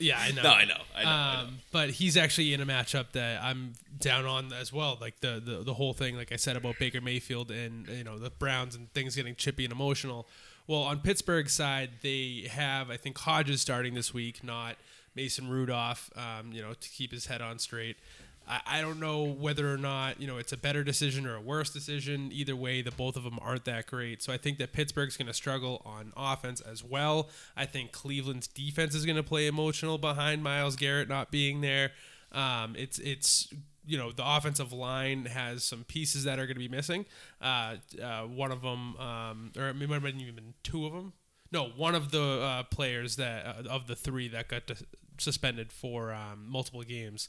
yeah, 0.00 0.18
I 0.18 0.32
know. 0.32 0.42
No, 0.42 0.50
I 0.50 0.64
know. 0.64 0.74
I 0.96 1.04
know, 1.04 1.10
um, 1.10 1.16
I 1.16 1.42
know. 1.42 1.48
But 1.70 1.90
he's 1.90 2.16
actually 2.16 2.52
in 2.54 2.60
a 2.60 2.66
matchup 2.66 3.12
that 3.12 3.42
I'm 3.42 3.74
down 3.98 4.24
on 4.24 4.52
as 4.52 4.72
well. 4.72 4.98
Like 5.00 5.20
the, 5.20 5.40
the 5.44 5.62
the 5.62 5.74
whole 5.74 5.92
thing, 5.92 6.16
like 6.16 6.32
I 6.32 6.36
said 6.36 6.56
about 6.56 6.78
Baker 6.78 7.00
Mayfield 7.00 7.50
and 7.50 7.86
you 7.88 8.04
know 8.04 8.18
the 8.18 8.30
Browns 8.30 8.74
and 8.74 8.92
things 8.92 9.14
getting 9.14 9.34
chippy 9.36 9.64
and 9.64 9.72
emotional. 9.72 10.26
Well, 10.66 10.82
on 10.82 11.00
Pittsburgh's 11.00 11.52
side, 11.52 11.90
they 12.02 12.48
have 12.50 12.90
I 12.90 12.96
think 12.96 13.18
Hodges 13.18 13.60
starting 13.60 13.94
this 13.94 14.14
week, 14.14 14.42
not 14.42 14.76
Mason 15.14 15.48
Rudolph. 15.48 16.10
Um, 16.16 16.52
you 16.52 16.62
know 16.62 16.72
to 16.72 16.88
keep 16.88 17.12
his 17.12 17.26
head 17.26 17.42
on 17.42 17.58
straight. 17.58 17.96
I, 18.48 18.60
I 18.66 18.80
don't 18.80 19.00
know 19.00 19.24
whether 19.24 19.72
or 19.72 19.78
not 19.78 20.20
you 20.20 20.26
know 20.26 20.38
it's 20.38 20.52
a 20.52 20.56
better 20.56 20.82
decision 20.82 21.26
or 21.26 21.36
a 21.36 21.40
worse 21.40 21.70
decision. 21.70 22.30
Either 22.32 22.56
way, 22.56 22.82
the 22.82 22.90
both 22.90 23.16
of 23.16 23.24
them 23.24 23.38
aren't 23.40 23.64
that 23.66 23.86
great. 23.86 24.22
So 24.22 24.32
I 24.32 24.36
think 24.36 24.58
that 24.58 24.72
Pittsburgh's 24.72 25.16
going 25.16 25.28
to 25.28 25.34
struggle 25.34 25.82
on 25.84 26.12
offense 26.16 26.60
as 26.60 26.82
well. 26.84 27.28
I 27.56 27.66
think 27.66 27.92
Cleveland's 27.92 28.46
defense 28.48 28.94
is 28.94 29.06
going 29.06 29.16
to 29.16 29.22
play 29.22 29.46
emotional 29.46 29.98
behind 29.98 30.42
Myles 30.42 30.76
Garrett 30.76 31.08
not 31.08 31.30
being 31.30 31.60
there. 31.60 31.92
Um, 32.32 32.74
it's 32.76 32.98
it's 32.98 33.52
you 33.86 33.98
know 33.98 34.12
the 34.12 34.24
offensive 34.26 34.72
line 34.72 35.26
has 35.26 35.64
some 35.64 35.84
pieces 35.84 36.24
that 36.24 36.38
are 36.38 36.46
going 36.46 36.56
to 36.56 36.60
be 36.60 36.68
missing. 36.68 37.06
Uh, 37.40 37.76
uh, 38.02 38.22
one 38.22 38.52
of 38.52 38.62
them, 38.62 38.96
um, 38.96 39.52
or 39.56 39.68
it 39.68 39.74
might 39.74 39.90
have 39.90 40.02
been 40.02 40.20
even 40.20 40.54
two 40.62 40.86
of 40.86 40.92
them. 40.92 41.12
No, 41.52 41.64
one 41.70 41.94
of 41.94 42.12
the 42.12 42.22
uh, 42.22 42.62
players 42.64 43.16
that 43.16 43.46
uh, 43.46 43.68
of 43.68 43.86
the 43.86 43.96
three 43.96 44.28
that 44.28 44.48
got 44.48 44.70
suspended 45.18 45.72
for 45.72 46.12
um, 46.12 46.46
multiple 46.48 46.82
games 46.82 47.28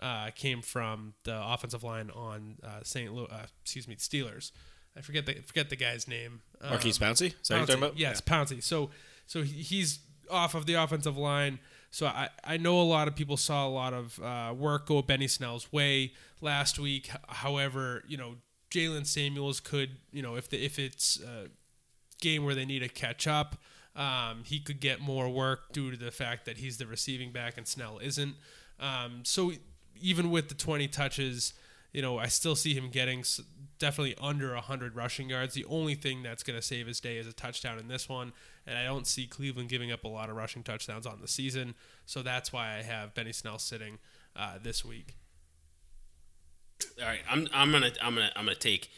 uh, 0.00 0.30
came 0.34 0.62
from 0.62 1.14
the 1.24 1.40
offensive 1.40 1.84
line 1.84 2.10
on 2.10 2.56
uh, 2.64 2.80
St. 2.82 3.12
Louis. 3.12 3.28
Uh, 3.30 3.46
excuse 3.62 3.86
me, 3.86 3.96
Steelers. 3.96 4.50
I 4.96 5.02
forget 5.02 5.26
the 5.26 5.34
forget 5.34 5.70
the 5.70 5.76
guy's 5.76 6.08
name. 6.08 6.40
Um, 6.60 6.70
Maurkice 6.70 6.98
Pouncey. 6.98 7.34
Is 7.40 7.48
that 7.48 7.54
Pouncey. 7.54 7.58
you're 7.58 7.66
talking 7.66 7.82
about? 7.82 7.98
Yes, 7.98 8.22
yeah. 8.26 8.34
Pouncey. 8.34 8.62
So 8.62 8.90
so 9.26 9.42
he's 9.42 10.00
off 10.30 10.54
of 10.54 10.66
the 10.66 10.74
offensive 10.74 11.16
line. 11.16 11.58
So 11.90 12.06
I, 12.06 12.28
I 12.44 12.56
know 12.56 12.80
a 12.80 12.84
lot 12.84 13.08
of 13.08 13.16
people 13.16 13.36
saw 13.36 13.66
a 13.66 13.70
lot 13.70 13.92
of 13.92 14.20
uh, 14.20 14.54
work 14.56 14.86
go 14.86 15.02
Benny 15.02 15.26
Snell's 15.26 15.72
way 15.72 16.12
last 16.40 16.78
week. 16.78 17.10
However, 17.28 18.02
you 18.08 18.16
know 18.16 18.36
Jaylen 18.70 19.06
Samuels 19.06 19.60
could 19.60 19.98
you 20.12 20.22
know 20.22 20.36
if 20.36 20.48
the 20.48 20.64
if 20.64 20.78
it's 20.78 21.20
a 21.20 21.48
game 22.20 22.44
where 22.44 22.54
they 22.54 22.64
need 22.64 22.80
to 22.80 22.88
catch 22.88 23.26
up. 23.26 23.56
Um, 23.96 24.44
he 24.44 24.60
could 24.60 24.80
get 24.80 25.00
more 25.00 25.28
work 25.28 25.72
due 25.72 25.90
to 25.90 25.96
the 25.96 26.12
fact 26.12 26.44
that 26.46 26.58
he's 26.58 26.78
the 26.78 26.86
receiving 26.86 27.32
back 27.32 27.58
and 27.58 27.66
Snell 27.66 27.98
isn't. 27.98 28.36
Um, 28.78 29.22
so 29.24 29.52
even 30.00 30.30
with 30.30 30.48
the 30.48 30.54
20 30.54 30.88
touches, 30.88 31.54
you 31.92 32.02
know, 32.02 32.18
I 32.18 32.26
still 32.26 32.56
see 32.56 32.74
him 32.74 32.90
getting 32.90 33.24
definitely 33.78 34.14
under 34.20 34.54
100 34.54 34.94
rushing 34.94 35.30
yards. 35.30 35.54
The 35.54 35.64
only 35.64 35.94
thing 35.94 36.22
that's 36.22 36.42
going 36.42 36.58
to 36.58 36.62
save 36.62 36.86
his 36.86 37.00
day 37.00 37.16
is 37.16 37.26
a 37.26 37.32
touchdown 37.32 37.78
in 37.78 37.88
this 37.88 38.08
one, 38.08 38.32
and 38.66 38.78
I 38.78 38.84
don't 38.84 39.06
see 39.06 39.26
Cleveland 39.26 39.68
giving 39.68 39.90
up 39.90 40.04
a 40.04 40.08
lot 40.08 40.30
of 40.30 40.36
rushing 40.36 40.62
touchdowns 40.62 41.06
on 41.06 41.20
the 41.20 41.28
season. 41.28 41.74
So 42.06 42.22
that's 42.22 42.52
why 42.52 42.76
I 42.76 42.82
have 42.82 43.14
Benny 43.14 43.32
Snell 43.32 43.58
sitting 43.58 43.98
uh, 44.36 44.58
this 44.62 44.84
week. 44.84 45.16
All 47.00 47.06
right, 47.06 47.20
I'm 47.28 47.46
I'm 47.52 47.72
gonna 47.72 47.90
I'm 48.00 48.14
gonna 48.14 48.30
I'm 48.34 48.46
gonna 48.46 48.56
take. 48.56 48.90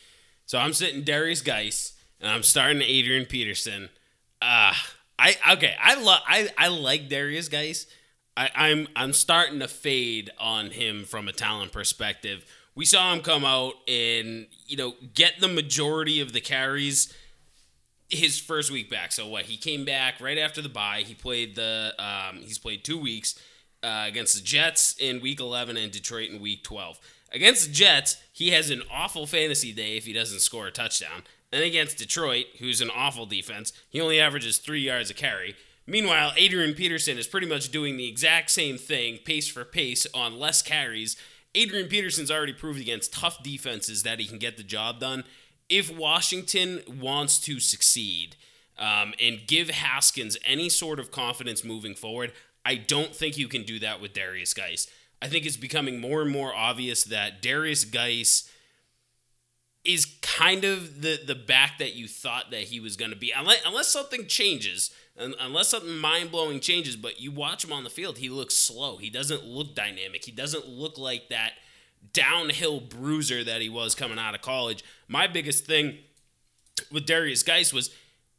So 0.46 0.58
I'm 0.58 0.72
sitting 0.72 1.02
Darius 1.02 1.40
Guice, 1.40 1.94
and 2.20 2.30
I'm 2.30 2.44
starting 2.44 2.80
Adrian 2.82 3.26
Peterson. 3.26 3.88
Ah, 4.40 4.70
uh, 4.70 4.74
I 5.18 5.54
okay. 5.54 5.74
I 5.80 6.00
love 6.00 6.20
I 6.26 6.48
I 6.56 6.68
like 6.68 7.08
Darius 7.08 7.48
Guice 7.48 7.86
I, 8.37 8.51
I'm 8.55 8.88
I'm 8.97 9.12
starting 9.12 9.59
to 9.61 9.68
fade 9.68 10.31
on 10.38 10.71
him 10.71 11.05
from 11.05 11.29
a 11.29 11.33
talent 11.33 11.73
perspective. 11.73 12.45
We 12.75 12.85
saw 12.85 13.12
him 13.12 13.21
come 13.21 13.45
out 13.45 13.75
and 13.87 14.47
you 14.66 14.77
know 14.77 14.95
get 15.14 15.40
the 15.40 15.49
majority 15.49 16.21
of 16.21 16.33
the 16.33 16.40
carries 16.40 17.12
his 18.09 18.38
first 18.38 18.71
week 18.71 18.90
back. 18.90 19.12
So 19.12 19.27
what? 19.27 19.47
He 19.47 19.57
came 19.57 19.85
back 19.85 20.21
right 20.21 20.38
after 20.38 20.62
the 20.62 20.68
bye. 20.68 21.03
He 21.05 21.14
played 21.14 21.55
the 21.57 21.95
um, 21.99 22.38
he's 22.38 22.59
played 22.59 22.85
two 22.85 22.99
weeks 22.99 23.38
uh, 23.83 24.05
against 24.07 24.35
the 24.35 24.42
Jets 24.42 24.95
in 24.99 25.21
week 25.21 25.40
11 25.40 25.77
and 25.77 25.90
Detroit 25.90 26.31
in 26.31 26.40
week 26.40 26.62
12. 26.62 26.99
Against 27.33 27.66
the 27.66 27.73
Jets, 27.73 28.18
he 28.33 28.51
has 28.51 28.71
an 28.71 28.83
awful 28.92 29.27
fantasy 29.27 29.73
day 29.73 29.97
if 29.97 30.05
he 30.05 30.12
doesn't 30.12 30.40
score 30.40 30.66
a 30.66 30.71
touchdown. 30.71 31.23
And 31.51 31.62
against 31.62 31.99
Detroit, 31.99 32.47
who's 32.59 32.81
an 32.81 32.90
awful 32.95 33.27
defense, 33.27 33.73
he 33.88 34.01
only 34.01 34.21
averages 34.21 34.59
three 34.59 34.81
yards 34.81 35.11
a 35.11 35.14
carry. 35.14 35.55
Meanwhile, 35.87 36.33
Adrian 36.37 36.75
Peterson 36.75 37.18
is 37.18 37.27
pretty 37.27 37.47
much 37.47 37.71
doing 37.71 37.97
the 37.97 38.09
exact 38.09 38.51
same 38.51 38.79
thing, 38.79 39.18
pace 39.25 39.49
for 39.49 39.64
pace, 39.64 40.07
on 40.14 40.38
less 40.38 40.62
carries. 40.62 41.16
Adrian 41.55 41.88
Peterson's 41.88 42.31
already 42.31 42.53
proved 42.53 42.81
against 42.81 43.12
tough 43.12 43.42
defenses 43.42 44.03
that 44.05 44.21
he 44.21 44.27
can 44.27 44.38
get 44.38 44.57
the 44.57 44.62
job 44.62 45.01
done. 45.01 45.25
If 45.68 45.95
Washington 45.95 46.81
wants 47.01 47.38
to 47.40 47.59
succeed 47.59 48.37
um, 48.79 49.12
and 49.21 49.40
give 49.47 49.71
Haskins 49.71 50.37
any 50.45 50.68
sort 50.68 51.01
of 51.01 51.11
confidence 51.11 51.64
moving 51.64 51.95
forward, 51.95 52.33
I 52.64 52.77
don't 52.77 53.14
think 53.14 53.37
you 53.37 53.49
can 53.49 53.64
do 53.64 53.79
that 53.81 54.01
with 54.01 54.12
Darius 54.12 54.55
Guice. 54.55 54.87
I 55.21 55.29
think 55.29 55.47
it's 55.47 55.57
becoming 55.57 56.01
more 56.01 56.23
and 56.23 56.31
more 56.31 56.55
obvious 56.55 57.05
that 57.05 57.42
Darius 57.42 57.85
Guice 57.85 58.49
is 59.85 60.07
kind 60.23 60.64
of 60.64 61.03
the 61.03 61.18
the 61.25 61.35
back 61.35 61.79
that 61.79 61.95
you 61.95 62.07
thought 62.07 62.51
that 62.53 62.62
he 62.64 62.79
was 62.79 62.97
going 62.97 63.11
to 63.11 63.16
be, 63.16 63.33
unless, 63.37 63.62
unless 63.66 63.88
something 63.88 64.27
changes 64.27 64.92
unless 65.16 65.68
something 65.68 65.96
mind 65.96 66.31
blowing 66.31 66.61
changes, 66.61 66.96
but 66.96 67.20
you 67.20 67.31
watch 67.31 67.64
him 67.64 67.72
on 67.72 67.85
the 67.85 67.90
field, 67.90 68.18
he 68.18 68.29
looks 68.29 68.57
slow. 68.57 68.96
He 68.96 69.11
doesn't 69.11 69.44
look 69.44 69.75
dynamic. 69.75 70.25
He 70.25 70.33
doesn't 70.33 70.68
look 70.68 70.98
like 70.98 71.29
that 71.29 71.53
downhill 72.12 72.81
bruiser 72.81 73.44
that 73.44 73.61
he 73.62 73.68
was 73.68 73.94
coming 73.94 74.18
out 74.18 74.35
of 74.35 74.40
college. 74.40 74.83
My 75.09 75.27
biggest 75.27 75.66
thing 75.66 75.98
with 76.90 77.07
Darius 77.07 77.42
Guice 77.42 77.72
was 77.72 77.90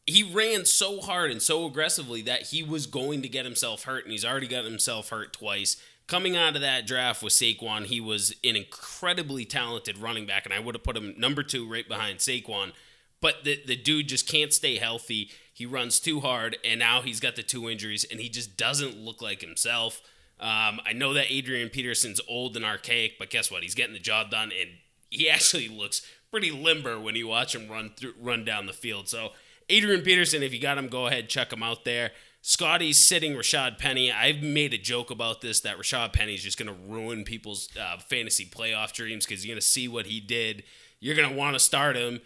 he 0.06 0.24
ran 0.24 0.66
so 0.66 1.00
hard 1.00 1.32
and 1.32 1.42
so 1.42 1.66
aggressively 1.66 2.22
that 2.24 2.48
he 2.48 2.62
was 2.62 2.88
going 2.88 3.22
to 3.22 3.30
get 3.30 3.46
himself 3.46 3.84
hurt, 3.84 4.04
and 4.04 4.12
he's 4.12 4.26
already 4.26 4.48
got 4.48 4.66
himself 4.66 5.10
hurt 5.10 5.34
twice. 5.34 5.78
Coming 6.08 6.36
out 6.36 6.56
of 6.56 6.62
that 6.62 6.86
draft 6.86 7.24
with 7.24 7.32
Saquon, 7.32 7.86
he 7.86 8.02
was 8.02 8.36
an 8.44 8.58
incredibly 8.58 9.46
talented 9.46 9.98
running 9.98 10.26
back, 10.26 10.44
and 10.46 10.54
I 10.54 10.60
would 10.60 10.76
have 10.76 10.84
put 10.84 10.98
him 10.98 11.14
number 11.18 11.44
two 11.44 11.70
right 11.70 11.88
behind 11.88 12.20
Saquon. 12.20 12.74
But 13.22 13.46
the, 13.46 13.62
the 13.66 13.78
dude 13.78 14.10
just 14.10 14.28
can't 14.28 14.52
stay 14.52 14.76
healthy. 14.76 15.32
He 15.54 15.66
runs 15.66 16.00
too 16.00 16.20
hard, 16.20 16.58
and 16.66 16.80
now 16.80 17.02
he's 17.02 17.20
got 17.20 17.36
the 17.36 17.44
two 17.44 17.70
injuries, 17.70 18.04
and 18.10 18.20
he 18.20 18.28
just 18.28 18.58
doesn't 18.58 18.98
look 18.98 19.22
like 19.22 19.42
himself. 19.42 20.02
Um, 20.40 20.82
I 20.86 20.94
know 20.94 21.14
that 21.14 21.32
Adrian 21.32 21.70
Peterson's 21.70 22.20
old 22.28 22.56
and 22.56 22.66
archaic, 22.66 23.20
but 23.20 23.30
guess 23.30 23.52
what? 23.52 23.64
He's 23.64 23.76
getting 23.76 23.94
the 23.94 24.00
job 24.00 24.32
done, 24.32 24.52
and 24.60 24.72
he 25.10 25.30
actually 25.30 25.70
looks 25.70 26.02
pretty 26.32 26.52
limber 26.52 27.00
when 27.00 27.16
you 27.16 27.28
watch 27.28 27.54
him 27.54 27.70
run 27.70 27.92
through, 27.96 28.16
run 28.20 28.44
down 28.44 28.66
the 28.66 28.74
field. 28.74 29.08
So 29.08 29.34
Adrian 29.70 30.02
Peterson, 30.02 30.42
if 30.42 30.54
you 30.54 30.60
got 30.60 30.78
him, 30.78 30.88
go 30.88 31.06
ahead 31.08 31.30
check 31.30 31.54
him 31.54 31.64
out 31.64 31.86
there. 31.86 32.12
Scotty's 32.42 32.98
sitting 32.98 33.34
Rashad 33.36 33.78
Penny. 33.78 34.12
I've 34.12 34.44
made 34.44 34.74
a 34.74 34.78
joke 34.78 35.12
about 35.12 35.40
this 35.40 35.62
that 35.62 35.78
Rashad 35.78 36.12
Penny 36.12 36.34
is 36.34 36.44
just 36.44 36.58
going 36.58 36.68
to 36.68 36.92
ruin 36.92 37.24
people's 37.24 37.70
uh, 37.80 37.98
fantasy 38.00 38.46
playoff 38.46 38.92
dreams 38.92 39.26
because 39.26 39.46
you're 39.46 39.54
going 39.54 39.62
to 39.62 39.66
see 39.66 39.88
what 39.88 40.08
he 40.08 40.20
did. 40.20 40.64
You're 41.00 41.16
going 41.16 41.30
to 41.30 41.36
want 41.36 41.54
to 41.54 41.60
start 41.60 41.96
him, 41.96 42.20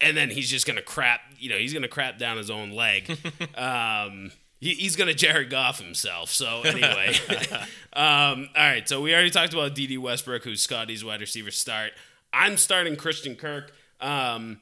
and 0.00 0.16
then 0.16 0.30
he's 0.30 0.50
just 0.50 0.66
going 0.66 0.76
to 0.76 0.82
crap. 0.82 1.20
You 1.38 1.50
know, 1.50 1.56
he's 1.56 1.72
going 1.72 1.82
to 1.82 1.88
crap 1.88 2.18
down 2.18 2.36
his 2.36 2.50
own 2.50 2.70
leg. 2.70 3.10
um, 3.56 4.30
he, 4.60 4.74
he's 4.74 4.96
going 4.96 5.08
to 5.08 5.14
Jared 5.14 5.50
Goff 5.50 5.80
himself. 5.80 6.30
So 6.30 6.62
anyway, 6.62 7.14
um, 7.92 8.48
all 8.56 8.62
right. 8.64 8.88
So 8.88 9.00
we 9.00 9.12
already 9.12 9.30
talked 9.30 9.52
about 9.52 9.74
Dede 9.74 9.98
Westbrook, 9.98 10.44
who's 10.44 10.62
Scotty's 10.62 11.04
wide 11.04 11.20
receiver 11.20 11.50
start. 11.50 11.92
I'm 12.32 12.56
starting 12.56 12.96
Christian 12.96 13.36
Kirk. 13.36 13.72
Um, 14.00 14.60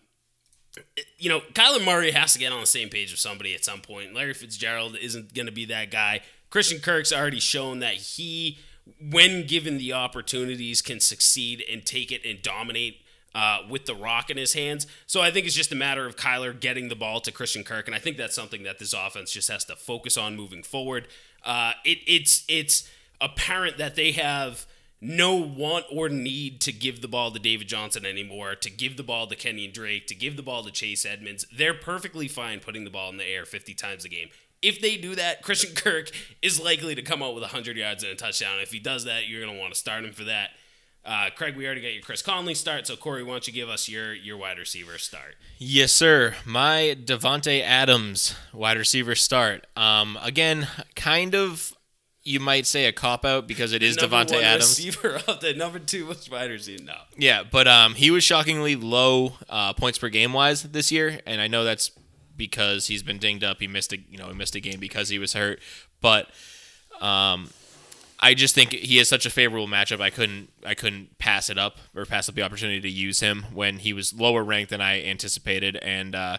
you 1.19 1.29
know, 1.29 1.41
Kyler 1.53 1.85
Murray 1.85 2.13
has 2.13 2.33
to 2.33 2.39
get 2.39 2.53
on 2.53 2.61
the 2.61 2.67
same 2.67 2.89
page 2.89 3.11
with 3.11 3.21
somebody 3.21 3.55
at 3.55 3.65
some 3.65 3.81
point. 3.81 4.15
Larry 4.15 4.35
Fitzgerald 4.35 4.97
isn't 4.97 5.35
going 5.35 5.47
to 5.47 5.53
be 5.53 5.65
that 5.67 5.91
guy. 5.91 6.21
Christian 6.51 6.81
Kirk's 6.81 7.13
already 7.13 7.41
shown 7.41 7.79
that 7.81 7.95
he, 7.95 8.59
when 9.01 9.47
given 9.47 9.79
the 9.79 9.93
opportunities, 9.93 10.83
can 10.83 11.01
succeed 11.01 11.65
and 11.71 11.85
take 11.85 12.11
it 12.11 12.23
and 12.25 12.43
dominate 12.43 13.02
uh, 13.35 13.61
with 13.69 13.87
the 13.87 13.95
rock 13.95 14.31
in 14.31 14.37
his 14.37 14.53
hands. 14.55 14.87
So 15.07 15.21
I 15.21 15.31
think 15.31 15.47
it's 15.47 15.55
just 15.55 15.73
a 15.73 15.77
matter 15.77 16.07
of 16.07 16.17
Kyler 16.17 16.59
getting 16.59 16.89
the 16.89 16.97
ball 16.97 17.21
to 17.21 17.33
Christian 17.33 17.65
Kirk, 17.65 17.87
and 17.87 17.95
I 17.95 17.99
think 17.99 18.17
that's 18.17 18.35
something 18.35 18.63
that 18.65 18.79
this 18.79 18.93
offense 18.93 19.33
just 19.33 19.51
has 19.51 19.65
to 19.67 19.77
focus 19.77 20.17
on 20.17 20.37
moving 20.37 20.63
forward. 20.63 21.09
Uh, 21.45 21.73
it, 21.85 21.99
it's 22.07 22.45
it's 22.49 22.89
apparent 23.21 23.79
that 23.79 23.97
they 23.97 24.13
have 24.13 24.67
no 25.01 25.35
want 25.35 25.85
or 25.91 26.09
need 26.09 26.61
to 26.61 26.73
give 26.73 27.03
the 27.03 27.09
ball 27.09 27.33
to 27.33 27.39
David 27.41 27.67
Johnson 27.67 28.07
anymore, 28.07 28.55
to 28.55 28.71
give 28.71 28.97
the 28.97 29.03
ball 29.03 29.27
to 29.27 29.35
Kenyan 29.35 29.73
Drake, 29.73 30.07
to 30.07 30.15
give 30.15 30.37
the 30.37 30.43
ball 30.43 30.63
to 30.63 30.71
Chase 30.71 31.05
Edmonds. 31.05 31.45
They're 31.55 31.75
perfectly 31.75 32.29
fine 32.29 32.61
putting 32.61 32.85
the 32.85 32.91
ball 32.91 33.11
in 33.11 33.17
the 33.17 33.27
air 33.27 33.45
50 33.45 33.75
times 33.75 34.05
a 34.05 34.09
game. 34.09 34.29
If 34.63 34.81
they 34.81 34.97
do 34.97 35.17
that, 35.17 35.43
Christian 35.43 35.75
Kirk 35.75 36.11
is 36.41 36.61
likely 36.63 36.95
to 36.95 37.03
come 37.03 37.21
out 37.21 37.35
with 37.35 37.43
100 37.43 37.77
yards 37.77 38.05
and 38.05 38.13
a 38.13 38.15
touchdown. 38.15 38.61
If 38.61 38.71
he 38.71 38.79
does 38.79 39.05
that, 39.05 39.27
you're 39.27 39.41
going 39.41 39.53
to 39.53 39.61
want 39.61 39.75
to 39.75 39.79
start 39.79 40.05
him 40.05 40.13
for 40.13 40.25
that. 40.25 40.51
Uh, 41.05 41.31
Craig, 41.35 41.57
we 41.57 41.67
already 41.67 41.81
got 41.81 41.93
your 41.93 42.03
Chris 42.03 42.23
Conley 42.23 42.55
start, 42.55 42.87
so 42.87 42.95
Corey, 42.95 43.25
why 43.25 43.33
don't 43.33 43.47
you 43.47 43.53
give 43.53 43.69
us 43.69 43.89
your 43.89 44.15
your 44.15 44.37
wide 44.37 44.59
receiver 44.59 44.99
start? 44.99 45.35
Yes, 45.59 45.93
sir. 45.93 46.37
My 46.45 46.97
Davante 47.03 47.61
Adams 47.61 48.37
wide 48.53 48.77
receiver 48.77 49.17
start. 49.17 49.67
Um, 49.77 50.17
again, 50.23 50.69
kind 50.95 51.35
of 51.35 51.75
you 52.23 52.39
might 52.39 52.67
say 52.67 52.87
a 52.87 52.93
cop 52.93 53.25
out 53.25 53.49
because 53.49 53.73
it 53.73 53.83
is 53.83 53.97
Davante 53.97 54.41
Adams. 54.41 54.79
Receiver 54.79 55.21
of 55.29 55.41
the 55.41 55.55
number 55.55 55.81
two 55.81 56.15
wide 56.31 56.51
receiver. 56.51 56.85
No. 56.85 56.95
Yeah, 57.17 57.43
but 57.51 57.67
um, 57.67 57.95
he 57.95 58.13
was 58.13 58.23
shockingly 58.23 58.77
low 58.77 59.35
uh, 59.49 59.73
points 59.73 59.99
per 59.99 60.09
game 60.09 60.33
wise 60.33 60.63
this 60.63 60.93
year, 60.93 61.21
and 61.27 61.41
I 61.41 61.49
know 61.49 61.65
that's 61.65 61.91
because 62.37 62.87
he's 62.87 63.03
been 63.03 63.19
dinged 63.19 63.43
up. 63.43 63.59
He 63.59 63.67
missed 63.67 63.93
a 63.93 63.99
you 63.99 64.19
know 64.19 64.29
he 64.29 64.35
missed 64.35 64.55
a 64.55 64.61
game 64.61 64.79
because 64.79 65.09
he 65.09 65.19
was 65.19 65.33
hurt, 65.33 65.59
but 66.01 66.29
um, 67.01 67.51
I 68.25 68.35
just 68.35 68.55
think 68.55 68.73
he 68.73 68.99
has 68.99 69.09
such 69.09 69.27
a 69.27 69.31
favorable 69.31 69.67
matchup. 69.67 70.01
I 70.01 70.11
couldn't 70.11 70.51
I 70.65 70.75
couldn't 70.75 71.19
pass 71.19 71.51
it 71.51 71.59
up 71.59 71.79
or 71.95 72.07
pass 72.07 72.29
up 72.29 72.37
the 72.37 72.43
opportunity 72.43 72.81
to 72.81 72.89
use 72.89 73.19
him 73.19 73.47
when 73.53 73.79
he 73.79 73.93
was 73.93 74.15
lower 74.15 74.45
ranked 74.45 74.71
than 74.71 74.81
I 74.81 75.03
anticipated, 75.03 75.77
and 75.77 76.15
uh, 76.15 76.39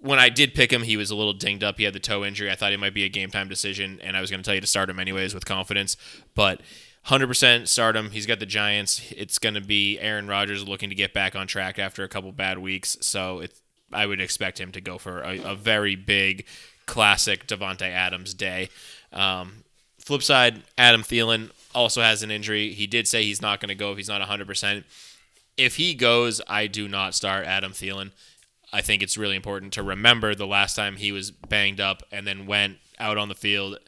when 0.00 0.18
I 0.18 0.30
did 0.30 0.54
pick 0.54 0.72
him, 0.72 0.82
he 0.82 0.96
was 0.96 1.10
a 1.10 1.14
little 1.14 1.34
dinged 1.34 1.62
up. 1.62 1.76
He 1.76 1.84
had 1.84 1.92
the 1.92 2.00
toe 2.00 2.24
injury. 2.24 2.50
I 2.50 2.54
thought 2.54 2.72
it 2.72 2.80
might 2.80 2.94
be 2.94 3.04
a 3.04 3.08
game 3.08 3.30
time 3.30 3.48
decision, 3.48 4.00
and 4.02 4.16
I 4.16 4.20
was 4.20 4.30
going 4.30 4.42
to 4.42 4.44
tell 4.44 4.54
you 4.54 4.60
to 4.60 4.66
start 4.66 4.88
him 4.88 4.98
anyways 4.98 5.34
with 5.34 5.44
confidence. 5.44 5.96
But 6.34 6.62
100% 7.06 7.68
start 7.68 7.96
him. 7.96 8.10
He's 8.10 8.26
got 8.26 8.40
the 8.40 8.46
Giants. 8.46 9.12
It's 9.14 9.38
going 9.38 9.54
to 9.54 9.60
be 9.60 9.98
Aaron 9.98 10.26
Rodgers 10.26 10.66
looking 10.66 10.88
to 10.88 10.94
get 10.94 11.12
back 11.12 11.36
on 11.36 11.46
track 11.46 11.78
after 11.78 12.02
a 12.02 12.08
couple 12.08 12.32
bad 12.32 12.58
weeks. 12.58 12.96
So 13.00 13.40
it's, 13.40 13.60
I 13.92 14.06
would 14.06 14.20
expect 14.20 14.60
him 14.60 14.72
to 14.72 14.80
go 14.80 14.98
for 14.98 15.20
a, 15.20 15.38
a 15.40 15.54
very 15.54 15.96
big, 15.96 16.46
classic 16.86 17.46
Davante 17.46 17.82
Adams 17.82 18.34
day. 18.34 18.68
Um, 19.12 19.64
flip 20.10 20.22
side, 20.24 20.62
Adam 20.76 21.02
Thielen 21.02 21.50
also 21.72 22.02
has 22.02 22.24
an 22.24 22.32
injury. 22.32 22.72
He 22.72 22.88
did 22.88 23.06
say 23.06 23.22
he's 23.22 23.40
not 23.40 23.60
going 23.60 23.68
to 23.68 23.76
go 23.76 23.92
if 23.92 23.96
he's 23.96 24.08
not 24.08 24.20
100%. 24.20 24.82
If 25.56 25.76
he 25.76 25.94
goes, 25.94 26.40
I 26.48 26.66
do 26.66 26.88
not 26.88 27.14
start 27.14 27.46
Adam 27.46 27.70
Thielen. 27.72 28.10
I 28.72 28.80
think 28.80 29.02
it's 29.04 29.16
really 29.16 29.36
important 29.36 29.72
to 29.74 29.84
remember 29.84 30.34
the 30.34 30.48
last 30.48 30.74
time 30.74 30.96
he 30.96 31.12
was 31.12 31.30
banged 31.30 31.80
up 31.80 32.02
and 32.10 32.26
then 32.26 32.46
went 32.46 32.78
out 32.98 33.18
on 33.18 33.28
the 33.28 33.36
field 33.36 33.78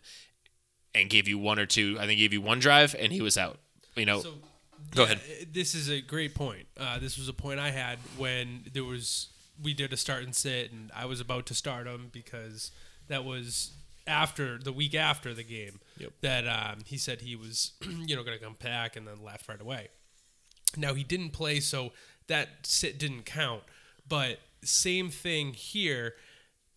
and 0.95 1.11
gave 1.11 1.27
you 1.27 1.39
one 1.39 1.59
or 1.59 1.67
two. 1.67 1.97
I 1.99 2.07
think 2.07 2.13
he 2.13 2.25
gave 2.25 2.33
you 2.33 2.41
one 2.41 2.61
drive 2.61 2.95
and 2.97 3.13
he 3.13 3.21
was 3.21 3.37
out. 3.37 3.59
You 3.97 4.07
know, 4.07 4.21
So, 4.21 4.35
go 4.95 5.03
ahead. 5.03 5.21
This 5.53 5.75
is 5.75 5.89
a 5.91 6.01
great 6.01 6.35
point. 6.37 6.67
Uh, 6.79 7.01
this 7.01 7.19
was 7.19 7.29
a 7.29 7.33
point 7.33 7.59
I 7.59 7.71
had 7.71 7.99
when 8.17 8.65
there 8.73 8.85
was 8.85 9.29
we 9.61 9.75
did 9.75 9.93
a 9.93 9.97
start 9.97 10.23
and 10.23 10.35
sit, 10.35 10.73
and 10.73 10.91
I 10.95 11.05
was 11.07 11.21
about 11.21 11.47
to 11.47 11.55
start 11.55 11.87
him 11.87 12.11
because 12.13 12.71
that 13.09 13.25
was 13.25 13.73
after 14.07 14.59
the 14.59 14.73
week 14.73 14.95
after 14.95 15.33
the 15.35 15.45
game 15.45 15.81
Yep. 15.99 16.13
that 16.23 16.47
um, 16.49 16.79
he 16.85 16.97
said 16.99 17.21
he 17.21 17.37
was 17.37 17.73
you 17.83 18.17
know 18.17 18.25
going 18.25 18.39
to 18.39 18.45
come 18.45 18.57
back 18.63 18.97
and 18.97 19.07
then 19.07 19.23
left 19.23 19.49
right 19.49 19.61
away. 19.61 19.89
Now 20.77 20.95
he 20.95 21.05
didn't 21.05 21.31
play, 21.31 21.61
so 21.61 21.93
that 22.29 22.49
sit 22.63 22.99
didn't 22.99 23.25
count. 23.27 23.63
But 24.09 24.39
same 24.65 25.11
thing 25.11 25.53
here. 25.55 26.15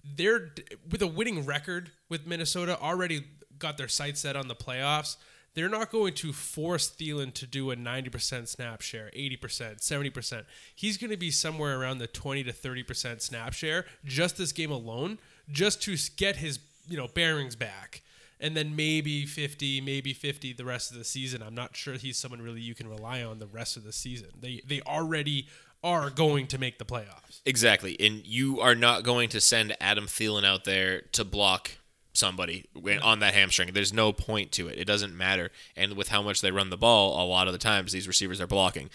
They're 0.04 0.52
with 0.90 1.02
a 1.02 1.08
winning 1.08 1.46
record 1.46 1.92
with 2.10 2.28
Minnesota 2.28 2.80
already 2.80 3.26
got 3.58 3.78
their 3.78 3.88
sights 3.88 4.22
set 4.22 4.36
on 4.36 4.48
the 4.48 4.56
playoffs. 4.56 5.16
They're 5.56 5.70
not 5.70 5.90
going 5.90 6.14
to 6.16 6.34
force 6.34 6.90
Thielen 6.92 7.34
to 7.36 7.48
do 7.48 7.72
a 7.72 7.78
90% 7.78 8.50
snap 8.50 8.82
share, 8.82 9.10
80%, 9.16 9.80
70%. 9.80 10.44
He's 10.76 10.98
going 10.98 11.12
to 11.12 11.18
be 11.18 11.32
somewhere 11.32 11.80
around 11.80 12.00
the 12.00 12.08
20 12.08 12.44
to 12.44 12.52
30% 12.52 13.22
snap 13.22 13.54
share 13.54 13.86
just 14.04 14.36
this 14.38 14.52
game 14.52 14.70
alone, 14.70 15.18
just 15.50 15.82
to 15.84 15.96
get 16.18 16.36
his, 16.36 16.60
you 16.88 16.98
know, 16.98 17.08
bearings 17.08 17.56
back. 17.56 18.02
And 18.40 18.56
then 18.56 18.76
maybe 18.76 19.26
50, 19.26 19.80
maybe 19.82 20.14
50 20.14 20.54
the 20.54 20.66
rest 20.66 20.92
of 20.92 20.98
the 20.98 21.06
season. 21.06 21.42
I'm 21.42 21.56
not 21.56 21.76
sure 21.76 21.94
he's 21.94 22.18
someone 22.18 22.42
really 22.42 22.60
you 22.60 22.76
can 22.76 22.88
rely 22.88 23.24
on 23.24 23.40
the 23.40 23.48
rest 23.48 23.78
of 23.78 23.84
the 23.84 23.94
season. 23.94 24.30
They 24.40 24.62
they 24.68 24.82
already 24.82 25.48
are 25.84 26.10
going 26.10 26.48
to 26.48 26.58
make 26.58 26.78
the 26.78 26.86
playoffs. 26.86 27.42
Exactly. 27.46 27.96
And 28.00 28.26
you 28.26 28.60
are 28.60 28.76
not 28.76 29.04
going 29.04 29.30
to 29.30 29.40
send 29.40 29.78
Adam 29.80 30.06
Thielen 30.06 30.44
out 30.44 30.66
there 30.66 31.02
to 31.14 31.24
block 31.24 31.72
somebody 32.12 32.66
on 33.04 33.20
that 33.20 33.34
hamstring. 33.34 33.72
There's 33.74 33.94
no 33.94 34.12
point 34.12 34.52
to 34.54 34.68
it. 34.68 34.80
It 34.80 34.86
doesn't 34.86 35.16
matter. 35.16 35.52
And 35.76 35.94
with 35.94 36.10
how 36.10 36.22
much 36.22 36.42
they 36.42 36.52
run 36.52 36.70
the 36.70 36.78
ball, 36.78 37.24
a 37.24 37.26
lot 37.28 37.48
of 37.48 37.54
the 37.54 37.60
times 37.60 37.92
these 37.92 38.08
receivers 38.08 38.42
are 38.42 38.48
blocking. 38.48 38.90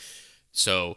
So 0.52 0.96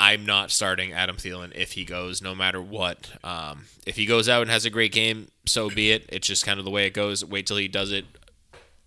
I'm 0.00 0.24
not 0.24 0.50
starting 0.50 0.94
Adam 0.94 1.16
Thielen 1.16 1.52
if 1.54 1.72
he 1.72 1.84
goes, 1.84 2.22
no 2.22 2.34
matter 2.34 2.60
what. 2.60 3.10
Um, 3.22 3.66
if 3.86 3.96
he 3.96 4.06
goes 4.06 4.30
out 4.30 4.40
and 4.40 4.50
has 4.50 4.64
a 4.64 4.70
great 4.70 4.92
game, 4.92 5.28
so 5.44 5.68
be 5.68 5.90
it. 5.90 6.06
It's 6.08 6.26
just 6.26 6.46
kind 6.46 6.58
of 6.58 6.64
the 6.64 6.70
way 6.70 6.86
it 6.86 6.94
goes. 6.94 7.22
Wait 7.22 7.46
till 7.46 7.58
he 7.58 7.68
does 7.68 7.92
it 7.92 8.06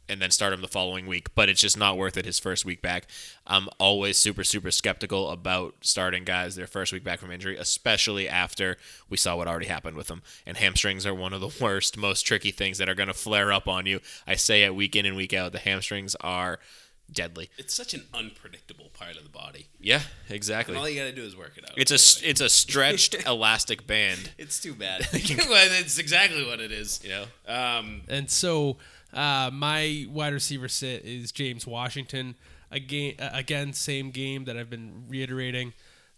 and 0.10 0.20
then 0.20 0.32
start 0.32 0.54
him 0.54 0.62
the 0.62 0.68
following 0.68 1.06
week. 1.06 1.36
But 1.36 1.50
it's 1.50 1.62
just 1.62 1.78
not 1.78 2.00
worth 2.00 2.18
it 2.18 2.26
his 2.26 2.40
first 2.40 2.66
week 2.66 2.82
back. 2.82 3.06
I'm 3.46 3.70
always 3.80 4.18
super, 4.18 4.44
super 4.44 4.72
skeptical 4.72 5.30
about 5.30 5.76
starting 5.82 6.24
guys 6.24 6.56
their 6.56 6.66
first 6.66 6.92
week 6.92 7.04
back 7.04 7.20
from 7.20 7.32
injury, 7.32 7.58
especially 7.58 8.28
after 8.28 8.78
we 9.08 9.16
saw 9.16 9.36
what 9.36 9.48
already 9.48 9.68
happened 9.68 9.96
with 9.96 10.08
them. 10.08 10.24
And 10.48 10.58
hamstrings 10.58 11.06
are 11.06 11.14
one 11.14 11.32
of 11.32 11.42
the 11.42 11.56
worst, 11.64 11.96
most 11.96 12.24
tricky 12.24 12.50
things 12.50 12.80
that 12.80 12.90
are 12.90 12.96
going 12.96 13.06
to 13.06 13.14
flare 13.14 13.54
up 13.54 13.68
on 13.68 13.86
you. 13.86 14.00
I 14.26 14.34
say 14.34 14.64
it 14.64 14.74
week 14.74 14.96
in 14.96 15.06
and 15.06 15.16
week 15.16 15.32
out. 15.32 15.52
The 15.52 15.60
hamstrings 15.60 16.16
are 16.22 16.58
deadly. 17.14 17.50
It's 17.58 17.74
such 17.74 17.94
an 17.94 18.04
unpredictable 18.14 18.90
part 18.94 19.16
of 19.18 19.24
the 19.24 19.30
body. 19.30 19.68
Yeah, 19.80 20.02
exactly. 20.30 20.76
All 20.76 20.88
you 20.90 21.00
got 21.00 21.06
to 21.06 21.16
do 21.16 21.24
is 21.24 21.36
work 21.38 21.54
it 21.58 21.64
out. 21.70 21.78
It's 21.78 21.92
a 21.92 22.30
it's 22.30 22.42
a 22.42 22.50
stretched 22.50 23.16
elastic 23.28 23.86
band. 23.88 24.32
It's 24.38 24.60
too 24.60 24.74
bad. 24.74 25.02
it's 25.14 25.98
exactly 25.98 26.46
what 26.46 26.60
it 26.60 26.72
is. 26.72 27.02
You 27.04 27.10
know, 27.10 27.26
Um, 27.48 28.02
And 28.08 28.30
so 28.30 28.78
uh, 29.14 29.50
my 29.54 30.06
wide 30.10 30.34
receiver 30.34 30.68
sit 30.68 31.06
is 31.06 31.32
James 31.32 31.68
Washington. 31.68 32.36
Again, 32.72 33.14
uh, 33.20 33.30
again, 33.34 33.74
same 33.74 34.10
game 34.10 34.46
that 34.46 34.58
I've 34.58 34.70
been 34.70 35.04
reiterating. 35.08 35.74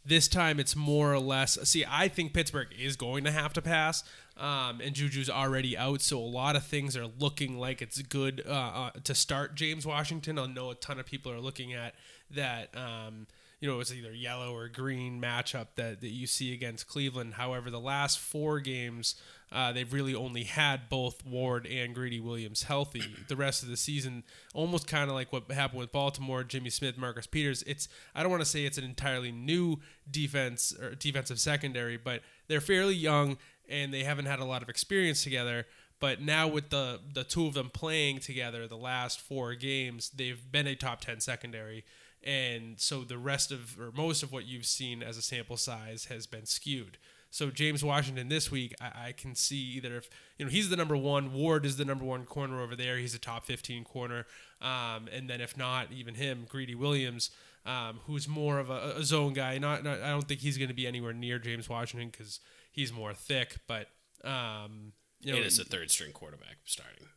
This 0.05 0.27
time 0.27 0.59
it's 0.59 0.75
more 0.75 1.11
or 1.13 1.19
less. 1.19 1.57
See, 1.67 1.83
I 1.89 2.07
think 2.07 2.31
Pittsburgh 2.31 2.67
is 2.79 2.95
going 2.95 3.23
to 3.23 3.31
have 3.31 3.53
to 3.53 3.61
pass, 3.61 4.03
um, 4.37 4.81
and 4.81 4.93
Juju's 4.93 5.29
already 5.29 5.77
out, 5.77 6.01
so 6.01 6.19
a 6.19 6.19
lot 6.19 6.55
of 6.55 6.65
things 6.65 6.97
are 6.97 7.07
looking 7.07 7.57
like 7.57 7.81
it's 7.81 8.01
good 8.01 8.43
uh, 8.45 8.51
uh, 8.51 8.89
to 9.03 9.15
start 9.15 9.55
James 9.55 9.85
Washington. 9.85 10.37
I 10.37 10.45
know 10.47 10.71
a 10.71 10.75
ton 10.75 10.99
of 10.99 11.05
people 11.05 11.31
are 11.31 11.39
looking 11.39 11.73
at 11.73 11.95
that. 12.31 12.75
Um, 12.75 13.27
you 13.61 13.69
know, 13.69 13.79
it's 13.79 13.93
either 13.93 14.11
yellow 14.11 14.53
or 14.53 14.67
green 14.67 15.21
matchup 15.21 15.67
that, 15.75 16.01
that 16.01 16.09
you 16.09 16.27
see 16.27 16.53
against 16.53 16.87
Cleveland. 16.87 17.35
However, 17.35 17.71
the 17.71 17.79
last 17.79 18.19
four 18.19 18.59
games, 18.59 19.15
uh, 19.51 19.71
they've 19.71 19.91
really 19.91 20.13
only 20.13 20.43
had 20.43 20.89
both 20.89 21.25
Ward 21.25 21.65
and 21.65 21.95
Greedy 21.95 22.19
Williams 22.19 22.63
healthy. 22.63 23.03
The 23.29 23.37
rest 23.37 23.63
of 23.63 23.69
the 23.69 23.77
season, 23.77 24.23
almost 24.53 24.87
kind 24.87 25.09
of 25.09 25.15
like 25.15 25.31
what 25.31 25.49
happened 25.49 25.79
with 25.79 25.93
Baltimore, 25.93 26.43
Jimmy 26.43 26.69
Smith, 26.69 26.97
Marcus 26.97 27.25
Peters. 27.25 27.63
It's 27.63 27.87
I 28.13 28.21
don't 28.21 28.31
want 28.31 28.41
to 28.41 28.49
say 28.49 28.65
it's 28.65 28.77
an 28.77 28.83
entirely 28.83 29.31
new 29.31 29.79
defense 30.11 30.75
or 30.79 30.93
defensive 30.93 31.39
secondary, 31.39 31.95
but 31.95 32.21
they're 32.47 32.61
fairly 32.61 32.95
young 32.95 33.37
and 33.69 33.93
they 33.93 34.03
haven't 34.03 34.25
had 34.25 34.39
a 34.39 34.45
lot 34.45 34.61
of 34.61 34.69
experience 34.69 35.23
together. 35.23 35.65
But 35.99 36.21
now 36.21 36.47
with 36.47 36.69
the 36.69 36.99
the 37.13 37.23
two 37.23 37.47
of 37.47 37.53
them 37.53 37.69
playing 37.69 38.19
together, 38.19 38.67
the 38.67 38.77
last 38.77 39.19
four 39.21 39.55
games, 39.55 40.09
they've 40.09 40.51
been 40.51 40.67
a 40.67 40.75
top 40.75 41.01
ten 41.01 41.19
secondary 41.19 41.83
and 42.25 42.79
so 42.79 43.03
the 43.03 43.17
rest 43.17 43.51
of 43.51 43.79
or 43.79 43.91
most 43.95 44.23
of 44.23 44.31
what 44.31 44.45
you've 44.45 44.65
seen 44.65 45.03
as 45.03 45.17
a 45.17 45.21
sample 45.21 45.57
size 45.57 46.05
has 46.05 46.25
been 46.25 46.45
skewed. 46.45 46.97
So 47.29 47.51
James 47.51 47.83
Washington 47.83 48.29
this 48.29 48.49
week, 48.49 48.73
I, 48.79 49.07
I 49.07 49.11
can 49.11 49.35
see 49.35 49.57
either 49.57 49.95
if 49.97 50.09
you 50.37 50.45
know 50.45 50.51
he's 50.51 50.69
the 50.69 50.75
number 50.75 50.97
one, 50.97 51.33
Ward 51.33 51.65
is 51.65 51.77
the 51.77 51.85
number 51.85 52.05
one 52.05 52.25
corner 52.25 52.61
over 52.61 52.75
there. 52.75 52.97
He's 52.97 53.13
a 53.13 53.19
top 53.19 53.45
15 53.45 53.83
corner, 53.83 54.25
um, 54.61 55.07
and 55.11 55.29
then 55.29 55.41
if 55.41 55.57
not, 55.57 55.91
even 55.91 56.15
him, 56.15 56.45
Greedy 56.49 56.75
Williams, 56.75 57.29
um, 57.65 57.99
who's 58.07 58.27
more 58.27 58.57
of 58.57 58.69
a, 58.69 58.95
a 58.97 59.03
zone 59.03 59.33
guy. 59.33 59.57
Not, 59.57 59.83
not 59.83 60.01
I 60.01 60.09
don't 60.09 60.27
think 60.27 60.39
he's 60.39 60.57
going 60.57 60.69
to 60.69 60.75
be 60.75 60.87
anywhere 60.87 61.13
near 61.13 61.37
James 61.37 61.69
Washington 61.69 62.09
because 62.09 62.39
he's 62.75 62.93
more 62.93 63.13
thick, 63.13 63.57
but. 63.67 63.87
Um, 64.23 64.93
you 65.21 65.31
know, 65.31 65.39
It 65.39 65.45
is 65.45 65.57
a 65.57 65.63
third 65.63 65.89
string 65.89 66.11
quarterback 66.11 66.57
starting. 66.65 67.07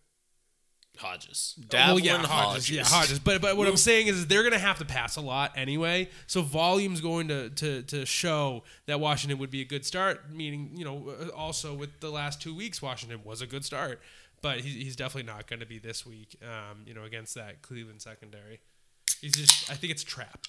Hodges. 0.96 1.54
Devlin 1.68 1.94
well, 1.94 1.98
yeah, 2.04 2.16
Hodges. 2.18 2.30
Hodges. 2.30 2.70
Yeah, 2.70 2.84
Hodges. 2.84 3.18
But 3.18 3.40
but 3.40 3.56
what 3.56 3.68
I'm 3.68 3.76
saying 3.76 4.08
is 4.08 4.26
they're 4.26 4.42
going 4.42 4.52
to 4.52 4.58
have 4.58 4.78
to 4.78 4.84
pass 4.84 5.16
a 5.16 5.20
lot 5.20 5.52
anyway. 5.56 6.08
So 6.26 6.42
volume's 6.42 7.00
going 7.00 7.28
to, 7.28 7.50
to 7.50 7.82
to 7.82 8.04
show 8.04 8.64
that 8.86 8.98
Washington 8.98 9.38
would 9.38 9.50
be 9.50 9.60
a 9.60 9.64
good 9.64 9.84
start. 9.84 10.32
Meaning, 10.32 10.70
you 10.74 10.84
know, 10.84 11.14
uh, 11.20 11.28
also 11.28 11.74
with 11.74 12.00
the 12.00 12.10
last 12.10 12.42
two 12.42 12.54
weeks, 12.54 12.82
Washington 12.82 13.20
was 13.24 13.42
a 13.42 13.46
good 13.46 13.64
start, 13.64 14.00
but 14.42 14.60
he's, 14.60 14.74
he's 14.74 14.96
definitely 14.96 15.30
not 15.30 15.46
going 15.46 15.60
to 15.60 15.66
be 15.66 15.78
this 15.78 16.04
week. 16.04 16.36
Um, 16.42 16.82
you 16.84 16.94
know, 16.94 17.04
against 17.04 17.34
that 17.36 17.62
Cleveland 17.62 18.02
secondary. 18.02 18.60
He's 19.20 19.32
just. 19.32 19.70
I 19.70 19.74
think 19.74 19.92
it's 19.92 20.02
a 20.02 20.06
trap. 20.06 20.46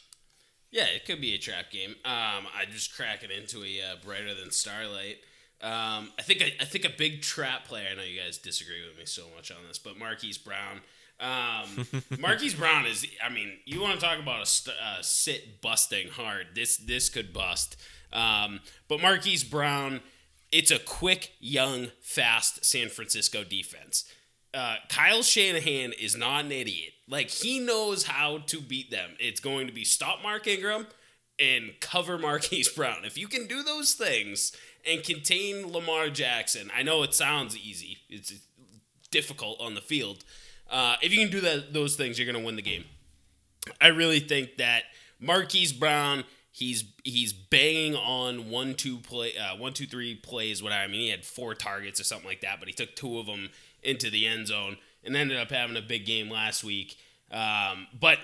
Yeah, 0.72 0.86
it 0.86 1.06
could 1.06 1.20
be 1.20 1.34
a 1.34 1.38
trap 1.38 1.72
game. 1.72 1.92
Um, 2.06 2.46
I 2.56 2.66
just 2.70 2.96
crack 2.96 3.24
it 3.24 3.32
into 3.32 3.64
a 3.64 3.82
uh, 3.82 3.96
brighter 4.04 4.36
than 4.36 4.52
starlight. 4.52 5.18
Um, 5.62 6.12
I 6.18 6.22
think 6.22 6.42
I, 6.42 6.54
I 6.62 6.66
think 6.66 6.86
a 6.86 6.92
big 6.96 7.22
trap 7.22 7.66
player. 7.66 7.88
I 7.92 7.96
know 7.96 8.04
you 8.04 8.20
guys 8.20 8.38
disagree 8.38 8.88
with 8.88 8.98
me 8.98 9.06
so 9.06 9.24
much 9.36 9.52
on 9.52 9.58
this, 9.68 9.78
but 9.80 9.98
Marquise 9.98 10.38
Brown. 10.38 10.82
Um, 11.20 11.88
Marquise 12.20 12.54
Brown 12.54 12.86
is. 12.86 13.06
I 13.24 13.30
mean, 13.30 13.54
you 13.66 13.82
want 13.82 14.00
to 14.00 14.06
talk 14.06 14.20
about 14.20 14.42
a 14.42 14.46
st- 14.46 14.78
uh, 14.82 15.02
sit 15.02 15.62
busting 15.62 16.10
hard. 16.10 16.48
This 16.56 16.78
this 16.78 17.10
could 17.10 17.34
bust. 17.34 17.76
Um, 18.14 18.62
but 18.88 19.02
Marquise 19.02 19.44
Brown, 19.44 20.02
it's 20.52 20.72
a 20.72 20.80
quick, 20.80 21.34
young, 21.40 21.88
fast 22.00 22.64
San 22.64 22.90
Francisco 22.90 23.44
defense. 23.44 24.06
Uh, 24.54 24.78
Kyle 24.88 25.22
Shanahan 25.22 25.94
is 26.00 26.16
not 26.16 26.46
an 26.46 26.52
idiot. 26.52 26.94
Like 27.10 27.30
he 27.30 27.60
knows 27.60 28.04
how 28.04 28.38
to 28.48 28.62
beat 28.62 28.92
them. 28.92 29.12
It's 29.20 29.40
going 29.40 29.68
to 29.68 29.74
be 29.74 29.84
stop 29.84 30.22
Mark 30.22 30.46
Ingram 30.48 30.88
and 31.40 31.72
cover 31.80 32.18
Marquise 32.18 32.70
Brown. 32.70 33.04
If 33.04 33.18
you 33.18 33.28
can 33.28 33.48
do 33.48 33.64
those 33.64 33.94
things 33.94 34.56
and 34.88 35.04
contain 35.04 35.72
Lamar 35.72 36.10
Jackson, 36.10 36.70
I 36.76 36.84
know 36.84 37.02
it 37.04 37.14
sounds 37.14 37.58
easy. 37.58 37.98
It's 38.10 38.34
difficult 39.10 39.60
on 39.60 39.74
the 39.74 39.82
field. 39.82 40.24
Uh, 40.70 40.98
if 41.02 41.12
you 41.12 41.20
can 41.20 41.32
do 41.32 41.42
that, 41.42 41.74
those 41.74 41.96
things, 41.96 42.20
you're 42.20 42.32
going 42.32 42.40
to 42.40 42.46
win 42.46 42.56
the 42.56 42.62
game. 42.62 42.86
I 43.82 43.88
really 43.88 44.20
think 44.20 44.58
that 44.58 44.84
Marquise 45.20 45.74
Brown, 45.74 46.26
he's 46.52 46.84
he's 47.04 47.34
banging 47.34 47.96
on 47.96 48.50
one 48.50 48.76
two 48.76 48.98
play, 48.98 49.34
uh, 49.36 49.58
one 49.58 49.74
two 49.74 49.88
three 49.88 50.16
plays. 50.16 50.62
What 50.62 50.74
I 50.74 50.86
mean, 50.88 51.02
he 51.02 51.10
had 51.10 51.26
four 51.26 51.56
targets 51.56 52.00
or 52.00 52.04
something 52.04 52.28
like 52.28 52.42
that, 52.42 52.60
but 52.60 52.68
he 52.68 52.74
took 52.74 52.96
two 52.96 53.18
of 53.18 53.26
them 53.26 53.50
into 53.82 54.10
the 54.10 54.28
end 54.28 54.48
zone 54.48 54.78
and 55.04 55.16
ended 55.16 55.38
up 55.38 55.50
having 55.50 55.78
a 55.78 55.82
big 55.82 56.06
game 56.06 56.30
last 56.30 56.64
week. 56.64 56.98
Um, 57.32 57.88
but 57.98 58.18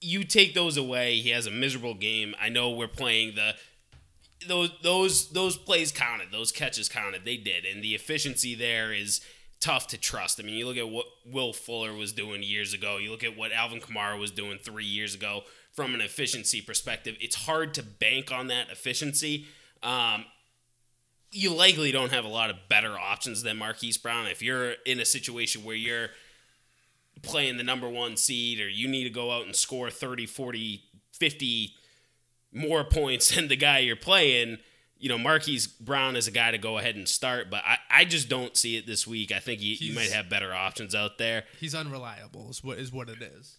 you 0.00 0.24
take 0.24 0.54
those 0.54 0.76
away, 0.76 1.16
he 1.16 1.30
has 1.30 1.46
a 1.46 1.50
miserable 1.50 1.94
game. 1.94 2.34
I 2.40 2.48
know 2.48 2.70
we're 2.70 2.88
playing 2.88 3.34
the 3.34 3.54
those 4.48 4.70
those 4.82 5.30
those 5.30 5.56
plays 5.56 5.92
counted, 5.92 6.32
those 6.32 6.52
catches 6.52 6.88
counted. 6.88 7.24
They 7.24 7.36
did, 7.36 7.64
and 7.64 7.82
the 7.82 7.94
efficiency 7.94 8.54
there 8.54 8.92
is 8.92 9.20
tough 9.60 9.86
to 9.88 9.98
trust. 9.98 10.40
I 10.40 10.42
mean, 10.42 10.56
you 10.56 10.66
look 10.66 10.76
at 10.76 10.88
what 10.88 11.06
Will 11.24 11.52
Fuller 11.52 11.92
was 11.94 12.12
doing 12.12 12.42
years 12.42 12.74
ago. 12.74 12.98
You 12.98 13.10
look 13.10 13.22
at 13.22 13.36
what 13.36 13.52
Alvin 13.52 13.80
Kamara 13.80 14.18
was 14.18 14.32
doing 14.32 14.58
three 14.58 14.84
years 14.84 15.14
ago. 15.14 15.42
From 15.72 15.94
an 15.94 16.02
efficiency 16.02 16.60
perspective, 16.60 17.16
it's 17.18 17.34
hard 17.46 17.72
to 17.74 17.82
bank 17.82 18.30
on 18.30 18.48
that 18.48 18.68
efficiency. 18.70 19.46
Um, 19.82 20.26
you 21.32 21.52
likely 21.54 21.90
don't 21.92 22.12
have 22.12 22.24
a 22.24 22.28
lot 22.28 22.50
of 22.50 22.56
better 22.68 22.96
options 22.98 23.42
than 23.42 23.56
Marquise 23.56 23.96
Brown. 23.98 24.26
If 24.26 24.42
you're 24.42 24.72
in 24.86 25.00
a 25.00 25.04
situation 25.04 25.64
where 25.64 25.74
you're 25.74 26.08
playing 27.22 27.56
the 27.56 27.62
number 27.62 27.88
one 27.88 28.16
seed 28.16 28.60
or 28.60 28.68
you 28.68 28.86
need 28.88 29.04
to 29.04 29.10
go 29.10 29.30
out 29.30 29.46
and 29.46 29.56
score 29.56 29.90
30, 29.90 30.26
40, 30.26 30.82
50 31.12 31.74
more 32.52 32.84
points 32.84 33.30
than 33.34 33.48
the 33.48 33.56
guy 33.56 33.78
you're 33.78 33.96
playing, 33.96 34.58
you 34.98 35.08
know, 35.08 35.18
Marquise 35.18 35.66
Brown 35.66 36.16
is 36.16 36.28
a 36.28 36.30
guy 36.30 36.50
to 36.50 36.58
go 36.58 36.78
ahead 36.78 36.94
and 36.96 37.08
start, 37.08 37.50
but 37.50 37.62
I, 37.66 37.78
I 37.90 38.04
just 38.04 38.28
don't 38.28 38.56
see 38.56 38.76
it 38.76 38.86
this 38.86 39.06
week. 39.06 39.32
I 39.32 39.40
think 39.40 39.60
you, 39.60 39.74
you 39.78 39.94
might 39.94 40.10
have 40.12 40.28
better 40.28 40.54
options 40.54 40.94
out 40.94 41.18
there. 41.18 41.44
He's 41.58 41.74
unreliable. 41.74 42.50
Is 42.50 42.62
what 42.62 42.78
is 42.78 42.92
what 42.92 43.08
it 43.08 43.20
is. 43.20 43.56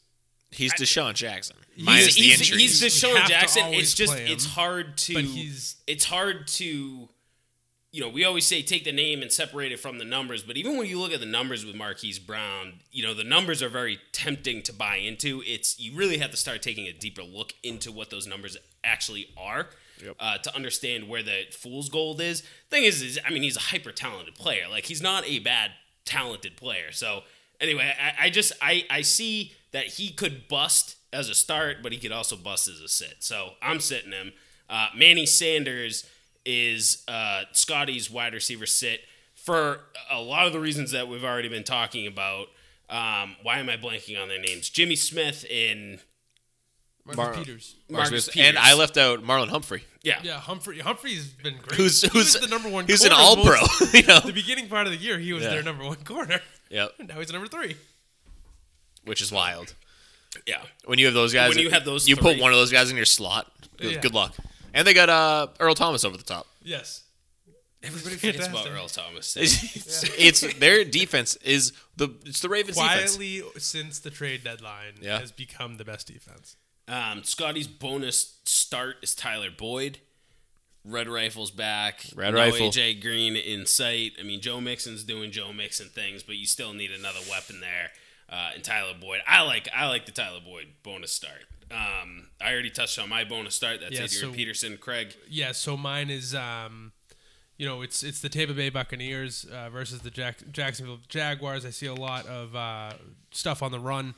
He's 0.51 0.74
DeSean 0.74 1.15
Jackson. 1.15 1.55
He's- 1.76 2.13
the 2.15 2.21
he's, 2.21 2.39
injuries. 2.41 2.80
he's 2.82 3.03
You 3.03 3.09
DeSean 3.09 3.28
Jackson. 3.28 3.63
It's 3.74 3.93
just 3.93 4.17
it's 4.19 4.45
hard 4.45 4.97
to 4.99 5.13
but 5.15 5.24
he's- 5.24 5.76
it's 5.88 6.05
hard 6.05 6.47
to 6.47 7.09
you 7.93 8.01
know, 8.01 8.09
we 8.09 8.25
always 8.25 8.47
say 8.47 8.63
take 8.63 8.85
the 8.85 8.91
name 8.91 9.21
and 9.21 9.31
separate 9.31 9.71
it 9.71 9.79
from 9.79 9.99
the 9.99 10.03
numbers, 10.03 10.41
but 10.41 10.57
even 10.57 10.77
when 10.77 10.87
you 10.87 10.99
look 10.99 11.13
at 11.13 11.19
the 11.19 11.27
numbers 11.27 11.63
with 11.63 11.75
Marquise 11.75 12.17
Brown, 12.17 12.79
you 12.91 13.03
know, 13.03 13.13
the 13.13 13.23
numbers 13.23 13.61
are 13.61 13.69
very 13.69 13.99
tempting 14.11 14.63
to 14.63 14.73
buy 14.73 14.95
into. 14.95 15.43
It's 15.45 15.79
you 15.79 15.95
really 15.95 16.17
have 16.17 16.31
to 16.31 16.37
start 16.37 16.63
taking 16.63 16.87
a 16.87 16.91
deeper 16.91 17.21
look 17.21 17.53
into 17.61 17.91
what 17.91 18.09
those 18.09 18.25
numbers 18.25 18.57
actually 18.83 19.27
are. 19.37 19.67
Uh, 20.19 20.37
to 20.39 20.53
understand 20.53 21.07
where 21.07 21.23
the 21.23 21.43
fool's 21.51 21.87
gold 21.87 22.19
is. 22.19 22.43
Thing 22.69 22.83
is, 22.83 23.01
is 23.01 23.19
I 23.25 23.29
mean, 23.29 23.41
he's 23.41 23.55
a 23.55 23.61
hyper 23.61 23.91
talented 23.91 24.35
player. 24.35 24.63
Like 24.69 24.85
he's 24.85 25.01
not 25.01 25.25
a 25.25 25.39
bad 25.39 25.71
talented 26.03 26.57
player. 26.57 26.91
So 26.91 27.21
anyway, 27.61 27.93
I, 27.97 28.25
I 28.25 28.29
just 28.29 28.51
I 28.61 28.85
I 28.89 29.01
see 29.01 29.53
that 29.71 29.85
he 29.85 30.11
could 30.11 30.49
bust 30.49 30.97
as 31.13 31.29
a 31.29 31.35
start, 31.35 31.77
but 31.81 31.93
he 31.93 31.99
could 31.99 32.11
also 32.11 32.35
bust 32.35 32.67
as 32.67 32.81
a 32.81 32.89
sit. 32.89 33.17
So 33.19 33.51
I'm 33.61 33.79
sitting 33.79 34.11
him. 34.11 34.33
Uh, 34.69 34.87
Manny 34.93 35.25
Sanders 35.25 36.05
is 36.45 37.03
uh, 37.07 37.43
Scotty's 37.51 38.09
wide 38.11 38.33
receiver 38.33 38.65
sit 38.65 39.01
for 39.35 39.79
a 40.11 40.19
lot 40.21 40.47
of 40.47 40.53
the 40.53 40.59
reasons 40.59 40.91
that 40.91 41.07
we've 41.07 41.23
already 41.23 41.49
been 41.49 41.63
talking 41.63 42.07
about. 42.07 42.47
Um, 42.89 43.35
why 43.43 43.59
am 43.59 43.69
I 43.69 43.77
blanking 43.77 44.21
on 44.21 44.27
their 44.27 44.39
names? 44.39 44.69
Jimmy 44.69 44.95
Smith 44.95 45.45
and 45.51 45.99
Marcus 47.05 47.17
Mar- 47.17 47.33
Peters. 47.33 47.75
Marcus 47.89 48.11
Marcus 48.11 48.29
Peters. 48.29 48.49
And 48.49 48.57
I 48.57 48.73
left 48.75 48.97
out 48.97 49.23
Marlon 49.23 49.49
Humphrey, 49.49 49.83
yeah, 50.03 50.19
Yeah, 50.23 50.39
Humphrey. 50.39 50.79
Humphrey's 50.79 51.29
been 51.29 51.55
great. 51.57 51.75
who's 51.77 52.01
He 52.01 52.07
who's 52.09 52.33
was 52.35 52.41
the 52.41 52.47
number 52.47 52.69
one. 52.69 52.85
Who's 52.85 53.03
an 53.03 53.11
all 53.13 53.37
pro. 53.37 53.55
you 53.93 54.03
know, 54.03 54.19
The 54.19 54.31
beginning 54.33 54.67
part 54.67 54.85
of 54.87 54.93
the 54.93 54.99
year, 54.99 55.17
he 55.17 55.33
was 55.33 55.43
Yeah. 55.43 55.49
their 55.49 55.63
number 55.63 55.83
one 55.85 56.03
corner. 56.03 56.39
yep, 56.69 56.91
And 56.99 57.07
now 57.09 57.19
he's 57.19 57.31
number 57.31 57.47
three. 57.47 57.75
which 59.05 59.21
is 59.21 59.31
wild. 59.31 59.73
yeah. 60.45 60.61
When 60.85 60.99
you 60.99 61.05
have 61.05 61.13
those 61.15 61.33
guys, 61.33 61.49
When 61.49 61.59
you 61.59 61.71
have 61.71 61.83
those 61.85 62.07
you 62.07 62.15
put 62.15 62.39
one 62.39 62.51
of 62.51 62.57
those 62.57 62.71
guys 62.71 62.89
in 62.91 62.95
your 62.95 63.05
slot. 63.05 63.51
Good, 63.77 63.91
Yeah. 63.93 63.99
good 63.99 64.13
luck. 64.13 64.35
And 64.74 64.88
they 64.88 64.93
got 64.93 65.09
uh, 65.09 65.47
Earl 65.59 65.76
Thomas 65.76 66.03
over 66.03 66.17
the 66.17 66.24
top. 66.24 66.47
Yes. 66.63 67.03
Everybody 67.84 68.15
forgets 68.15 68.47
about 68.47 68.67
Earl 68.69 68.88
Thomas. 68.88 69.36
It's, 69.39 70.03
it's 70.17 70.53
their 70.55 70.86
defense 70.86 71.36
is 71.38 71.74
the 71.97 72.09
it's 72.26 72.39
the 72.39 72.47
Ravens 72.49 72.78
defense. 72.78 73.17
Quietly, 73.17 73.43
since 73.57 73.99
the 73.99 74.09
trade 74.09 74.43
deadline, 74.43 74.93
Yeah. 75.01 75.19
has 75.19 75.32
become 75.34 75.78
the 75.78 75.84
best 75.86 76.07
defense. 76.07 76.55
Um, 76.88 77.24
Scotty's 77.24 77.67
bonus 77.67 78.39
start 78.45 78.97
is 79.01 79.13
Tyler 79.13 79.49
Boyd. 79.55 79.99
Red 80.86 81.07
Rifle's 81.07 81.51
back. 81.51 82.05
Red 82.15 82.34
no 82.34 82.39
Rifle. 82.39 82.69
AJ 82.69 83.01
Green 83.01 83.36
in 83.38 83.65
sight. 83.65 84.13
I 84.19 84.24
mean, 84.24 84.41
Joe 84.41 84.59
Mixon's 84.59 85.03
doing 85.03 85.32
Joe 85.32 85.53
Mixon 85.53 85.88
things, 85.88 86.24
but 86.24 86.36
you 86.36 86.45
still 86.45 86.74
need 86.74 86.91
another 86.91 87.19
weapon 87.30 87.61
there. 87.61 87.91
Uh, 88.30 88.51
and 88.55 88.63
Tyler 88.63 88.93
Boyd, 88.99 89.21
I 89.28 89.41
like 89.43 89.69
I 89.76 89.88
like 89.88 90.05
the 90.05 90.11
Tyler 90.11 90.39
Boyd 90.43 90.67
bonus 90.84 91.11
start. 91.11 91.45
Um, 91.74 92.28
I 92.41 92.51
already 92.51 92.69
touched 92.69 92.99
on 92.99 93.09
my 93.09 93.24
bonus 93.24 93.55
start. 93.55 93.80
That's 93.82 93.93
Yeah, 93.93 94.03
Adrian 94.03 94.32
so- 94.32 94.34
Peterson, 94.34 94.78
Craig. 94.78 95.15
Yeah, 95.30 95.51
so 95.53 95.76
mine 95.78 96.09
is, 96.09 96.36
um, 96.36 96.91
you 97.57 97.65
know, 97.65 97.82
it's 97.82 98.03
it's 98.03 98.19
the 98.21 98.30
Tampa 98.30 98.53
Bay 98.53 98.69
Buccaneers 98.69 99.45
uh, 99.45 99.69
versus 99.69 100.01
the 100.01 100.11
Jack- 100.11 100.51
Jacksonville 100.51 100.99
Jaguars. 101.07 101.65
I 101.65 101.69
see 101.69 101.86
a 101.86 101.93
lot 101.93 102.26
of 102.28 102.55
uh, 102.55 102.93
stuff 103.32 103.63
on 103.63 103.71
the 103.71 103.80
run 103.80 104.15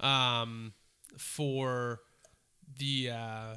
um, 0.00 0.72
for 1.16 2.00
the 2.78 3.10
uh, 3.10 3.56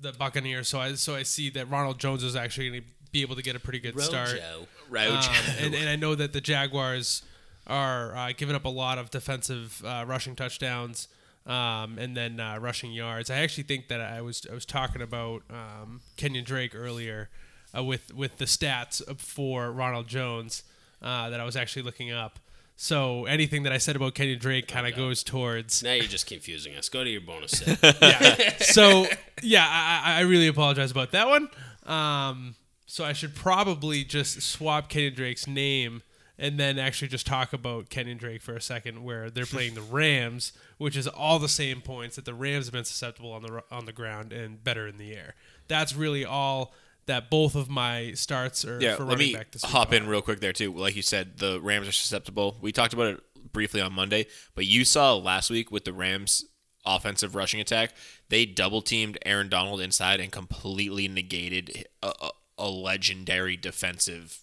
the 0.00 0.12
Buccaneers. 0.12 0.68
So 0.68 0.78
I 0.80 0.94
so 0.94 1.14
I 1.14 1.22
see 1.22 1.50
that 1.50 1.70
Ronald 1.70 1.98
Jones 1.98 2.22
is 2.22 2.36
actually 2.36 2.68
going 2.70 2.82
to 2.82 2.86
be 3.12 3.22
able 3.22 3.36
to 3.36 3.42
get 3.42 3.56
a 3.56 3.60
pretty 3.60 3.78
good 3.78 3.98
start. 4.00 4.30
Rojo. 4.32 4.68
Roach. 4.88 5.28
Um, 5.28 5.34
and, 5.58 5.74
and 5.74 5.88
I 5.88 5.96
know 5.96 6.14
that 6.14 6.32
the 6.32 6.40
Jaguars 6.40 7.22
are 7.66 8.14
uh, 8.14 8.32
giving 8.36 8.54
up 8.54 8.64
a 8.64 8.68
lot 8.70 8.98
of 8.98 9.10
defensive 9.10 9.82
uh, 9.84 10.04
rushing 10.06 10.36
touchdowns 10.36 11.08
um, 11.46 11.98
and 11.98 12.16
then 12.16 12.40
uh, 12.40 12.58
rushing 12.60 12.92
yards. 12.92 13.30
I 13.30 13.36
actually 13.36 13.64
think 13.64 13.88
that 13.88 14.00
I 14.00 14.20
was 14.20 14.46
I 14.50 14.54
was 14.54 14.66
talking 14.66 15.00
about 15.00 15.42
um, 15.50 16.00
Kenyan 16.16 16.44
Drake 16.44 16.74
earlier 16.74 17.30
uh, 17.76 17.84
with 17.84 18.14
with 18.14 18.38
the 18.38 18.46
stats 18.46 19.02
for 19.18 19.70
Ronald 19.70 20.08
Jones 20.08 20.62
uh, 21.00 21.30
that 21.30 21.40
I 21.40 21.44
was 21.44 21.56
actually 21.56 21.82
looking 21.82 22.10
up. 22.10 22.38
So 22.78 23.24
anything 23.24 23.62
that 23.62 23.72
I 23.72 23.78
said 23.78 23.96
about 23.96 24.14
Kenyan 24.14 24.38
Drake 24.38 24.68
kind 24.68 24.86
of 24.86 24.94
goes 24.94 25.22
towards 25.22 25.82
Now 25.82 25.94
you're 25.94 26.04
just 26.04 26.26
confusing 26.26 26.74
us. 26.74 26.90
Go 26.90 27.04
to 27.04 27.08
your 27.08 27.22
bonus 27.22 27.52
set. 27.52 27.78
yeah. 28.02 28.58
So 28.58 29.06
yeah, 29.42 29.66
I, 29.66 30.02
I 30.04 30.18
I 30.18 30.20
really 30.22 30.48
apologize 30.48 30.90
about 30.90 31.12
that 31.12 31.28
one. 31.28 31.48
Um, 31.86 32.56
so 32.86 33.04
I 33.04 33.12
should 33.12 33.34
probably 33.34 34.04
just 34.04 34.42
swap 34.42 34.90
Kenyan 34.90 35.14
Drake's 35.14 35.46
name 35.46 36.02
and 36.38 36.58
then 36.58 36.78
actually 36.78 37.08
just 37.08 37.26
talk 37.26 37.52
about 37.52 37.88
Kenyan 37.88 38.18
Drake 38.18 38.42
for 38.42 38.54
a 38.54 38.60
second, 38.60 39.02
where 39.02 39.30
they're 39.30 39.46
playing 39.46 39.74
the 39.74 39.82
Rams, 39.82 40.52
which 40.78 40.96
is 40.96 41.06
all 41.08 41.38
the 41.38 41.48
same 41.48 41.80
points 41.80 42.16
that 42.16 42.24
the 42.24 42.34
Rams 42.34 42.66
have 42.66 42.72
been 42.72 42.84
susceptible 42.84 43.32
on 43.32 43.42
the 43.42 43.62
on 43.70 43.86
the 43.86 43.92
ground 43.92 44.32
and 44.32 44.62
better 44.62 44.86
in 44.86 44.98
the 44.98 45.14
air. 45.14 45.34
That's 45.68 45.94
really 45.94 46.24
all 46.24 46.74
that 47.06 47.30
both 47.30 47.54
of 47.54 47.68
my 47.68 48.12
starts 48.12 48.64
are 48.64 48.80
Yeah, 48.80 48.96
for 48.96 49.04
let 49.04 49.12
running 49.14 49.28
me 49.28 49.34
back 49.34 49.52
this 49.52 49.62
week. 49.62 49.72
hop 49.72 49.92
in 49.92 50.06
real 50.06 50.22
quick 50.22 50.40
there 50.40 50.52
too. 50.52 50.72
Like 50.72 50.96
you 50.96 51.02
said, 51.02 51.38
the 51.38 51.60
Rams 51.60 51.88
are 51.88 51.92
susceptible. 51.92 52.56
We 52.60 52.72
talked 52.72 52.92
about 52.92 53.14
it 53.14 53.52
briefly 53.52 53.80
on 53.80 53.92
Monday, 53.92 54.26
but 54.54 54.66
you 54.66 54.84
saw 54.84 55.14
last 55.14 55.50
week 55.50 55.70
with 55.70 55.84
the 55.84 55.92
Rams 55.92 56.44
offensive 56.84 57.34
rushing 57.34 57.60
attack, 57.60 57.92
they 58.28 58.44
double 58.46 58.82
teamed 58.82 59.18
Aaron 59.24 59.48
Donald 59.48 59.80
inside 59.80 60.20
and 60.20 60.30
completely 60.30 61.08
negated 61.08 61.86
a, 62.02 62.12
a, 62.20 62.30
a 62.58 62.68
legendary 62.68 63.56
defensive 63.56 64.40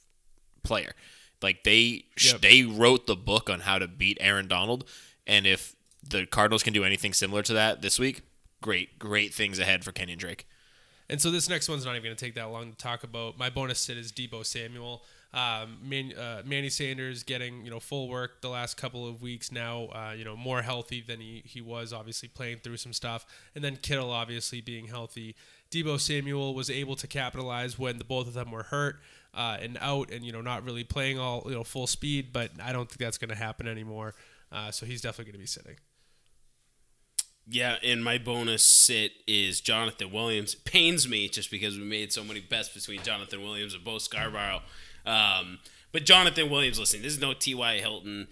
player. 0.63 0.93
Like 1.43 1.63
they 1.63 2.05
Yep. 2.21 2.41
they 2.41 2.63
wrote 2.63 3.05
the 3.07 3.15
book 3.15 3.49
on 3.49 3.61
how 3.61 3.77
to 3.79 3.87
beat 3.87 4.17
Aaron 4.21 4.47
Donald, 4.47 4.87
and 5.27 5.45
if 5.45 5.75
the 6.01 6.25
Cardinals 6.25 6.63
can 6.63 6.73
do 6.73 6.83
anything 6.83 7.13
similar 7.13 7.41
to 7.43 7.53
that 7.53 7.81
this 7.81 7.99
week, 7.99 8.21
great 8.61 8.97
great 8.99 9.33
things 9.33 9.59
ahead 9.59 9.83
for 9.83 9.91
Kenyan 9.91 10.17
Drake. 10.17 10.47
And 11.09 11.21
so 11.21 11.29
this 11.29 11.49
next 11.49 11.67
one's 11.69 11.85
not 11.85 11.91
even 11.91 12.03
going 12.05 12.15
to 12.15 12.25
take 12.25 12.35
that 12.35 12.45
long 12.49 12.71
to 12.71 12.77
talk 12.77 13.03
about. 13.03 13.37
My 13.37 13.49
bonus 13.49 13.79
sit 13.79 13.97
is 13.97 14.11
Deebo 14.11 14.45
Samuel. 14.45 15.03
Um, 15.33 15.79
Man, 15.81 16.13
uh, 16.13 16.43
Manny 16.45 16.69
Sanders 16.69 17.23
getting 17.23 17.65
you 17.65 17.71
know 17.71 17.79
full 17.79 18.07
work 18.07 18.41
the 18.41 18.49
last 18.49 18.77
couple 18.77 19.07
of 19.07 19.21
weeks 19.21 19.51
now. 19.51 19.85
Uh, 19.85 20.13
you 20.15 20.23
know 20.23 20.35
more 20.35 20.61
healthy 20.61 21.01
than 21.01 21.19
he, 21.19 21.41
he 21.45 21.59
was 21.59 21.91
obviously 21.91 22.29
playing 22.29 22.59
through 22.59 22.77
some 22.77 22.93
stuff, 22.93 23.25
and 23.55 23.63
then 23.63 23.75
Kittle 23.77 24.11
obviously 24.11 24.61
being 24.61 24.87
healthy. 24.87 25.35
Deebo 25.71 25.99
Samuel 25.99 26.53
was 26.53 26.69
able 26.69 26.95
to 26.95 27.07
capitalize 27.07 27.79
when 27.79 27.97
the 27.97 28.03
both 28.03 28.27
of 28.27 28.33
them 28.35 28.51
were 28.51 28.63
hurt 28.63 28.99
uh, 29.33 29.57
and 29.61 29.77
out, 29.81 30.11
and 30.11 30.23
you 30.23 30.31
know 30.31 30.41
not 30.41 30.63
really 30.63 30.83
playing 30.83 31.19
all 31.19 31.43
you 31.45 31.53
know 31.53 31.63
full 31.63 31.87
speed. 31.87 32.31
But 32.33 32.51
I 32.63 32.71
don't 32.73 32.89
think 32.89 32.99
that's 32.99 33.17
going 33.17 33.29
to 33.29 33.35
happen 33.35 33.67
anymore. 33.67 34.13
Uh, 34.51 34.71
so 34.71 34.85
he's 34.85 35.01
definitely 35.01 35.25
going 35.25 35.39
to 35.39 35.39
be 35.39 35.47
sitting. 35.47 35.77
Yeah, 37.45 37.75
and 37.83 38.03
my 38.03 38.17
bonus 38.17 38.63
sit 38.63 39.11
is 39.27 39.59
Jonathan 39.59 40.11
Williams. 40.11 40.55
Pains 40.55 41.09
me 41.09 41.27
just 41.27 41.51
because 41.51 41.77
we 41.77 41.83
made 41.83 42.13
so 42.13 42.23
many 42.23 42.39
bets 42.39 42.69
between 42.69 43.01
Jonathan 43.03 43.41
Williams 43.41 43.73
and 43.73 43.83
Bo 43.83 43.97
Scarborough. 43.97 44.61
Um, 45.05 45.59
but 45.91 46.05
Jonathan 46.05 46.49
Williams, 46.49 46.79
listen, 46.79 47.01
this 47.01 47.13
is 47.13 47.19
no 47.19 47.33
T.Y. 47.33 47.79
Hilton. 47.79 48.27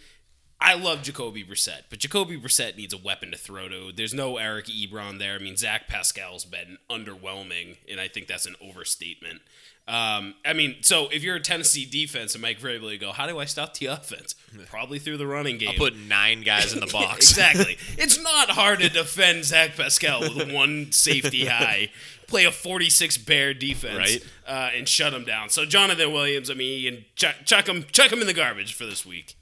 I 0.63 0.75
love 0.75 1.01
Jacoby 1.01 1.43
Brissett, 1.43 1.85
but 1.89 1.99
Jacoby 1.99 2.39
Brissett 2.39 2.77
needs 2.77 2.93
a 2.93 2.97
weapon 2.97 3.31
to 3.31 3.37
throw 3.37 3.67
to. 3.67 3.91
There's 3.91 4.13
no 4.13 4.37
Eric 4.37 4.67
Ebron 4.67 5.17
there. 5.17 5.33
I 5.35 5.39
mean, 5.39 5.57
Zach 5.57 5.87
Pascal's 5.87 6.45
been 6.45 6.77
underwhelming, 6.87 7.77
and 7.89 7.99
I 7.99 8.07
think 8.07 8.27
that's 8.27 8.45
an 8.45 8.55
overstatement. 8.61 9.41
Um, 9.88 10.36
I 10.45 10.53
mean, 10.53 10.77
so 10.82 11.09
if 11.11 11.23
you're 11.23 11.36
a 11.36 11.41
Tennessee 11.41 11.86
defense 11.86 12.34
and 12.34 12.41
Mike 12.41 12.59
Vrabel, 12.59 12.91
you 12.93 12.97
go, 12.97 13.11
how 13.11 13.27
do 13.27 13.39
I 13.39 13.45
stop 13.45 13.75
the 13.77 13.88
offense? 13.88 14.36
Probably 14.69 14.99
through 14.99 15.17
the 15.17 15.27
running 15.27 15.57
game. 15.57 15.69
I'll 15.69 15.75
put 15.75 15.95
nine 15.97 16.43
guys 16.43 16.71
in 16.73 16.79
the 16.79 16.88
box. 16.93 17.29
exactly. 17.32 17.77
It's 17.97 18.21
not 18.21 18.49
hard 18.51 18.79
to 18.79 18.89
defend 18.89 19.43
Zach 19.45 19.75
Pascal 19.75 20.21
with 20.21 20.51
one 20.53 20.91
safety 20.91 21.45
high. 21.45 21.89
Play 22.27 22.45
a 22.45 22.51
46 22.51 23.17
bear 23.17 23.53
defense 23.53 23.97
Right. 23.97 24.25
uh, 24.47 24.69
and 24.73 24.88
shut 24.88 25.13
him 25.13 25.25
down. 25.25 25.49
So 25.49 25.65
Jonathan 25.65 26.13
Williams, 26.13 26.49
I 26.49 26.53
mean, 26.53 26.84
can 26.93 27.05
chuck, 27.15 27.36
chuck 27.45 27.67
him, 27.67 27.84
chuck 27.91 28.11
him 28.13 28.21
in 28.21 28.27
the 28.27 28.34
garbage 28.34 28.73
for 28.73 28.86
this 28.86 29.05
week. 29.05 29.36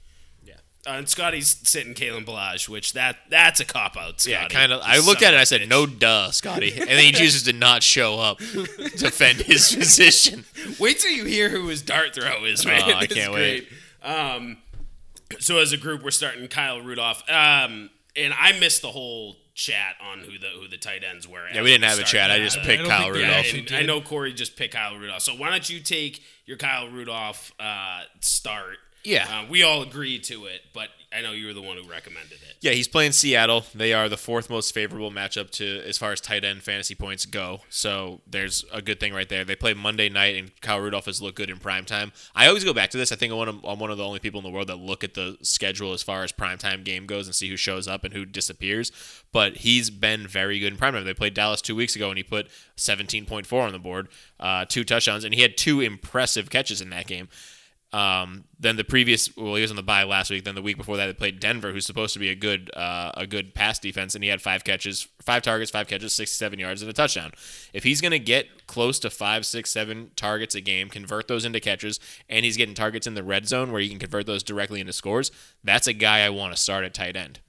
Yeah. 0.86 0.92
Uh, 0.92 0.96
and 0.98 1.08
Scotty's 1.08 1.56
sitting 1.68 1.94
Kalen 1.94 2.24
Ballage, 2.24 2.68
which 2.68 2.94
that 2.94 3.16
that's 3.28 3.60
a 3.60 3.64
cop 3.64 3.96
out. 3.96 4.26
Yeah, 4.26 4.48
kind 4.48 4.72
of. 4.72 4.80
I 4.82 4.98
looked 4.98 5.22
at 5.22 5.32
it. 5.32 5.36
of 5.36 5.40
I 5.40 5.42
a 5.42 5.46
said, 5.46 5.68
"No, 5.68 5.84
duh, 5.86 6.30
Scotty," 6.30 6.72
and 6.72 6.88
then 6.88 7.04
he 7.04 7.12
chooses 7.12 7.42
to 7.44 7.52
not 7.52 7.82
show 7.82 8.18
up, 8.18 8.38
defend 8.96 9.42
his 9.42 9.74
position. 9.74 10.44
Wait 10.78 10.98
till 10.98 11.10
you 11.10 11.24
hear 11.26 11.50
who 11.50 11.68
his 11.68 11.82
dart 11.82 12.14
throw 12.14 12.44
is, 12.44 12.64
man. 12.64 12.80
Oh, 12.84 12.90
I 12.92 13.02
It's 13.04 13.14
can't 13.14 13.32
great. 13.32 13.68
Um, 14.02 14.56
so 15.38 15.58
as 15.58 15.72
a 15.72 15.76
group, 15.76 16.02
we're 16.02 16.10
starting 16.10 16.48
Kyle 16.48 16.80
Rudolph, 16.80 17.22
um, 17.28 17.90
and 18.16 18.32
I 18.38 18.58
missed 18.58 18.80
the 18.82 18.90
whole 18.90 19.36
chat 19.54 19.96
on 20.00 20.20
who 20.20 20.38
the 20.38 20.48
who 20.58 20.66
the 20.66 20.78
tight 20.78 21.04
ends 21.04 21.28
were. 21.28 21.46
Yeah, 21.52 21.60
we 21.60 21.70
didn't 21.72 21.84
have 21.84 21.98
a 21.98 22.04
chat. 22.04 22.30
I 22.30 22.38
just 22.38 22.58
I 22.58 22.64
picked 22.64 22.82
don't 22.84 22.90
Kyle 22.90 23.02
think 23.02 23.14
they 23.16 23.20
Yeah, 23.20 23.26
Rudolph. 23.26 23.38
actually 23.44 23.58
and 23.60 23.68
did. 23.68 23.78
I 23.78 23.82
know 23.82 24.00
Corey 24.00 24.32
just 24.32 24.56
picked 24.56 24.72
Kyle 24.74 24.96
Rudolph. 24.96 25.20
So 25.20 25.34
why 25.34 25.50
don't 25.50 25.68
you 25.68 25.80
take 25.80 26.22
your 26.46 26.56
Kyle 26.56 26.88
Rudolph 26.88 27.52
uh, 27.60 28.02
start? 28.20 28.78
Yeah. 29.04 29.26
uh, 29.30 29.46
we 29.48 29.62
all 29.62 29.82
agreed 29.82 30.24
to 30.24 30.46
it, 30.46 30.62
but 30.72 30.88
I 31.12 31.22
know 31.22 31.32
you 31.32 31.46
were 31.46 31.52
the 31.52 31.62
one 31.62 31.76
who 31.76 31.88
recommended 31.90 32.34
it. 32.34 32.56
Yeah, 32.60 32.72
he's 32.72 32.86
playing 32.86 33.12
Seattle. 33.12 33.64
They 33.74 33.92
are 33.92 34.08
the 34.08 34.16
fourth 34.16 34.48
most 34.48 34.72
favorable 34.72 35.10
matchup 35.10 35.50
to 35.52 35.82
as 35.86 35.98
far 35.98 36.12
as 36.12 36.20
tight 36.20 36.44
end 36.44 36.62
fantasy 36.62 36.94
points 36.94 37.26
go. 37.26 37.62
So 37.68 38.20
there's 38.28 38.64
a 38.72 38.80
good 38.80 39.00
thing 39.00 39.12
right 39.12 39.28
there. 39.28 39.44
They 39.44 39.56
play 39.56 39.74
Monday 39.74 40.08
night, 40.08 40.36
and 40.36 40.60
Kyle 40.60 40.78
Rudolph 40.80 41.06
has 41.06 41.20
looked 41.20 41.36
good 41.36 41.50
in 41.50 41.58
prime 41.58 41.84
time. 41.84 42.12
I 42.34 42.46
always 42.46 42.62
go 42.62 42.72
back 42.72 42.90
to 42.90 42.98
this. 42.98 43.10
I 43.10 43.16
think 43.16 43.32
I'm 43.32 43.38
one 43.38 43.48
of, 43.48 43.64
I'm 43.64 43.78
one 43.78 43.90
of 43.90 43.98
the 43.98 44.04
only 44.04 44.20
people 44.20 44.38
in 44.38 44.44
the 44.44 44.50
world 44.50 44.68
that 44.68 44.76
look 44.76 45.02
at 45.02 45.14
the 45.14 45.36
schedule 45.42 45.92
as 45.92 46.02
far 46.02 46.22
as 46.22 46.30
prime 46.30 46.58
time 46.58 46.84
game 46.84 47.06
goes 47.06 47.26
and 47.26 47.34
see 47.34 47.48
who 47.48 47.56
shows 47.56 47.88
up 47.88 48.04
and 48.04 48.14
who 48.14 48.24
disappears. 48.24 48.92
But 49.32 49.58
he's 49.58 49.90
been 49.90 50.26
very 50.26 50.58
good 50.60 50.72
in 50.72 50.78
prime 50.78 50.92
time. 50.94 51.04
They 51.04 51.14
played 51.14 51.34
Dallas 51.34 51.62
two 51.62 51.74
weeks 51.74 51.96
ago, 51.96 52.10
and 52.10 52.18
he 52.18 52.22
put 52.22 52.48
17.4 52.76 53.52
on 53.60 53.72
the 53.72 53.78
board, 53.78 54.08
uh, 54.38 54.64
two 54.68 54.84
touchdowns, 54.84 55.24
and 55.24 55.34
he 55.34 55.42
had 55.42 55.56
two 55.56 55.80
impressive 55.80 56.50
catches 56.50 56.80
in 56.80 56.90
that 56.90 57.06
game. 57.06 57.28
Um, 57.92 58.44
then 58.60 58.76
the 58.76 58.84
previous, 58.84 59.36
well, 59.36 59.56
he 59.56 59.62
was 59.62 59.70
on 59.72 59.76
the 59.76 59.82
bye 59.82 60.04
last 60.04 60.30
week. 60.30 60.44
Then 60.44 60.54
the 60.54 60.62
week 60.62 60.76
before 60.76 60.96
that, 60.96 61.06
they 61.06 61.12
played 61.12 61.40
Denver, 61.40 61.72
who's 61.72 61.86
supposed 61.86 62.12
to 62.12 62.20
be 62.20 62.28
a 62.28 62.36
good, 62.36 62.70
uh, 62.76 63.10
a 63.16 63.26
good 63.26 63.52
pass 63.52 63.80
defense, 63.80 64.14
and 64.14 64.22
he 64.22 64.30
had 64.30 64.40
five 64.40 64.62
catches, 64.62 65.08
five 65.20 65.42
targets, 65.42 65.72
five 65.72 65.88
catches, 65.88 66.14
sixty-seven 66.14 66.60
yards, 66.60 66.82
and 66.82 66.90
a 66.90 66.94
touchdown. 66.94 67.32
If 67.72 67.82
he's 67.82 68.00
going 68.00 68.12
to 68.12 68.20
get 68.20 68.68
close 68.68 69.00
to 69.00 69.10
five, 69.10 69.44
six, 69.44 69.70
seven 69.70 70.12
targets 70.14 70.54
a 70.54 70.60
game, 70.60 70.88
convert 70.88 71.26
those 71.26 71.44
into 71.44 71.58
catches, 71.58 71.98
and 72.28 72.44
he's 72.44 72.56
getting 72.56 72.76
targets 72.76 73.08
in 73.08 73.14
the 73.14 73.24
red 73.24 73.48
zone 73.48 73.72
where 73.72 73.80
he 73.80 73.88
can 73.88 73.98
convert 73.98 74.26
those 74.26 74.44
directly 74.44 74.80
into 74.80 74.92
scores, 74.92 75.32
that's 75.64 75.88
a 75.88 75.92
guy 75.92 76.20
I 76.20 76.30
want 76.30 76.54
to 76.54 76.60
start 76.60 76.84
at 76.84 76.94
tight 76.94 77.16
end. 77.16 77.40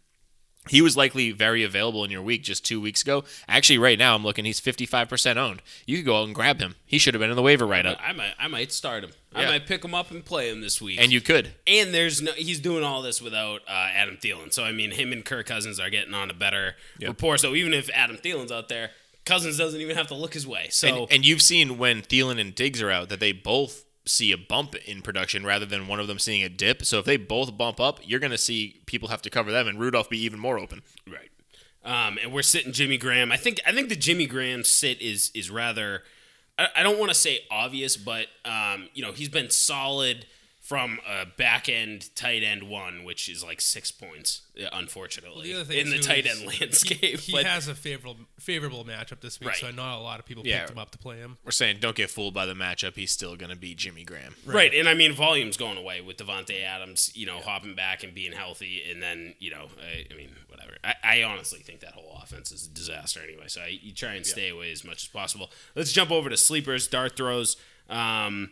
He 0.69 0.81
was 0.81 0.95
likely 0.95 1.31
very 1.31 1.63
available 1.63 2.03
in 2.05 2.11
your 2.11 2.21
week 2.21 2.43
just 2.43 2.63
two 2.63 2.79
weeks 2.79 3.01
ago. 3.01 3.23
Actually, 3.47 3.79
right 3.79 3.97
now 3.97 4.13
I'm 4.15 4.23
looking; 4.23 4.45
he's 4.45 4.61
55% 4.61 5.37
owned. 5.37 5.61
You 5.87 5.97
could 5.97 6.05
go 6.05 6.21
out 6.21 6.25
and 6.25 6.35
grab 6.35 6.59
him. 6.59 6.75
He 6.85 6.99
should 6.99 7.15
have 7.15 7.19
been 7.19 7.31
in 7.31 7.35
the 7.35 7.41
waiver 7.41 7.65
write 7.65 7.85
up, 7.87 7.97
I 7.99 8.13
might 8.13 8.33
I 8.37 8.47
might 8.47 8.71
start 8.71 9.03
him. 9.03 9.11
I 9.33 9.45
might 9.45 9.65
pick 9.65 9.83
him 9.83 9.95
up 9.95 10.11
and 10.11 10.23
play 10.23 10.49
him 10.49 10.61
this 10.61 10.81
week. 10.81 10.99
and 11.01 11.11
you 11.11 11.21
could. 11.21 11.53
And 11.65 11.93
there's 11.93 12.21
no, 12.21 12.33
he's 12.33 12.59
doing 12.59 12.83
all 12.83 13.01
this 13.01 13.21
without 13.21 13.61
uh, 13.67 13.71
Adam 13.93 14.17
Thielen. 14.17 14.53
So 14.53 14.63
I 14.63 14.71
mean, 14.71 14.91
him 14.91 15.11
and 15.11 15.23
Kirk 15.25 15.47
Cousins 15.47 15.79
are 15.79 15.89
getting 15.89 16.13
on 16.13 16.29
a 16.29 16.33
better 16.33 16.75
rapport. 17.01 17.37
So 17.37 17.55
even 17.55 17.73
if 17.73 17.89
Adam 17.95 18.17
Thielen's 18.17 18.51
out 18.51 18.69
there, 18.69 18.91
Cousins 19.25 19.57
doesn't 19.57 19.79
even 19.79 19.95
have 19.95 20.07
to 20.07 20.15
look 20.15 20.33
his 20.33 20.45
way. 20.45 20.67
So 20.69 21.03
And, 21.03 21.11
and 21.11 21.25
you've 21.25 21.41
seen 21.41 21.77
when 21.77 22.01
Thielen 22.01 22.39
and 22.39 22.53
Diggs 22.53 22.81
are 22.81 22.91
out 22.91 23.09
that 23.09 23.19
they 23.19 23.31
both 23.31 23.85
see 24.05 24.31
a 24.31 24.37
bump 24.37 24.75
in 24.75 25.01
production 25.01 25.45
rather 25.45 25.65
than 25.65 25.87
one 25.87 25.99
of 25.99 26.07
them 26.07 26.19
seeing 26.19 26.43
a 26.43 26.49
dip. 26.49 26.83
So 26.85 26.99
if 26.99 27.05
they 27.05 27.17
both 27.17 27.57
bump 27.57 27.79
up, 27.79 27.99
you're 28.03 28.19
going 28.19 28.31
to 28.31 28.37
see 28.37 28.81
people 28.85 29.09
have 29.09 29.21
to 29.23 29.29
cover 29.29 29.51
them 29.51 29.67
and 29.67 29.79
Rudolph 29.79 30.09
be 30.09 30.19
even 30.23 30.39
more 30.39 30.57
open. 30.59 30.81
right, 31.07 31.29
um, 31.83 32.17
and 32.21 32.33
we're 32.33 32.41
sitting 32.41 32.71
Jimmy 32.71 32.97
Graham. 32.97 33.31
I 33.31 33.37
think 33.37 33.59
I 33.65 33.71
think 33.71 33.89
the 33.89 33.95
Jimmy 33.95 34.25
Graham 34.25 34.63
sit 34.63 35.01
is 35.01 35.31
is 35.33 35.49
rather. 35.49 36.03
I, 36.57 36.67
I 36.77 36.83
don't 36.83 36.99
want 36.99 37.09
to 37.09 37.15
say 37.15 37.39
obvious, 37.49 37.97
but 37.97 38.27
um, 38.45 38.89
you 38.93 39.01
know 39.01 39.11
he's 39.11 39.29
been 39.29 39.49
solid 39.49 40.25
from 40.71 40.99
a 41.05 41.25
back 41.25 41.67
end 41.67 42.15
tight 42.15 42.43
end 42.43 42.63
one, 42.63 43.03
which 43.03 43.27
is 43.27 43.43
like 43.43 43.59
six 43.59 43.91
points, 43.91 44.43
uh, 44.57 44.69
unfortunately, 44.71 45.51
The 45.51 45.77
in 45.77 45.89
the 45.89 45.99
tight 45.99 46.25
end 46.25 46.45
landscape. 46.47 47.19
He 47.19 47.33
but 47.33 47.45
has 47.45 47.67
a 47.67 47.75
favorable 47.75 48.15
favorable 48.39 48.85
matchup 48.85 49.19
this 49.19 49.37
week, 49.41 49.49
Right. 49.49 49.57
so 49.57 49.69
not 49.71 49.97
a 49.97 50.01
lot 50.01 50.21
of 50.21 50.25
people 50.25 50.47
Yeah. 50.47 50.59
picked 50.59 50.71
him 50.71 50.77
up 50.77 50.91
to 50.91 50.97
play 50.97 51.17
him. 51.17 51.37
We're 51.43 51.51
saying 51.51 51.79
don't 51.81 51.97
get 51.97 52.09
fooled 52.09 52.33
by 52.33 52.45
the 52.45 52.53
matchup. 52.53 52.95
He's 52.95 53.11
still 53.11 53.35
going 53.35 53.49
to 53.49 53.57
be 53.57 53.75
Jimmy 53.75 54.05
Graham. 54.05 54.33
Right. 54.45 54.73
and 54.73 54.87
I 54.87 54.93
mean 54.93 55.11
volume's 55.11 55.57
going 55.57 55.77
away 55.77 55.99
with 55.99 56.15
Davante 56.15 56.63
Adams, 56.63 57.11
you 57.15 57.25
know, 57.25 57.39
hopping 57.39 57.75
back 57.75 58.03
and 58.05 58.13
being 58.13 58.31
healthy, 58.31 58.81
and 58.89 59.03
then 59.03 59.35
you 59.39 59.51
know, 59.51 59.67
I, 59.81 60.05
I 60.09 60.15
mean, 60.15 60.29
whatever. 60.47 60.77
I, 60.85 60.95
I 61.03 61.23
honestly 61.23 61.59
think 61.59 61.81
that 61.81 61.91
whole 61.95 62.17
offense 62.23 62.53
is 62.53 62.65
a 62.65 62.69
disaster 62.69 63.19
anyway. 63.21 63.49
So 63.49 63.59
I, 63.59 63.77
you 63.81 63.91
try 63.93 64.13
and 64.13 64.25
stay 64.25 64.47
away 64.47 64.71
as 64.71 64.85
much 64.85 65.03
as 65.03 65.09
possible. 65.09 65.51
Let's 65.75 65.91
jump 65.91 66.11
over 66.11 66.29
to 66.29 66.37
sleepers, 66.37 66.87
dart 66.87 67.17
throws. 67.17 67.57
Um, 67.89 68.51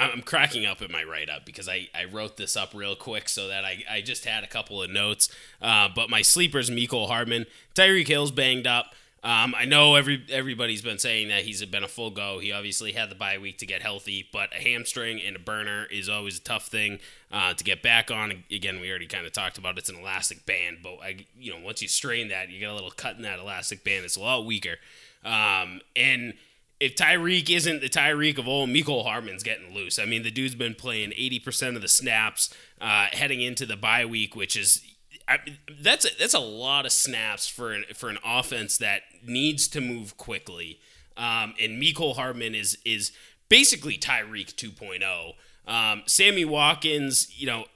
I'm 0.00 0.22
cracking 0.22 0.64
up 0.64 0.80
at 0.82 0.90
my 0.90 1.04
write 1.04 1.28
up 1.28 1.44
because 1.44 1.68
I, 1.68 1.88
I 1.94 2.04
wrote 2.04 2.36
this 2.36 2.56
up 2.56 2.72
real 2.74 2.96
quick 2.96 3.28
so 3.28 3.48
that 3.48 3.64
I, 3.64 3.84
I 3.90 4.00
just 4.00 4.24
had 4.24 4.44
a 4.44 4.46
couple 4.46 4.82
of 4.82 4.90
notes. 4.90 5.28
Uh, 5.60 5.88
but 5.94 6.08
my 6.08 6.22
sleepers, 6.22 6.70
Mecole 6.70 7.08
Hardman, 7.08 7.46
Tyreek 7.74 8.08
Hill's 8.08 8.30
banged 8.30 8.66
up. 8.66 8.94
Um, 9.22 9.54
I 9.54 9.66
know 9.66 9.96
every 9.96 10.24
everybody's 10.30 10.80
been 10.80 10.98
saying 10.98 11.28
that 11.28 11.42
he's 11.42 11.62
been 11.66 11.84
a 11.84 11.88
full 11.88 12.10
go. 12.10 12.38
He 12.38 12.52
obviously 12.52 12.92
had 12.92 13.10
the 13.10 13.14
bye 13.14 13.36
week 13.36 13.58
to 13.58 13.66
get 13.66 13.82
healthy, 13.82 14.26
but 14.32 14.50
a 14.54 14.56
hamstring 14.56 15.20
and 15.20 15.36
a 15.36 15.38
burner 15.38 15.84
is 15.90 16.08
always 16.08 16.38
a 16.38 16.40
tough 16.40 16.68
thing 16.68 17.00
uh, 17.30 17.52
to 17.52 17.62
get 17.62 17.82
back 17.82 18.10
on. 18.10 18.44
Again, 18.50 18.80
we 18.80 18.88
already 18.88 19.06
kind 19.06 19.26
of 19.26 19.32
talked 19.32 19.58
about 19.58 19.76
it's 19.76 19.90
an 19.90 19.96
elastic 19.96 20.46
band, 20.46 20.78
but 20.82 20.96
I, 21.02 21.26
you 21.38 21.52
know 21.52 21.60
once 21.62 21.82
you 21.82 21.88
strain 21.88 22.28
that, 22.28 22.48
you 22.48 22.58
get 22.60 22.70
a 22.70 22.74
little 22.74 22.90
cut 22.90 23.16
in 23.16 23.22
that 23.22 23.38
elastic 23.38 23.84
band. 23.84 24.06
It's 24.06 24.16
a 24.16 24.20
lot 24.20 24.46
weaker. 24.46 24.76
Um, 25.22 25.82
and 25.94 26.32
if 26.80 26.96
Tyreek 26.96 27.50
isn't 27.50 27.82
the 27.82 27.90
Tyreek 27.90 28.38
of 28.38 28.48
old, 28.48 28.70
Mecole 28.70 29.04
Hardman's 29.04 29.42
getting 29.42 29.74
loose. 29.74 29.98
I 29.98 30.06
mean, 30.06 30.22
the 30.22 30.30
dude's 30.30 30.54
been 30.54 30.74
playing 30.74 31.10
80% 31.10 31.76
of 31.76 31.82
the 31.82 31.88
snaps 31.88 32.52
uh, 32.80 33.08
heading 33.12 33.42
into 33.42 33.66
the 33.66 33.76
bye 33.76 34.06
week, 34.06 34.34
which 34.34 34.56
is 34.56 34.82
I, 35.28 35.38
that's 35.80 36.04
a, 36.04 36.08
that's 36.18 36.34
a 36.34 36.40
lot 36.40 36.86
of 36.86 36.92
snaps 36.92 37.46
for 37.46 37.72
an 37.72 37.84
for 37.94 38.08
an 38.08 38.18
offense 38.24 38.78
that 38.78 39.02
needs 39.24 39.68
to 39.68 39.80
move 39.80 40.16
quickly. 40.16 40.80
Um, 41.16 41.54
and 41.60 41.80
Mecole 41.80 42.16
Hardman 42.16 42.54
is 42.54 42.78
is 42.84 43.12
basically 43.48 43.96
Tyreek 43.98 44.54
2.0. 44.54 45.34
Um, 45.72 46.02
Sammy 46.06 46.44
Watkins, 46.44 47.38
you 47.38 47.46
know, 47.46 47.66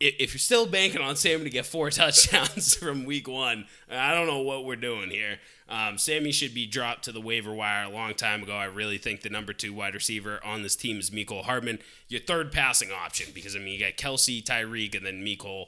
if, 0.00 0.32
you're 0.32 0.38
still 0.38 0.66
banking 0.66 1.02
on 1.02 1.14
Sammy 1.14 1.44
to 1.44 1.50
get 1.50 1.66
four 1.66 1.90
touchdowns 1.90 2.74
from 2.74 3.04
week 3.04 3.28
one, 3.28 3.66
I 3.90 4.14
don't 4.14 4.26
know 4.26 4.40
what 4.40 4.64
we're 4.64 4.76
doing 4.76 5.10
here. 5.10 5.38
Um, 5.68 5.98
Sammy 5.98 6.32
should 6.32 6.54
be 6.54 6.66
dropped 6.66 7.04
to 7.04 7.12
the 7.12 7.20
waiver 7.20 7.52
wire 7.52 7.84
a 7.84 7.90
long 7.90 8.14
time 8.14 8.42
ago. 8.42 8.54
I 8.56 8.64
really 8.64 8.98
think 8.98 9.20
the 9.20 9.28
number 9.28 9.52
two 9.52 9.72
wide 9.72 9.94
receiver 9.94 10.40
on 10.44 10.62
this 10.62 10.74
team 10.74 10.98
is 10.98 11.10
Mecole 11.10 11.44
Hardman, 11.44 11.78
your 12.08 12.20
third 12.20 12.50
passing 12.50 12.90
option, 12.90 13.26
because, 13.32 13.54
I 13.54 13.60
mean, 13.60 13.78
you 13.78 13.80
got 13.80 13.96
Kelce, 13.96 14.42
Tyreek, 14.42 14.96
and 14.96 15.06
then 15.06 15.24
Mecole 15.24 15.66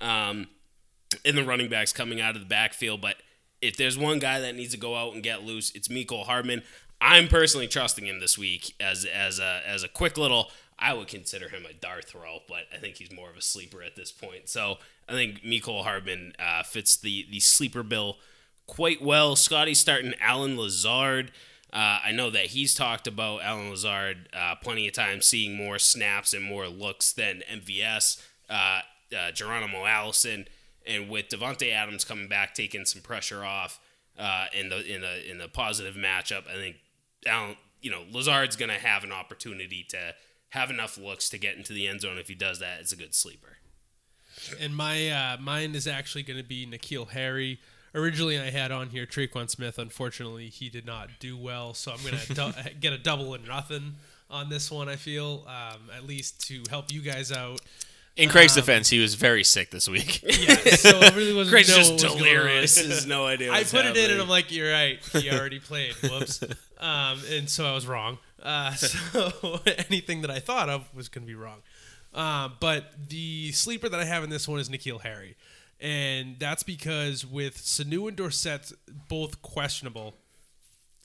um, 0.00 0.48
in 1.24 1.34
the 1.34 1.44
running 1.44 1.68
backs 1.68 1.92
coming 1.92 2.20
out 2.20 2.34
of 2.34 2.40
the 2.40 2.48
backfield. 2.48 3.00
But 3.02 3.16
if 3.60 3.76
there's 3.76 3.98
one 3.98 4.20
guy 4.20 4.40
that 4.40 4.54
needs 4.54 4.72
to 4.72 4.78
go 4.78 4.96
out 4.96 5.12
and 5.12 5.22
get 5.22 5.42
loose, 5.42 5.70
it's 5.74 5.88
Mecole 5.88 6.24
Hardman. 6.24 6.62
I'm 7.00 7.26
personally 7.26 7.66
trusting 7.66 8.06
him 8.06 8.20
this 8.20 8.38
week 8.38 8.74
as 8.80 9.04
as 9.04 9.40
a 9.40 9.60
as 9.66 9.82
a 9.82 9.88
quick 9.88 10.16
little. 10.16 10.50
I 10.78 10.94
would 10.94 11.08
consider 11.08 11.48
him 11.48 11.64
a 11.68 11.72
Darth 11.72 12.10
throw, 12.10 12.40
but 12.48 12.64
I 12.74 12.78
think 12.78 12.96
he's 12.96 13.12
more 13.12 13.30
of 13.30 13.36
a 13.36 13.42
sleeper 13.42 13.82
at 13.82 13.96
this 13.96 14.10
point. 14.10 14.48
So 14.48 14.78
I 15.08 15.12
think 15.12 15.42
Mecole 15.42 15.84
Hardman 15.84 16.34
uh, 16.38 16.62
fits 16.62 16.96
the 16.96 17.26
the 17.30 17.40
sleeper 17.40 17.82
bill 17.82 18.16
quite 18.66 19.02
well. 19.02 19.36
Scotty's 19.36 19.78
starting 19.80 20.14
Allen 20.20 20.56
Lazard. 20.56 21.32
Uh, 21.72 22.00
I 22.04 22.12
know 22.12 22.28
that 22.30 22.46
he's 22.46 22.74
talked 22.74 23.06
about 23.06 23.42
Allen 23.42 23.70
Lazard 23.70 24.28
uh, 24.36 24.56
plenty 24.56 24.86
of 24.86 24.92
times, 24.92 25.24
seeing 25.24 25.56
more 25.56 25.78
snaps 25.78 26.34
and 26.34 26.44
more 26.44 26.68
looks 26.68 27.12
than 27.12 27.42
MVS, 27.50 28.22
uh, 28.50 28.80
uh, 29.16 29.30
Geronimo 29.32 29.86
Allison, 29.86 30.46
and 30.86 31.08
with 31.08 31.28
Davante 31.28 31.72
Adams 31.72 32.04
coming 32.04 32.28
back, 32.28 32.54
taking 32.54 32.84
some 32.84 33.00
pressure 33.00 33.42
off 33.44 33.80
uh, 34.18 34.46
in 34.52 34.68
the 34.68 34.94
in 34.94 35.00
the 35.00 35.30
in 35.30 35.38
the 35.38 35.48
positive 35.48 35.94
matchup. 35.94 36.46
I 36.48 36.54
think 36.54 36.76
Allen, 37.26 37.56
you 37.80 37.90
know, 37.90 38.02
Lazard's 38.10 38.56
going 38.56 38.70
to 38.70 38.78
have 38.78 39.04
an 39.04 39.12
opportunity 39.12 39.84
to 39.90 40.14
have 40.52 40.70
enough 40.70 40.98
looks 40.98 41.28
to 41.30 41.38
get 41.38 41.56
into 41.56 41.72
the 41.72 41.86
end 41.88 42.00
zone. 42.02 42.18
If 42.18 42.28
he 42.28 42.34
does 42.34 42.58
that, 42.60 42.80
it's 42.80 42.92
a 42.92 42.96
good 42.96 43.14
sleeper. 43.14 43.56
And 44.60 44.74
my 44.76 45.08
uh, 45.10 45.36
mine 45.40 45.74
is 45.74 45.86
actually 45.86 46.22
going 46.22 46.38
to 46.38 46.44
be 46.44 46.66
N'Keal 46.66 47.10
Harry. 47.10 47.58
Originally, 47.94 48.38
I 48.38 48.50
had 48.50 48.70
on 48.72 48.88
here 48.90 49.06
Tre'Quan 49.06 49.48
Smith. 49.50 49.78
Unfortunately, 49.78 50.48
he 50.48 50.68
did 50.68 50.86
not 50.86 51.08
do 51.20 51.36
well, 51.36 51.74
so 51.74 51.92
I'm 51.92 52.02
going 52.02 52.16
to 52.18 52.34
du- 52.34 52.70
get 52.80 52.92
a 52.92 52.98
double 52.98 53.34
and 53.34 53.46
nothing 53.46 53.94
on 54.30 54.48
this 54.48 54.70
one. 54.70 54.88
I 54.88 54.96
feel 54.96 55.46
um, 55.46 55.90
at 55.94 56.06
least 56.06 56.46
to 56.48 56.62
help 56.70 56.92
you 56.92 57.00
guys 57.02 57.30
out. 57.30 57.60
In 58.14 58.28
Craig's 58.28 58.54
defense, 58.54 58.90
he 58.90 58.98
was 58.98 59.14
very 59.14 59.42
sick 59.44 59.70
this 59.70 59.88
week. 59.88 60.22
Yeah, 60.42 60.56
so 60.56 60.98
I 61.00 61.14
really 61.16 61.32
wasn't 61.32 61.52
Craig's 61.54 61.68
know 61.70 61.76
just 61.76 61.92
what 61.92 62.02
was 62.02 62.12
going 62.12 62.16
on. 62.16 62.28
delirious. 62.34 62.74
There's 62.74 63.06
no 63.06 63.24
idea. 63.26 63.50
I 63.52 63.58
what's 63.58 63.70
put 63.70 63.86
it 63.86 63.96
in, 63.96 64.10
and. 64.10 64.20
I'm 64.20 64.28
like, 64.28 64.50
"You're 64.52 64.70
right. 64.70 64.98
He 65.12 65.30
already 65.30 65.60
played. 65.60 65.94
Whoops." 66.02 66.42
Um, 66.82 67.20
and 67.30 67.48
so 67.48 67.64
I 67.64 67.72
was 67.72 67.86
wrong. 67.86 68.18
Uh, 68.42 68.72
so 68.74 69.60
anything 69.88 70.22
that 70.22 70.30
I 70.30 70.38
thought 70.38 70.68
of 70.68 70.94
was 70.94 71.08
going 71.08 71.26
to 71.26 71.26
be 71.26 71.34
wrong. 71.34 71.62
Um, 72.14 72.54
but 72.60 73.08
the 73.08 73.52
sleeper 73.52 73.88
that 73.88 73.98
I 73.98 74.04
have 74.04 74.22
in 74.22 74.30
this 74.30 74.46
one 74.46 74.60
is 74.60 74.68
N'Keal 74.68 75.00
Harry, 75.00 75.36
and 75.80 76.36
that's 76.38 76.62
because 76.62 77.24
with 77.24 77.56
Sanu 77.56 78.08
and 78.08 78.16
Dorsett 78.16 78.72
both 79.08 79.40
questionable. 79.40 80.14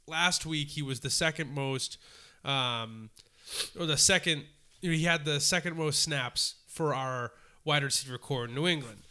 Last 0.06 0.46
week 0.46 0.70
he 0.70 0.82
was 0.82 1.02
the 1.02 1.10
second 1.10 1.54
most, 1.54 1.98
um, 2.44 3.10
or 3.80 3.86
the 3.86 3.98
second. 3.98 4.46
you 4.82 4.92
know, 4.92 4.98
He 4.98 5.04
had 5.04 5.26
the 5.26 5.40
second 5.40 5.78
most 5.78 6.02
snaps 6.02 6.56
for 6.68 6.94
our 6.94 7.32
wide 7.64 7.84
receiver 7.84 8.18
core 8.18 8.46
in 8.46 8.56
New 8.56 8.68
England 8.68 9.04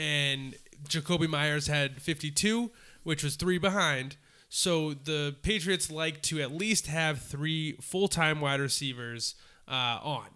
and 0.00 0.54
Jakobi 0.88 1.28
Meyers 1.28 1.66
had 1.66 2.00
52, 2.00 2.70
which 3.02 3.22
was 3.22 3.36
three 3.36 3.58
behind. 3.58 4.16
So 4.52 4.94
the 4.94 5.36
Patriots 5.42 5.92
like 5.92 6.22
to 6.22 6.42
at 6.42 6.52
least 6.52 6.88
have 6.88 7.22
three 7.22 7.76
full-time 7.80 8.40
wide 8.40 8.58
receivers 8.60 9.36
uh, 9.68 10.00
on. 10.02 10.26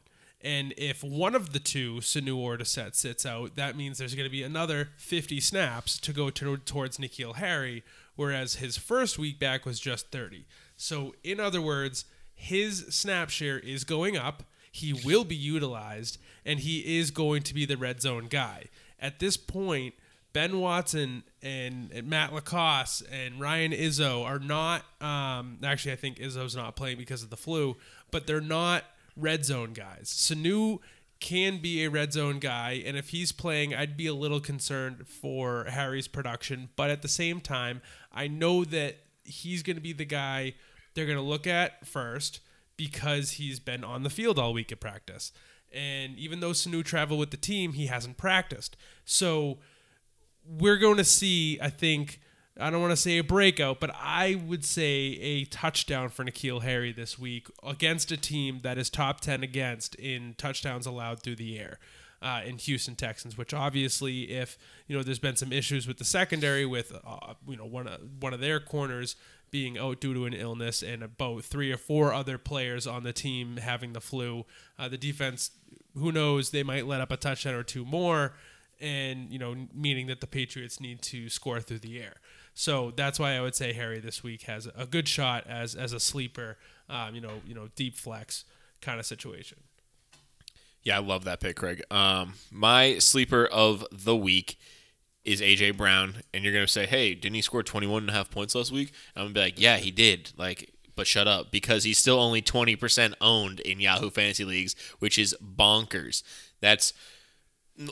And 0.40 0.72
if 0.76 1.02
one 1.02 1.34
of 1.34 1.52
the 1.52 1.58
two, 1.58 1.96
Sanu 1.96 2.36
or 2.36 2.56
Dorsett, 2.56 2.94
sits 2.94 3.26
out, 3.26 3.56
that 3.56 3.76
means 3.76 3.98
there's 3.98 4.14
going 4.14 4.26
to 4.26 4.30
be 4.30 4.44
another 4.44 4.90
50 4.98 5.40
snaps 5.40 5.98
to 5.98 6.12
go 6.12 6.30
to, 6.30 6.58
towards 6.58 6.98
N'Keal 6.98 7.36
Harry, 7.36 7.82
whereas 8.14 8.56
his 8.56 8.76
first 8.76 9.18
week 9.18 9.40
back 9.40 9.66
was 9.66 9.80
just 9.80 10.12
30. 10.12 10.44
So, 10.76 11.14
in 11.24 11.40
other 11.40 11.60
words, 11.60 12.04
his 12.34 12.86
snap 12.90 13.30
share 13.30 13.58
is 13.58 13.82
going 13.82 14.16
up. 14.16 14.44
He 14.70 14.92
will 14.92 15.24
be 15.24 15.34
utilized, 15.34 16.18
and 16.44 16.60
he 16.60 16.98
is 16.98 17.10
going 17.10 17.42
to 17.42 17.54
be 17.54 17.64
the 17.64 17.76
red 17.76 18.00
zone 18.00 18.26
guy. 18.28 18.66
At 19.00 19.18
this 19.18 19.36
point, 19.36 19.94
Ben 20.34 20.58
Watson 20.58 21.22
and, 21.42 21.90
and 21.92 22.08
Matt 22.08 22.34
LaCosse 22.34 23.02
and 23.10 23.40
Ryan 23.40 23.72
Izzo 23.72 24.24
are 24.24 24.40
not. 24.40 24.82
Um, 25.00 25.58
actually, 25.64 25.92
I 25.92 25.96
think 25.96 26.18
Izzo's 26.18 26.54
not 26.54 26.76
playing 26.76 26.98
because 26.98 27.22
of 27.22 27.30
the 27.30 27.36
flu, 27.36 27.76
but 28.10 28.26
they're 28.26 28.40
not 28.40 28.84
red 29.16 29.44
zone 29.44 29.72
guys. 29.72 30.12
Sanu 30.12 30.80
can 31.20 31.58
be 31.58 31.84
a 31.84 31.88
red 31.88 32.12
zone 32.12 32.40
guy, 32.40 32.82
and 32.84 32.96
if 32.96 33.10
he's 33.10 33.30
playing, 33.30 33.74
I'd 33.74 33.96
be 33.96 34.08
a 34.08 34.14
little 34.14 34.40
concerned 34.40 35.06
for 35.06 35.64
Harry's 35.64 36.08
production. 36.08 36.68
But 36.74 36.90
at 36.90 37.02
the 37.02 37.08
same 37.08 37.40
time, 37.40 37.80
I 38.12 38.26
know 38.26 38.64
that 38.64 38.96
he's 39.24 39.62
going 39.62 39.76
to 39.76 39.82
be 39.82 39.92
the 39.92 40.04
guy 40.04 40.54
they're 40.94 41.06
going 41.06 41.16
to 41.16 41.22
look 41.22 41.46
at 41.46 41.86
first 41.86 42.40
because 42.76 43.32
he's 43.32 43.60
been 43.60 43.84
on 43.84 44.02
the 44.02 44.10
field 44.10 44.38
all 44.38 44.52
week 44.52 44.72
at 44.72 44.80
practice. 44.80 45.32
And 45.72 46.18
even 46.18 46.40
though 46.40 46.50
Sanu 46.50 46.84
traveled 46.84 47.20
with 47.20 47.30
the 47.30 47.36
team, 47.36 47.74
he 47.74 47.86
hasn't 47.86 48.16
practiced. 48.16 48.76
So 49.04 49.58
we're 50.46 50.76
going 50.76 50.96
to 50.96 51.04
see, 51.04 51.58
I 51.60 51.70
think, 51.70 52.20
I 52.58 52.70
don't 52.70 52.80
want 52.80 52.92
to 52.92 52.96
say 52.96 53.18
a 53.18 53.24
breakout, 53.24 53.80
but 53.80 53.90
I 53.94 54.40
would 54.46 54.64
say 54.64 54.86
a 54.86 55.44
touchdown 55.46 56.08
for 56.08 56.24
N'Keal 56.24 56.62
Harry 56.62 56.92
this 56.92 57.18
week 57.18 57.48
against 57.62 58.12
a 58.12 58.16
team 58.16 58.60
that 58.62 58.78
is 58.78 58.90
top 58.90 59.20
10 59.20 59.42
against 59.42 59.94
in 59.96 60.34
touchdowns 60.38 60.86
allowed 60.86 61.22
through 61.22 61.36
the 61.36 61.58
air. 61.58 61.78
Uh, 62.22 62.40
in 62.46 62.56
Houston 62.56 62.94
Texans, 62.94 63.36
which 63.36 63.52
obviously, 63.52 64.30
if 64.30 64.56
you 64.86 64.96
know, 64.96 65.02
there's 65.02 65.18
been 65.18 65.36
some 65.36 65.52
issues 65.52 65.86
with 65.86 65.98
the 65.98 66.06
secondary, 66.06 66.64
with 66.64 66.90
uh, 67.06 67.34
you 67.46 67.54
know 67.54 67.66
one 67.66 67.86
of 67.86 68.00
one 68.18 68.32
of 68.32 68.40
their 68.40 68.58
corners 68.60 69.14
being 69.50 69.76
out 69.76 70.00
due 70.00 70.14
to 70.14 70.24
an 70.24 70.32
illness, 70.32 70.82
and 70.82 71.02
about 71.02 71.44
three 71.44 71.70
or 71.70 71.76
four 71.76 72.14
other 72.14 72.38
players 72.38 72.86
on 72.86 73.02
the 73.02 73.12
team 73.12 73.58
having 73.58 73.92
the 73.92 74.00
flu, 74.00 74.46
uh, 74.78 74.88
the 74.88 74.96
defense, 74.96 75.50
who 75.96 76.10
knows, 76.10 76.50
they 76.50 76.62
might 76.62 76.86
let 76.86 77.02
up 77.02 77.12
a 77.12 77.16
touchdown 77.18 77.52
or 77.52 77.62
two 77.62 77.84
more, 77.84 78.32
and 78.80 79.30
you 79.30 79.38
know, 79.38 79.54
meaning 79.74 80.06
that 80.08 80.20
the 80.20 80.26
Patriots 80.26 80.80
need 80.80 81.02
to 81.02 81.28
score 81.28 81.60
through 81.60 81.80
the 81.80 82.00
air. 82.00 82.14
So 82.54 82.92
that's 82.94 83.18
why 83.18 83.32
I 83.32 83.40
would 83.40 83.54
say 83.54 83.72
Harry 83.72 83.98
this 83.98 84.22
week 84.22 84.42
has 84.42 84.68
a 84.76 84.86
good 84.86 85.08
shot 85.08 85.46
as 85.48 85.74
as 85.74 85.92
a 85.92 86.00
sleeper, 86.00 86.56
um, 86.88 87.14
you 87.14 87.20
know, 87.20 87.40
you 87.46 87.54
know, 87.54 87.68
deep 87.74 87.96
flex 87.96 88.44
kind 88.80 89.00
of 89.00 89.06
situation. 89.06 89.58
Yeah, 90.82 90.98
I 90.98 91.00
love 91.00 91.24
that 91.24 91.40
pick, 91.40 91.56
Craig. 91.56 91.82
Um, 91.90 92.34
my 92.50 92.98
sleeper 92.98 93.46
of 93.46 93.86
the 93.90 94.14
week 94.14 94.58
is 95.24 95.40
AJ 95.40 95.76
Brown, 95.78 96.16
and 96.32 96.44
you're 96.44 96.52
gonna 96.52 96.68
say, 96.68 96.86
"Hey, 96.86 97.14
didn't 97.14 97.34
he 97.34 97.40
score 97.42 97.62
21 97.62 98.02
and 98.02 98.10
a 98.10 98.12
half 98.12 98.30
points 98.30 98.54
last 98.54 98.70
week?" 98.70 98.92
I'm 99.16 99.24
gonna 99.24 99.34
be 99.34 99.40
like, 99.40 99.58
"Yeah, 99.58 99.78
he 99.78 99.90
did." 99.90 100.32
Like, 100.36 100.70
but 100.94 101.06
shut 101.06 101.26
up 101.26 101.50
because 101.50 101.84
he's 101.84 101.98
still 101.98 102.20
only 102.20 102.42
20% 102.42 103.14
owned 103.20 103.60
in 103.60 103.80
Yahoo 103.80 104.10
Fantasy 104.10 104.44
Leagues, 104.44 104.76
which 104.98 105.18
is 105.18 105.34
bonkers. 105.42 106.22
That's 106.60 106.92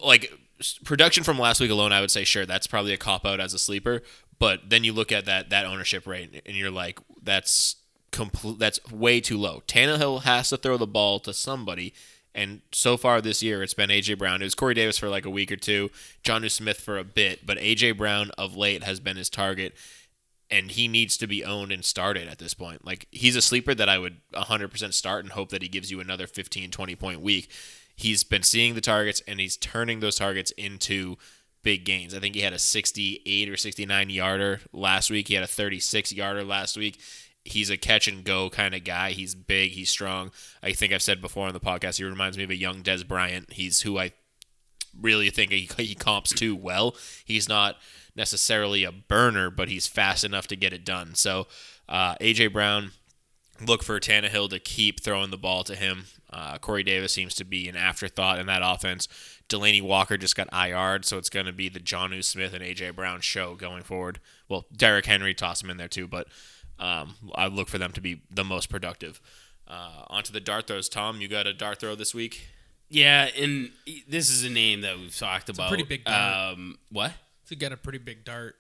like 0.03 0.33
production 0.85 1.25
from 1.25 1.39
last 1.39 1.61
week 1.61 1.71
alone. 1.71 1.93
I 1.93 2.01
would 2.01 2.11
say, 2.11 2.25
sure, 2.25 2.47
that's 2.47 2.67
probably 2.67 2.93
a 2.93 2.99
cop 2.99 3.25
out 3.25 3.41
as 3.41 3.55
a 3.55 3.59
sleeper. 3.59 4.03
But 4.39 4.71
then 4.71 4.85
you 4.85 4.93
look 4.93 5.13
at 5.13 5.25
that 5.27 5.51
that 5.51 5.67
ownership 5.67 6.07
rate, 6.07 6.43
and 6.47 6.57
you're 6.57 6.71
like, 6.71 6.99
that's 7.23 7.77
complete. 8.11 8.59
That's 8.59 8.81
way 8.91 9.21
too 9.21 9.39
low. 9.39 9.63
Tannehill 9.67 10.23
has 10.23 10.51
to 10.51 10.57
throw 10.57 10.77
the 10.77 10.87
ball 10.87 11.21
to 11.21 11.33
somebody. 11.33 11.95
And 12.35 12.63
so 12.73 12.97
far 12.97 13.21
this 13.21 13.43
year, 13.43 13.63
it's 13.63 13.75
been 13.75 13.91
AJ 13.91 14.19
Brown. 14.19 14.41
It 14.41 14.45
was 14.45 14.55
Corey 14.55 14.75
Davis 14.75 14.99
for 14.99 15.09
like 15.09 15.27
a 15.27 15.31
week 15.31 15.53
or 15.53 15.57
two, 15.57 15.91
Jonnu 16.25 16.51
Smith 16.51 16.81
for 16.81 16.99
a 16.99 17.05
bit, 17.05 17.45
but 17.45 17.59
AJ 17.59 17.99
Brown 17.99 18.31
of 18.39 18.57
late 18.57 18.85
has 18.85 19.01
been 19.01 19.19
his 19.19 19.29
target, 19.29 19.75
and 20.51 20.71
he 20.71 20.89
needs 20.89 21.19
to 21.19 21.27
be 21.27 21.45
owned 21.45 21.73
and 21.73 21.85
started 21.85 22.29
at 22.29 22.39
this 22.39 22.55
point. 22.55 22.87
Like 22.87 23.07
he's 23.11 23.37
a 23.37 23.43
sleeper 23.43 23.75
that 23.75 23.89
I 23.89 23.99
would 23.99 24.17
100% 24.33 24.95
start 24.95 25.25
and 25.25 25.33
hope 25.33 25.51
that 25.51 25.63
he 25.63 25.69
gives 25.69 25.91
you 25.91 26.01
another 26.01 26.27
15, 26.27 26.71
20 26.71 26.97
point 26.97 27.21
week. 27.21 27.51
He's 28.03 28.25
been 28.25 28.43
seeing 28.43 28.75
the 28.75 28.81
targets 28.81 29.23
and 29.27 29.41
he's 29.41 29.57
turning 29.57 30.01
those 30.01 30.17
targets 30.17 30.51
into 30.53 31.17
big 31.63 31.85
gains. 31.85 32.15
I 32.15 32.19
think 32.19 32.35
he 32.35 32.41
had 32.41 32.53
a 32.53 32.59
68 32.59 33.49
or 33.49 33.57
69 33.57 34.11
yarder 34.11 34.61
last 34.73 35.11
week. 35.11 35.29
He 35.29 35.35
had 35.35 35.45
a 35.45 35.49
36 35.49 36.13
yarder 36.13 36.45
last 36.45 36.77
week 36.77 36.99
he's 37.45 37.71
a 37.71 37.77
catch 37.77 38.09
and 38.09 38.25
go 38.25 38.51
kind 38.51 38.75
of 38.75 38.85
guy. 38.85 39.11
He's 39.11 39.35
big, 39.35 39.73
he's 39.73 39.91
strong. 39.91 40.31
I 40.63 40.73
think 40.73 40.93
I've 40.93 41.03
said 41.03 41.21
before 41.21 41.47
on 41.47 41.53
the 41.53 41.61
podcast, 41.61 41.99
he 41.99 42.05
reminds 42.05 42.39
me 42.39 42.45
of 42.45 42.51
a 42.51 42.57
young 42.57 42.83
Dez 42.83 43.07
Bryant. 43.07 43.53
He's 43.53 43.83
who 43.83 43.99
I 43.99 44.13
really 44.99 45.31
think 45.31 45.51
he, 45.51 45.69
he 45.79 45.95
comps 45.95 46.33
to 46.35 46.55
well. 46.55 46.97
He's 47.25 47.49
not 47.49 47.77
necessarily 48.15 48.85
a 48.85 48.93
burner, 48.93 49.51
but 49.51 49.69
he's 49.69 49.87
fast 49.87 50.25
enough 50.25 50.47
to 50.49 50.57
get 50.57 50.73
it 50.73 50.85
done. 50.85 51.15
So 51.15 51.47
uh, 51.89 52.15
AJ 52.17 52.53
Brown, 52.53 52.93
look 53.67 53.83
for 53.83 53.99
Tannehill 54.01 54.51
to 54.51 54.59
keep 54.59 55.01
throwing 55.01 55.31
the 55.31 55.39
ball 55.39 55.65
to 55.65 55.75
him. 55.75 56.07
Uh, 56.33 56.59
Corey 56.59 56.83
Davis 56.83 57.13
seems 57.13 57.35
to 57.35 57.45
be 57.45 57.69
an 57.69 57.77
afterthought 57.77 58.39
in 58.39 58.47
that 58.47 58.63
offense. 58.65 59.09
Delanie 59.49 59.83
Walker 59.83 60.17
just 60.17 60.35
got 60.37 60.49
IR'd, 60.53 61.05
so 61.05 61.19
it's 61.19 61.29
going 61.29 61.47
to 61.47 61.53
be 61.53 61.69
the 61.69 61.81
Jonnu 61.81 62.25
Smith 62.25 62.55
and 62.55 62.65
AJ 62.65 62.95
Brown 62.95 63.21
show 63.21 63.55
going 63.55 63.83
forward. 63.83 64.19
Well, 64.49 64.67
Derrick 64.75 65.07
Henry 65.07 65.35
toss 65.35 65.63
him 65.63 65.71
in 65.71 65.77
there 65.77 65.89
too, 65.89 66.09
but 66.09 66.29
um, 66.79 67.15
I 67.35 67.47
look 67.47 67.69
for 67.69 67.79
them 67.79 67.93
to 67.93 68.01
be 68.01 68.23
the 68.31 68.45
most 68.45 68.71
productive. 68.71 69.21
Uh, 69.69 70.05
onto 70.09 70.33
the 70.33 70.41
dart 70.41 70.67
throws. 70.67 70.89
Tom, 70.89 71.21
you 71.21 71.29
got 71.29 71.47
a 71.47 71.53
dart 71.53 71.81
throw 71.81 71.95
this 71.95 72.15
week? 72.15 72.49
Yeah, 72.89 73.29
and 73.39 73.71
this 74.09 74.29
is 74.29 74.45
a 74.45 74.51
name 74.51 74.83
that 74.83 74.99
we've 74.99 75.17
talked 75.17 75.49
about. 75.49 75.69
pretty 75.69 75.85
big 75.85 76.05
dart. 76.05 76.53
Um, 76.55 76.79
what? 76.91 77.13
To 77.49 77.57
get 77.57 77.73
a 77.73 77.77
pretty 77.77 77.99
big 77.99 78.25
dart. 78.25 78.57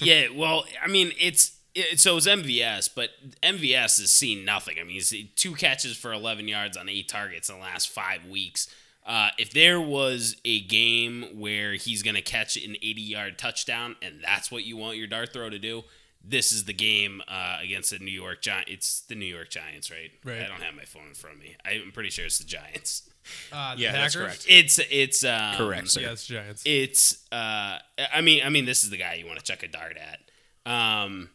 yeah, 0.00 0.28
well, 0.34 0.64
I 0.82 0.88
mean, 0.88 1.12
it's 1.20 1.53
it, 1.74 2.00
so 2.00 2.16
it's 2.16 2.26
MVS, 2.26 2.90
but 2.94 3.10
MVS 3.42 4.00
has 4.00 4.10
seen 4.10 4.44
nothing. 4.44 4.76
I 4.80 4.84
mean, 4.84 4.94
he's 4.94 5.14
two 5.36 5.54
catches 5.54 5.96
for 5.96 6.12
11 6.12 6.48
yards 6.48 6.76
on 6.76 6.88
eight 6.88 7.08
targets 7.08 7.48
in 7.48 7.56
the 7.56 7.60
last 7.60 7.88
five 7.88 8.26
weeks. 8.26 8.68
Uh, 9.06 9.30
if 9.38 9.50
there 9.50 9.80
was 9.80 10.36
a 10.44 10.60
game 10.62 11.26
where 11.34 11.74
he's 11.74 12.02
going 12.02 12.14
to 12.14 12.22
catch 12.22 12.56
an 12.56 12.76
80 12.76 13.02
yard 13.02 13.38
touchdown 13.38 13.96
and 14.00 14.22
that's 14.22 14.50
what 14.50 14.64
you 14.64 14.76
want 14.76 14.96
your 14.96 15.06
dart 15.06 15.32
throw 15.32 15.50
to 15.50 15.58
do, 15.58 15.82
this 16.26 16.52
is 16.52 16.64
the 16.64 16.72
game 16.72 17.22
uh, 17.28 17.58
against 17.62 17.90
the 17.90 17.98
New 17.98 18.10
York 18.10 18.40
Giants. 18.40 18.70
It's 18.70 19.00
the 19.02 19.14
New 19.14 19.26
York 19.26 19.50
Giants, 19.50 19.90
right? 19.90 20.10
Right. 20.24 20.40
I 20.40 20.48
don't 20.48 20.62
have 20.62 20.74
my 20.74 20.84
phone 20.84 21.08
in 21.08 21.14
front 21.14 21.36
of 21.36 21.42
me. 21.42 21.54
I'm 21.66 21.92
pretty 21.92 22.08
sure 22.08 22.24
it's 22.24 22.38
the 22.38 22.44
Giants. 22.44 23.10
Uh, 23.52 23.74
the 23.74 23.82
Yeah, 23.82 23.92
that's 23.92 24.16
correct. 24.16 24.46
It's 24.48 24.78
it's 24.90 25.24
um, 25.24 25.56
Correct, 25.56 25.90
sir. 25.90 26.02
Yeah, 26.02 26.12
it's 26.12 26.26
Giants. 26.26 26.62
It's 26.66 27.26
uh, 27.32 27.78
I 28.12 28.20
mean, 28.22 28.42
I 28.44 28.50
mean, 28.50 28.64
this 28.64 28.84
is 28.84 28.90
the 28.90 28.98
guy 28.98 29.14
you 29.14 29.26
want 29.26 29.38
to 29.38 29.44
chuck 29.44 29.62
a 29.62 29.68
dart 29.68 29.96
at. 29.96 30.70
Um, 30.70 31.30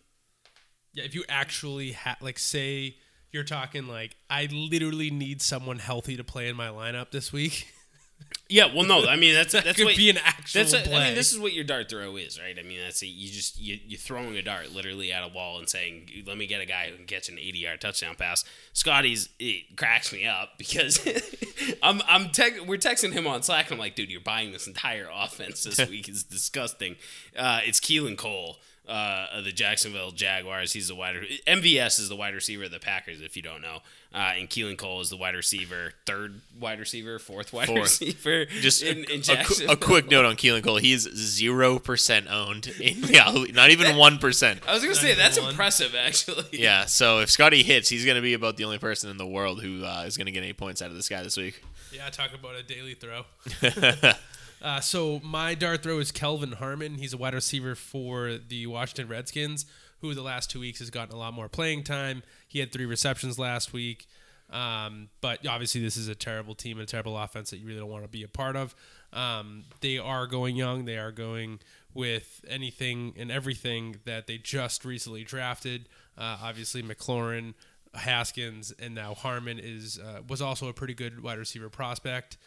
Yeah, 0.94 1.04
if 1.04 1.14
you 1.16 1.24
actually 1.30 1.92
ha- 1.94 2.18
like 2.22 2.40
say 2.40 2.98
you're 3.32 3.44
talking 3.44 3.88
like 3.88 4.16
I 4.30 4.48
literally 4.52 5.12
need 5.12 5.42
someone 5.42 5.80
healthy 5.80 6.18
to 6.18 6.24
play 6.24 6.50
in 6.50 6.56
my 6.56 6.68
lineup 6.70 7.12
this 7.12 7.32
week. 7.32 7.68
yeah, 8.50 8.74
well, 8.74 8.86
no, 8.86 9.06
I 9.08 9.16
mean 9.16 9.34
that's 9.36 9.52
that 9.54 9.66
that's 9.66 9.78
could 9.78 9.86
what 9.86 9.96
be 9.96 10.10
an 10.10 10.18
actual 10.18 10.64
That's 10.64 10.74
a. 10.74 10.96
I 10.96 11.06
mean, 11.06 11.16
this 11.16 11.32
is 11.32 11.40
what 11.40 11.54
your 11.54 11.64
dart 11.64 11.90
throw 11.90 12.16
is, 12.18 12.40
right? 12.40 12.58
I 12.58 12.64
mean, 12.64 12.80
that's 12.84 13.02
a, 13.04 13.08
you 13.08 13.30
just 13.32 13.60
you 13.60 13.78
you 13.86 13.98
throwing 13.98 14.36
a 14.36 14.42
dart 14.42 14.74
literally 14.74 15.12
at 15.12 15.24
a 15.24 15.28
wall 15.28 15.60
and 15.60 15.70
saying, 15.70 16.10
"Let 16.26 16.38
me 16.38 16.48
get 16.48 16.62
a 16.62 16.66
guy 16.66 16.90
who 16.90 16.96
can 16.98 17.06
catch 17.06 17.30
an 17.30 17.38
80 17.38 17.60
yard 17.60 17.82
touchdown 17.82 18.16
pass." 18.16 18.44
Scotty's 18.74 19.30
it 19.40 19.78
cracks 19.78 20.12
me 20.12 20.26
up 20.26 20.58
because 20.58 21.08
I'm 21.84 22.02
I'm 22.08 22.30
tec- 22.30 22.66
we're 22.66 22.80
texting 22.80 23.14
him 23.14 23.28
on 23.28 23.44
Slack. 23.44 23.66
And 23.68 23.74
I'm 23.74 23.80
like, 23.80 23.96
dude, 23.96 24.10
you're 24.10 24.22
buying 24.22 24.52
this 24.52 24.68
entire 24.68 25.08
offense 25.14 25.64
this 25.64 25.88
week 25.88 26.10
is 26.10 26.24
disgusting. 26.24 26.96
Uh, 27.38 27.62
it's 27.64 27.80
Keelan 27.80 28.18
Cole. 28.18 28.58
Uh, 28.90 29.28
of 29.34 29.44
the 29.44 29.52
Jacksonville 29.52 30.10
Jaguars. 30.10 30.74
He's 30.74 30.88
the 30.88 30.96
wide. 30.96 31.16
MVS 31.46 32.00
is 32.00 32.10
the 32.10 32.16
wide 32.16 32.34
receiver 32.34 32.64
of 32.64 32.72
the 32.72 32.80
Packers. 32.80 33.22
If 33.22 33.36
you 33.38 33.44
don't 33.44 33.62
know, 33.62 33.82
uh, 34.16 34.34
and 34.36 34.50
Keelan 34.50 34.80
Cole 34.80 35.00
is 35.02 35.12
the 35.12 35.16
wide 35.16 35.36
receiver, 35.36 35.94
third 36.08 36.42
wide 36.60 36.80
receiver, 36.80 37.20
fourth 37.20 37.54
wide 37.54 37.68
Fourth. 37.68 38.02
receiver. 38.02 38.46
Just 38.46 38.82
in, 38.82 38.98
in 38.98 39.04
a, 39.04 39.06
qu- 39.06 39.20
Jacksonville. 39.20 39.74
a 39.74 39.78
quick 39.78 40.10
note 40.10 40.26
on 40.26 40.36
Keelan 40.38 40.64
Cole. 40.64 40.78
He's 40.78 41.02
zero 41.16 41.78
percent 41.78 42.28
owned. 42.32 42.66
In, 42.82 42.98
yeah, 43.04 43.32
not 43.54 43.70
even 43.70 43.96
one 43.96 44.18
percent. 44.18 44.62
I 44.68 44.74
was 44.74 44.82
gonna 44.82 44.96
say 44.96 45.14
that's 45.14 45.40
One. 45.40 45.52
impressive, 45.52 45.94
actually. 45.94 46.46
Yeah, 46.52 46.86
so 46.86 47.20
if 47.20 47.30
Scotty 47.30 47.62
hits, 47.62 47.90
he's 47.90 48.08
gonna 48.08 48.24
be 48.24 48.34
about 48.34 48.58
the 48.58 48.64
only 48.64 48.80
person 48.80 49.12
in 49.12 49.18
the 49.18 49.28
world 49.28 49.62
who 49.62 49.86
uh, 49.86 50.06
is 50.08 50.18
gonna 50.18 50.32
get 50.32 50.42
any 50.42 50.54
points 50.54 50.82
out 50.82 50.90
of 50.90 50.96
this 50.96 51.10
guy 51.10 51.22
this 51.22 51.38
week. 51.38 51.62
yeah, 51.94 52.10
talk 52.10 52.32
about 52.34 52.56
a 52.56 52.64
daily 52.64 52.96
throw. 52.96 53.24
Uh, 54.62 54.80
so 54.80 55.20
my 55.24 55.56
dart 55.56 55.84
throw 55.84 56.00
is 56.00 56.12
Kelvin 56.12 56.54
Harmon. 56.54 56.96
He's 56.96 57.14
a 57.14 57.18
wide 57.18 57.34
receiver 57.34 57.76
for 57.76 58.38
the 58.38 58.68
Washington 58.68 59.08
Redskins, 59.08 59.66
who 60.02 60.14
the 60.14 60.22
last 60.22 60.50
two 60.50 60.60
weeks 60.60 60.80
has 60.80 60.90
gotten 60.90 61.16
a 61.16 61.18
lot 61.18 61.34
more 61.34 61.50
playing 61.50 61.84
time. 61.84 62.24
He 62.48 62.60
had 62.60 62.72
three 62.72 62.86
receptions 62.86 63.40
last 63.40 63.74
week. 63.74 64.08
Um, 64.50 65.10
but 65.22 65.46
obviously, 65.48 65.82
this 65.82 65.96
is 65.96 66.08
a 66.08 66.16
terrible 66.16 66.56
team 66.56 66.80
and 66.80 66.88
a 66.88 66.92
terrible 66.92 67.18
offense 67.18 67.52
that 67.52 67.58
you 67.58 67.68
really 67.68 67.80
don't 67.80 67.90
want 67.90 68.04
to 68.04 68.10
be 68.10 68.24
a 68.24 68.28
part 68.28 68.56
of. 68.56 68.76
Um, 69.14 69.66
they 69.82 69.98
are 69.98 70.26
going 70.28 70.56
young. 70.56 70.86
They 70.86 70.98
are 70.98 71.12
going 71.12 71.60
with 71.94 72.44
anything 72.48 73.14
and 73.18 73.32
everything 73.32 73.98
that 74.06 74.28
they 74.28 74.38
just 74.38 74.86
recently 74.86 75.24
drafted. 75.24 75.88
Uh, 76.18 76.38
obviously, 76.42 76.82
McLaurin, 76.82 77.54
Haskins, 77.94 78.74
and 78.80 78.96
now 78.96 79.14
Harmon 79.14 79.60
is 79.60 80.00
uh, 80.00 80.22
was 80.28 80.42
also 80.42 80.68
a 80.68 80.74
pretty 80.74 80.94
good 80.94 81.22
wide 81.22 81.38
receiver 81.38 81.70
prospect, 81.70 82.38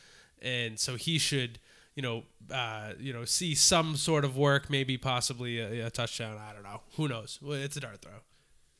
and 0.41 0.79
so 0.79 0.97
he 0.97 1.19
should 1.19 1.59
you 1.95 2.03
know, 2.03 2.23
uh, 2.51 2.93
you 2.99 3.13
know, 3.13 3.25
see 3.25 3.55
some 3.55 3.97
sort 3.97 4.25
of 4.25 4.37
work, 4.37 4.71
maybe 4.71 4.97
possibly 4.97 5.59
a, 5.59 5.87
a 5.87 5.91
touchdown. 5.91 6.39
I 6.39 6.53
don't 6.53 6.63
know. 6.63 6.81
Who 6.97 7.09
knows? 7.09 7.39
Well, 7.43 7.53
it's 7.53 7.77
a 7.77 7.81
dart 7.81 8.01
throw. 8.03 8.13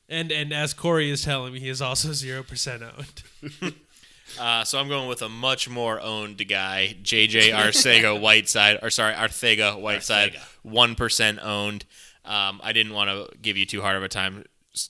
And 0.09 0.31
and 0.33 0.53
as 0.53 0.75
Corey 0.75 1.11
is 1.11 1.23
telling 1.23 1.53
me, 1.53 1.61
he 1.61 1.69
is 1.69 1.83
also 1.83 2.13
zero 2.13 2.43
percent 2.43 2.83
owned. 2.83 3.75
Uh, 4.41 4.65
so 4.65 4.79
I'm 4.79 4.89
going 4.89 5.09
with 5.09 5.21
a 5.21 5.29
much 5.29 5.69
more 5.69 6.01
owned 6.01 6.47
guy, 6.49 6.97
JJ 7.03 7.53
Arcega 7.53 8.19
Whiteside, 8.21 8.79
or 8.81 8.89
sorry, 8.89 9.13
Arthega 9.15 9.79
Whiteside, 9.79 10.37
one 10.63 10.95
percent 10.95 11.39
owned. 11.43 11.85
Um, 12.25 12.61
I 12.63 12.73
didn't 12.73 12.95
want 12.95 13.11
to 13.11 13.37
give 13.39 13.57
you 13.57 13.67
too 13.67 13.83
hard 13.83 13.97
of 13.97 14.03
a 14.03 14.09
time, 14.09 14.45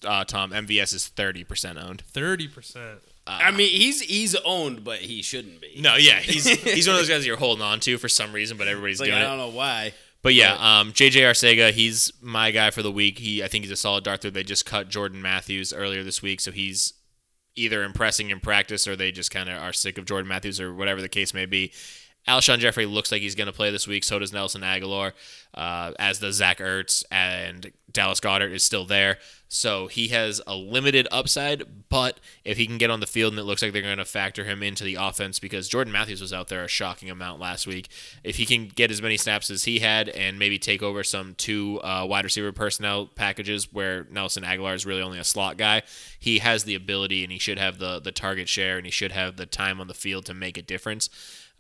uh, 0.05 0.25
Tom. 0.25 0.53
MVS 0.53 0.95
is 0.95 1.09
thirty 1.09 1.45
percent 1.45 1.79
owned. 1.79 2.03
Thirty 2.03 2.47
percent. 2.47 3.01
I 3.27 3.51
mean, 3.53 3.71
he's 3.71 4.01
he's 4.01 4.35
owned, 4.45 4.85
but 4.85 4.99
he 4.99 5.23
shouldn't 5.23 5.61
be. 5.61 5.81
No, 5.81 5.97
yeah, 5.97 6.19
he's 6.21 6.47
he's 6.47 6.87
one 6.87 6.97
of 6.97 7.01
those 7.01 7.09
guys 7.09 7.27
you're 7.27 7.37
holding 7.37 7.63
on 7.63 7.81
to 7.81 7.99
for 7.99 8.09
some 8.09 8.33
reason, 8.33 8.57
but 8.57 8.69
everybody's 8.69 9.01
like 9.01 9.11
doing 9.11 9.21
I 9.21 9.25
it. 9.25 9.29
don't 9.29 9.39
know 9.39 9.57
why. 9.57 9.95
But 10.23 10.35
yeah, 10.35 10.55
um, 10.55 10.93
JJ 10.93 11.23
Arcega, 11.23 11.73
he's 11.73 12.13
my 12.21 12.53
guy 12.53 12.71
for 12.71 12.83
the 12.83 12.93
week. 12.93 13.19
He, 13.19 13.43
I 13.43 13.49
think 13.49 13.65
he's 13.65 13.73
a 13.73 13.77
solid 13.77 14.05
dart 14.05 14.23
throw. 14.23 14.31
They 14.31 14.45
just 14.45 14.65
cut 14.65 14.89
Jordan 14.89 15.21
Matthews 15.21 15.73
earlier 15.73 16.05
this 16.05 16.23
week, 16.23 16.41
so 16.41 16.53
he's 16.53 16.93
either 17.57 17.83
impressing 17.83 18.31
in 18.31 18.39
practice 18.39 18.87
or 18.87 18.95
they 18.95 19.11
just 19.11 19.31
kind 19.33 19.49
of 19.49 19.61
are 19.61 19.73
sick 19.73 19.99
of 19.99 20.05
Jordan 20.05 20.29
Matthews 20.29 20.61
or 20.61 20.73
whatever 20.73 21.01
the 21.01 21.09
case 21.09 21.35
may 21.35 21.45
be. 21.45 21.73
Alshon 22.29 22.59
Jeffery 22.59 22.87
looks 22.87 23.11
like 23.11 23.21
he's 23.21 23.35
going 23.35 23.49
to 23.49 23.53
play 23.53 23.71
this 23.73 23.89
week. 23.89 24.05
So 24.05 24.19
does 24.21 24.33
Nelson 24.33 24.63
Agholor, 24.63 25.13
uh, 25.55 25.93
as 25.99 26.21
does 26.21 26.37
Zach 26.37 26.59
Ertz, 26.59 27.03
and 27.11 27.73
Dallas 27.91 28.21
Goedert 28.21 28.53
is 28.53 28.63
still 28.63 28.85
there. 28.85 29.19
So 29.55 29.87
he 29.87 30.09
has 30.09 30.41
a 30.47 30.57
limited 30.57 31.07
upside, 31.13 31.91
but 31.91 32.19
if 32.43 32.57
he 32.57 32.67
can 32.67 32.79
get 32.79 32.89
on 32.89 33.01
the 33.01 33.07
field 33.07 33.35
and 33.35 33.39
it 33.39 33.43
looks 33.43 33.61
like 33.61 33.75
they're 33.75 33.83
going 33.83 33.99
to 33.99 34.05
factor 34.07 34.45
him 34.45 34.63
into 34.63 34.83
the 34.83 34.95
offense 34.95 35.39
because 35.39 35.69
Jordan 35.69 35.93
Matthews 35.93 36.23
was 36.23 36.33
out 36.33 36.49
there 36.49 36.65
a 36.65 36.69
shocking 36.69 37.11
amount 37.11 37.39
last 37.39 37.67
week. 37.67 37.91
If 38.25 38.37
he 38.37 38.47
can 38.47 38.69
get 38.69 38.91
as 38.91 39.03
many 39.03 39.19
snaps 39.19 39.51
as 39.51 39.65
he 39.65 39.81
had 39.81 40.09
and 40.09 40.39
maybe 40.39 40.59
take 40.59 40.83
over 40.83 41.05
some 41.05 41.35
two 41.35 41.83
uh, 41.85 42.07
wide 42.09 42.25
receiver 42.25 42.51
personnel 42.51 43.05
packages 43.09 43.71
where 43.71 44.07
Nelson 44.11 44.43
Agholor 44.43 44.75
is 44.75 44.87
really 44.87 45.03
only 45.03 45.19
a 45.19 45.25
slot 45.25 45.59
guy, 45.59 45.83
he 46.19 46.39
has 46.39 46.65
the 46.65 46.75
ability 46.75 47.23
and 47.23 47.31
he 47.31 47.39
should 47.39 47.59
have 47.59 47.79
the 47.79 48.01
the 48.01 48.11
target 48.11 48.49
share 48.49 48.79
and 48.79 48.87
he 48.87 48.91
should 48.91 49.13
have 49.13 49.37
the 49.37 49.45
time 49.45 49.83
on 49.83 49.87
the 49.87 49.93
field 49.93 50.25
to 50.25 50.35
make 50.35 50.57
a 50.57 50.63
difference. 50.63 51.11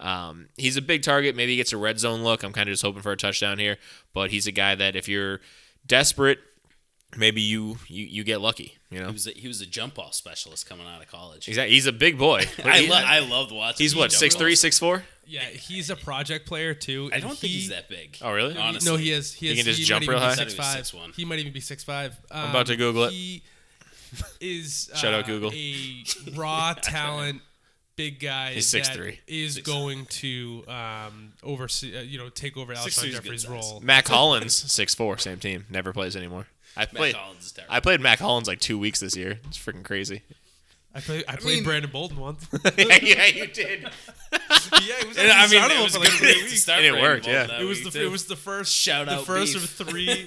Um, 0.01 0.49
he's 0.57 0.79
a 0.79 0.83
big 0.83 1.03
target. 1.03 1.37
Maybe 1.37 1.53
he 1.53 1.59
gets 1.59 1.75
a 1.75 1.77
red 1.77 2.01
zone 2.01 2.23
look. 2.23 2.43
I'm 2.43 2.55
kind 2.55 2.71
of 2.71 2.73
just 2.73 2.83
hoping 2.83 3.03
for 3.03 3.13
a 3.13 3.19
touchdown 3.19 3.59
here, 3.59 3.77
but 4.15 4.31
he's 4.31 4.47
a 4.47 4.53
guy 4.53 4.75
that 4.77 4.97
if 4.97 5.11
you're 5.11 5.41
desperate, 5.87 6.39
maybe 7.17 7.41
you 7.41 7.79
you, 7.89 8.07
you 8.07 8.25
get 8.25 8.41
lucky. 8.41 8.79
You 8.91 9.01
know, 9.01 9.07
He 9.07 9.13
was 9.13 9.27
a, 9.27 9.31
he 9.31 9.49
was 9.49 9.61
a 9.61 9.67
jump 9.67 9.99
off 9.99 10.15
specialist 10.15 10.69
coming 10.69 10.87
out 10.87 11.01
of 11.01 11.09
college. 11.11 11.49
exactly. 11.49 11.75
He's 11.75 11.87
a 11.87 11.93
big 11.93 12.19
boy. 12.19 12.45
I, 12.65 12.79
He- 12.81 12.91
lo- 12.91 12.97
I 13.05 13.19
loved 13.21 13.53
watching. 13.53 13.83
he's 13.85 13.95
what 13.97 14.11
jump 14.11 14.19
six 14.21 14.35
three, 14.35 14.55
six 14.55 14.79
four. 14.79 15.05
Yeah, 15.27 15.41
he's 15.45 15.89
a 15.89 15.97
project 15.97 16.47
player 16.47 16.75
too. 16.75 17.09
I 17.13 17.21
don't 17.21 17.39
think 17.39 17.53
he's 17.53 17.69
that 17.71 17.89
big. 17.89 18.19
Oh, 18.21 18.33
really? 18.33 18.57
Honestly. 18.57 18.91
No, 18.91 18.97
he 18.97 19.13
is. 19.13 19.33
He, 19.33 19.47
He 19.47 19.53
is, 19.53 19.59
can 19.59 19.65
just 19.67 19.79
he 19.79 19.85
jump 19.85 20.05
might 20.07 20.13
real 20.13 20.19
even 20.19 20.29
high? 20.31 20.35
Be 20.35 20.43
I 20.43 20.45
thought 20.57 20.75
he 20.75 20.81
was 20.81 20.91
6'5". 20.93 21.11
6'1". 21.11 21.15
He 21.15 21.25
might 21.25 21.39
even 21.39 21.53
be 21.53 21.61
six 21.61 21.85
five. 21.85 22.19
Um, 22.31 22.51
about 22.51 22.67
to 22.67 22.77
Google 22.77 23.05
it. 23.05 23.13
He 23.13 23.43
is 24.41 24.91
Shout 24.97 25.15
out 25.15 25.25
uh, 25.25 25.27
Google. 25.27 25.53
a 25.55 26.05
raw 26.35 26.75
talent, 26.83 27.41
big 27.97 28.21
guy. 28.21 28.53
He's 28.55 28.71
that 28.73 28.85
6'3". 28.85 29.19
Is 29.27 29.59
going 29.59 30.07
to 30.07 30.65
um, 30.69 31.33
oversee, 31.43 31.97
uh, 31.97 32.03
you 32.03 32.19
know, 32.19 32.29
take 32.29 32.57
over 32.57 32.75
6'3" 32.75 32.79
Alshon 32.89 33.11
Jeffery's 33.13 33.49
role. 33.49 33.81
Mack 33.81 34.09
Hollins 34.09 34.55
six 34.55 34.95
four, 34.95 35.17
same 35.19 35.39
team, 35.39 35.67
never 35.71 35.93
plays 35.93 36.17
anymore. 36.17 36.47
I 36.77 36.81
Matt 36.81 36.95
played. 36.95 37.15
Collins 37.15 37.45
is 37.47 37.53
terrible. 37.53 37.75
I 37.75 37.81
played 37.81 38.01
Mack 38.01 38.19
Hollins 38.19 38.49
like 38.49 38.61
two 38.61 38.79
weeks 38.79 39.01
this 39.01 39.17
year. 39.17 39.39
It's 39.47 39.59
freaking 39.59 39.85
crazy. 39.85 40.23
I 40.95 41.01
played. 41.01 41.25
I 41.29 41.37
played 41.37 41.55
mean- 41.57 41.65
Brandon 41.65 41.91
Bolden 41.91 42.19
once. 42.19 42.47
yeah, 42.77 42.99
yeah, 43.03 43.27
you 43.27 43.47
did. 43.47 43.83
yeah, 43.83 43.89
it 44.33 45.09
was. 45.09 45.17
And 45.17 45.31
I 45.33 45.47
mean, 45.49 45.63
it 45.71 45.83
was 45.83 45.97
like 45.97 46.09
good 46.11 46.19
three 46.19 46.35
to 46.35 46.45
weeks. 46.45 46.63
start 46.63 46.79
And 46.79 46.87
it 46.87 46.91
Brandon 46.93 47.11
worked, 47.11 47.25
Bolden 47.25 47.41
yeah. 47.41 47.47
that 47.47 47.61
It 47.63 47.65
was 47.65 47.79
week, 47.79 47.93
the 47.93 47.99
too. 47.99 48.07
it 48.07 48.11
was 48.11 48.27
the 48.27 48.37
first 48.37 48.75
Shout 48.75 49.07
the 49.07 49.13
out 49.15 49.25
first 49.27 49.55
beef. 49.55 49.81
of 49.81 49.89
three 49.89 50.27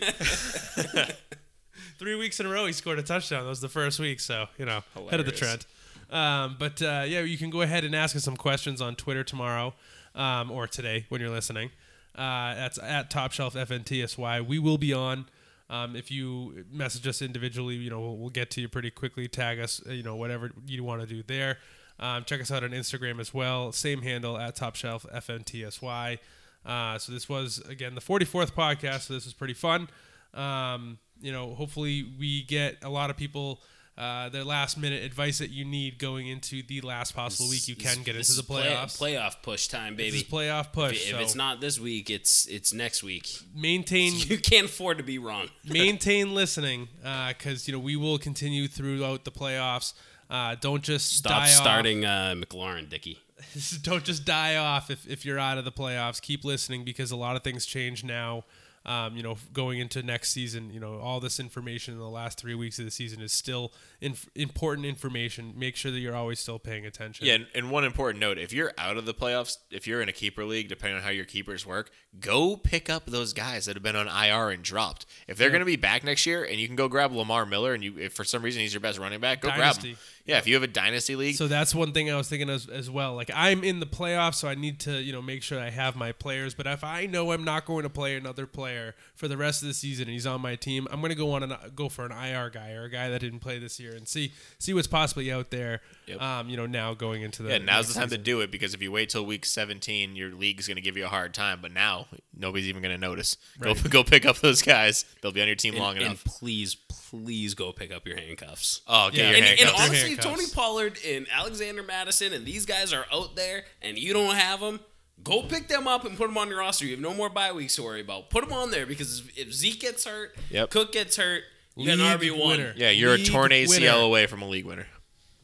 three 1.98 2.16
weeks 2.16 2.40
in 2.40 2.46
a 2.46 2.50
row 2.50 2.66
he 2.66 2.74
scored 2.74 3.00
a 3.00 3.04
touchdown. 3.04 3.44
That 3.44 3.50
was 3.50 3.62
the 3.62 3.70
first 3.70 4.00
week, 4.00 4.20
so 4.20 4.48
you 4.58 4.66
know 4.66 4.84
head 5.10 5.20
of 5.20 5.26
the 5.26 5.32
Hilarious. 5.32 5.40
trend. 5.40 5.66
Um, 6.12 6.56
but 6.60 6.82
uh, 6.82 7.04
yeah, 7.08 7.22
you 7.22 7.38
can 7.38 7.50
go 7.50 7.62
ahead 7.62 7.84
and 7.84 7.96
ask 7.96 8.16
us 8.16 8.24
some 8.24 8.38
questions 8.38 8.82
on 8.82 8.96
Twitter 8.96 9.24
tomorrow 9.24 9.74
um, 10.14 10.52
or 10.52 10.68
today 10.68 11.06
when 11.10 11.20
you're 11.22 11.30
listening. 11.32 11.72
Uh, 12.16 12.54
that's 12.56 12.78
at 12.80 13.10
Top 13.10 13.32
Shelf 13.32 13.56
FNTSY. 13.56 14.46
We 14.48 14.60
will 14.60 14.78
be 14.78 14.94
on. 14.94 15.26
Um, 15.70 15.96
if 15.96 16.12
you 16.12 16.66
message 16.72 17.08
us 17.08 17.22
individually, 17.22 17.76
you 17.76 17.90
know 17.90 18.00
we'll, 18.00 18.18
we'll 18.18 18.30
get 18.30 18.52
to 18.52 18.62
you 18.62 18.70
pretty 18.70 18.92
quickly. 18.92 19.28
Tag 19.28 19.60
us, 19.60 19.82
you 19.88 20.04
know 20.04 20.16
whatever 20.16 20.52
you 20.66 20.84
want 20.84 21.02
to 21.02 21.08
do 21.08 21.24
there. 21.24 21.58
Um, 22.00 22.24
check 22.26 22.42
us 22.42 22.52
out 22.52 22.64
on 22.64 22.72
Instagram 22.72 23.20
as 23.20 23.34
well. 23.34 23.72
Same 23.72 24.02
handle 24.02 24.38
at 24.38 24.56
Top 24.56 24.76
Shelf 24.76 25.06
FNTSY. 25.14 26.20
Uh, 26.66 26.98
so 26.98 27.12
this 27.12 27.30
was 27.30 27.60
again 27.70 27.96
the 27.96 28.02
44th 28.02 28.52
podcast. 28.52 29.02
So 29.02 29.14
this 29.14 29.26
was 29.26 29.34
pretty 29.34 29.54
fun. 29.54 29.88
Um, 30.34 31.00
you 31.22 31.32
know, 31.32 31.56
hopefully 31.56 32.06
we 32.20 32.44
get 32.44 32.78
a 32.84 32.90
lot 32.90 33.10
of 33.10 33.18
people 33.18 33.62
uh, 33.98 34.28
their 34.30 34.44
last 34.44 34.78
minute 34.78 35.04
advice 35.04 35.38
that 35.38 35.52
you 35.52 35.64
need 35.64 35.98
going 35.98 36.28
into 36.28 36.62
the 36.64 36.82
last 36.82 37.16
possible 37.16 37.50
week 37.50 37.68
you 37.68 37.76
can 37.76 38.04
get 38.04 38.14
This 38.16 38.30
into 38.30 38.32
is 38.32 38.38
the 38.38 38.44
play- 38.44 38.68
playoffs. 38.68 38.98
playoff 39.00 39.42
push 39.42 39.68
time, 39.68 39.96
This 39.96 40.08
baby. 40.08 40.18
is 40.18 40.24
playoff 40.24 40.74
push. 40.74 41.10
if 41.10 41.16
so 41.16 41.20
it's 41.20 41.36
not 41.36 41.62
this 41.62 41.80
week, 41.80 42.10
it's 42.10 42.46
it's 42.48 42.74
next 42.74 43.04
week. 43.04 43.40
maintain 43.56 44.14
You 44.28 44.38
can't 44.38 44.66
afford 44.66 44.98
to 44.98 45.04
be 45.04 45.18
wrong. 45.18 45.48
maintain 45.66 46.36
listening 46.36 46.90
because 47.30 47.68
you 47.68 47.74
know 47.74 47.80
we 47.80 47.96
will 47.96 48.18
continue 48.18 48.68
throughout 48.68 49.24
the 49.24 49.32
playoffs. 49.32 49.94
Uh, 50.30 50.56
don't 50.60 50.82
just 50.84 51.14
Stop 51.18 51.32
die 51.32 51.44
off. 51.44 51.50
starting 51.50 52.04
uh, 52.04 52.34
McLaurin, 52.36 52.90
Dicky. 52.90 53.20
don't 53.84 54.04
just 54.04 54.26
die 54.26 54.56
off 54.56 54.90
if, 54.90 55.08
if 55.08 55.24
you're 55.24 55.38
out 55.40 55.58
of 55.60 55.66
the 55.66 55.72
playoffs. 55.72 56.20
Keep 56.22 56.44
listening 56.44 56.84
because 56.84 57.12
a 57.12 57.16
lot 57.16 57.36
of 57.36 57.44
things 57.44 57.66
change 57.66 58.04
now. 58.04 58.44
Um, 58.86 59.18
you 59.18 59.24
know, 59.24 59.38
going 59.52 59.80
into 59.80 60.04
next 60.04 60.32
season, 60.32 60.72
you 60.72 60.80
know, 60.80 61.00
all 61.00 61.20
this 61.20 61.40
information 61.40 61.96
in 61.96 62.00
the 62.00 62.10
last 62.10 62.40
three 62.40 62.54
weeks 62.54 62.78
of 62.78 62.86
the 62.86 62.92
season 62.92 63.22
is 63.22 63.34
still 63.34 63.72
inf- 64.00 64.30
important 64.36 64.86
information. 64.86 65.54
Make 65.58 65.76
sure 65.76 65.92
that 65.92 66.00
you're 66.00 66.16
always 66.16 66.40
still 66.40 66.60
paying 66.60 66.86
attention. 66.86 67.26
Yeah, 67.26 67.34
and, 67.34 67.48
and 67.56 67.72
one 67.72 67.84
important 67.84 68.20
note: 68.22 68.38
if 68.38 68.54
you're 68.54 68.72
out 68.78 68.98
of 68.98 69.06
the 69.06 69.14
playoffs, 69.14 69.58
if 69.72 69.88
you're 69.88 70.02
in 70.02 70.10
a 70.10 70.14
keeper 70.14 70.46
league, 70.46 70.70
depending 70.70 70.98
on 70.98 71.04
how 71.04 71.10
your 71.10 71.26
keepers 71.26 71.66
work, 71.66 71.90
go 72.20 72.58
pick 72.58 72.90
up 72.90 73.08
those 73.08 73.34
guys 73.34 73.66
that 73.66 73.76
have 73.76 73.84
been 73.84 73.96
on 73.96 74.08
IR 74.08 74.52
and 74.52 74.64
dropped. 74.64 75.06
If 75.28 75.38
they're 75.38 75.50
going 75.50 75.60
to 75.62 75.66
be 75.66 75.78
back 75.78 76.04
next 76.04 76.26
year, 76.26 76.44
and 76.44 76.60
you 76.60 76.68
can 76.68 76.76
go 76.76 76.88
grab 76.88 77.12
Lamar 77.12 77.46
Miller, 77.46 77.74
and 77.74 77.84
you 77.84 77.98
if 77.98 78.14
for 78.14 78.24
some 78.24 78.44
reason 78.44 78.62
he's 78.62 78.74
your 78.74 78.82
best 78.82 79.00
running 79.00 79.20
back, 79.20 79.42
go 79.42 79.50
grab 79.56 79.76
him. 79.78 79.98
Yeah, 80.28 80.40
if 80.40 80.48
you 80.48 80.56
have 80.56 80.64
a 80.64 80.68
dynasty 80.68 81.16
league, 81.16 81.36
So 81.36 81.48
that's 81.48 81.76
one 81.76 81.94
thing 81.94 82.10
I 82.10 82.16
was 82.16 82.28
thinking 82.28 82.50
as, 82.50 82.68
as 82.68 82.90
well. 82.90 83.14
Like 83.14 83.30
I'm 83.36 83.64
in 83.64 83.80
the 83.80 83.86
playoffs, 83.86 84.36
so 84.36 84.48
I 84.48 84.56
need 84.56 84.80
to 84.82 85.00
you 85.00 85.14
know 85.14 85.22
make 85.22 85.44
sure 85.44 85.60
I 85.60 85.70
have 85.70 85.96
my 85.96 86.12
players. 86.14 86.56
But 86.56 86.66
if 86.66 86.84
I 86.84 87.06
know 87.06 87.32
I'm 87.32 87.44
not 87.44 87.66
going 87.66 87.84
to 87.84 87.90
play 87.90 88.16
another 88.16 88.48
player 88.48 88.96
for 89.14 89.28
the 89.28 89.38
rest 89.38 89.62
of 89.62 89.68
the 89.68 89.74
season 89.76 90.06
and 90.06 90.14
he's 90.14 90.26
on 90.26 90.42
my 90.42 90.56
team, 90.56 90.88
I'm 90.90 91.00
going 91.00 91.12
to 91.12 91.16
go 91.16 91.32
on 91.34 91.44
and 91.44 91.54
go 91.76 91.90
for 91.90 92.06
an 92.06 92.12
IR 92.12 92.50
guy 92.50 92.72
or 92.72 92.86
a 92.86 92.90
guy 92.90 93.10
that 93.10 93.22
didn't 93.22 93.40
play 93.40 93.60
this 93.60 93.80
year 93.80 93.94
and 93.96 94.08
see 94.08 94.34
see 94.58 94.74
what's 94.74 94.88
possibly 94.88 95.32
out 95.32 95.52
there. 95.52 95.82
Yep. 96.08 96.20
Um, 96.22 96.50
you 96.50 96.58
know 96.58 96.66
now 96.66 96.96
going 96.96 97.22
into 97.22 97.44
the 97.44 97.50
yeah, 97.50 97.58
now's 97.60 97.90
the 97.90 97.94
time 97.94 98.10
season. 98.10 98.18
to 98.20 98.24
do 98.24 98.42
it 98.42 98.50
because 98.52 98.74
if 98.74 98.82
you 98.82 98.92
wait 98.92 99.10
till 99.10 99.26
week 99.28 99.46
17, 99.46 100.16
your 100.16 100.32
league's 100.32 100.68
going 100.68 100.76
to 100.76 100.82
give 100.82 100.98
you 100.98 101.06
a 101.06 101.10
hard 101.10 101.36
time. 101.36 101.60
But 101.62 101.72
now 101.72 102.08
nobody's 102.36 102.68
even 102.68 102.82
going 102.82 102.96
to 102.96 103.00
notice. 103.00 103.38
Right. 103.60 103.76
Go 103.84 103.90
go 103.90 104.04
pick 104.04 104.26
up 104.26 104.38
those 104.40 104.64
guys; 104.64 105.06
they'll 105.22 105.32
be 105.32 105.42
on 105.42 105.48
your 105.48 105.56
team 105.56 105.76
And, 105.76 105.84
long 105.84 105.96
and 105.98 106.06
enough. 106.06 106.24
please, 106.26 106.74
please 106.76 107.54
go 107.54 107.72
pick 107.72 107.94
up 107.94 108.08
your 108.08 108.18
handcuffs. 108.18 108.82
Oh, 108.88 109.12
get 109.12 109.20
Yeah. 109.20 109.28
your 109.30 109.36
And, 109.38 109.46
and 109.46 109.60
handcuffs. 109.60 110.15
Honestly, 110.18 110.30
handcuffs. 110.32 110.52
Tony 110.54 110.68
Pollard 110.68 111.00
and 111.08 111.28
Alexander 111.32 111.84
Mattison 111.84 112.34
and 112.34 112.46
these 112.46 112.66
guys 112.66 112.94
are 112.94 113.06
out 113.14 113.36
there, 113.36 113.64
and 113.82 113.98
you 113.98 114.14
don't 114.14 114.36
have 114.36 114.60
them. 114.60 114.80
Go 115.24 115.44
pick 115.44 115.68
them 115.68 115.88
up 115.88 116.06
and 116.06 116.18
put 116.18 116.28
them 116.28 116.38
on 116.38 116.50
your 116.50 116.60
roster. 116.60 116.86
You 116.86 116.92
have 116.92 117.00
no 117.00 117.14
more 117.14 117.30
bye 117.30 117.52
weeks 117.54 117.76
to 117.78 117.84
worry 117.84 118.02
about. 118.02 118.30
Put 118.30 118.44
them 118.44 118.54
on 118.54 118.70
there 118.72 118.86
because 118.86 119.24
if 119.36 119.54
Zeke 119.54 119.80
gets 119.80 120.06
hurt, 120.06 120.36
Yep. 120.52 120.70
Cook 120.72 120.92
gets 120.92 121.16
hurt, 121.16 121.44
you 121.76 121.86
got 121.88 122.00
an 122.00 122.20
RB 122.20 122.32
one. 122.38 122.74
yeah, 122.76 122.90
you're 122.90 123.14
a 123.14 123.24
torn 123.24 123.52
ACL 123.52 123.70
winner. 123.70 123.90
away 124.06 124.28
from 124.28 124.42
a 124.42 124.48
league 124.48 124.66
winner. 124.66 124.88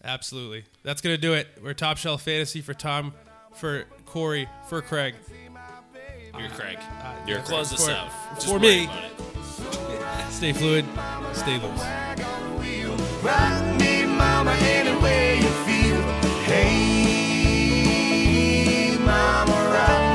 Absolutely. 0.03 0.65
That's 0.83 1.01
going 1.01 1.15
to 1.15 1.21
do 1.21 1.33
it. 1.33 1.47
We're 1.63 1.73
Top 1.73 1.97
Shelf 1.97 2.23
Fantasy 2.23 2.61
for 2.61 2.73
Tom, 2.73 3.13
for 3.55 3.85
Corey, 4.05 4.47
for 4.67 4.81
Craig. 4.81 5.15
You're 6.39 6.49
Craig. 6.49 6.77
Uh, 6.79 7.13
You're 7.27 7.37
yeah, 7.39 7.43
close 7.43 7.69
this 7.71 7.85
for- 7.85 7.91
out. 7.91 8.11
For 8.43 8.59
me, 8.59 8.89
stay 10.29 10.53
fluid, 10.53 10.85
stay 11.33 11.59
loose. 11.59 11.81
Run 13.23 13.80
mama, 14.21 14.53
any 14.75 14.95
way 15.03 15.23
you 15.43 15.51
feel. 15.65 15.99
Hey, 16.49 16.67
mama, 19.09 19.57
rock. 19.73 20.10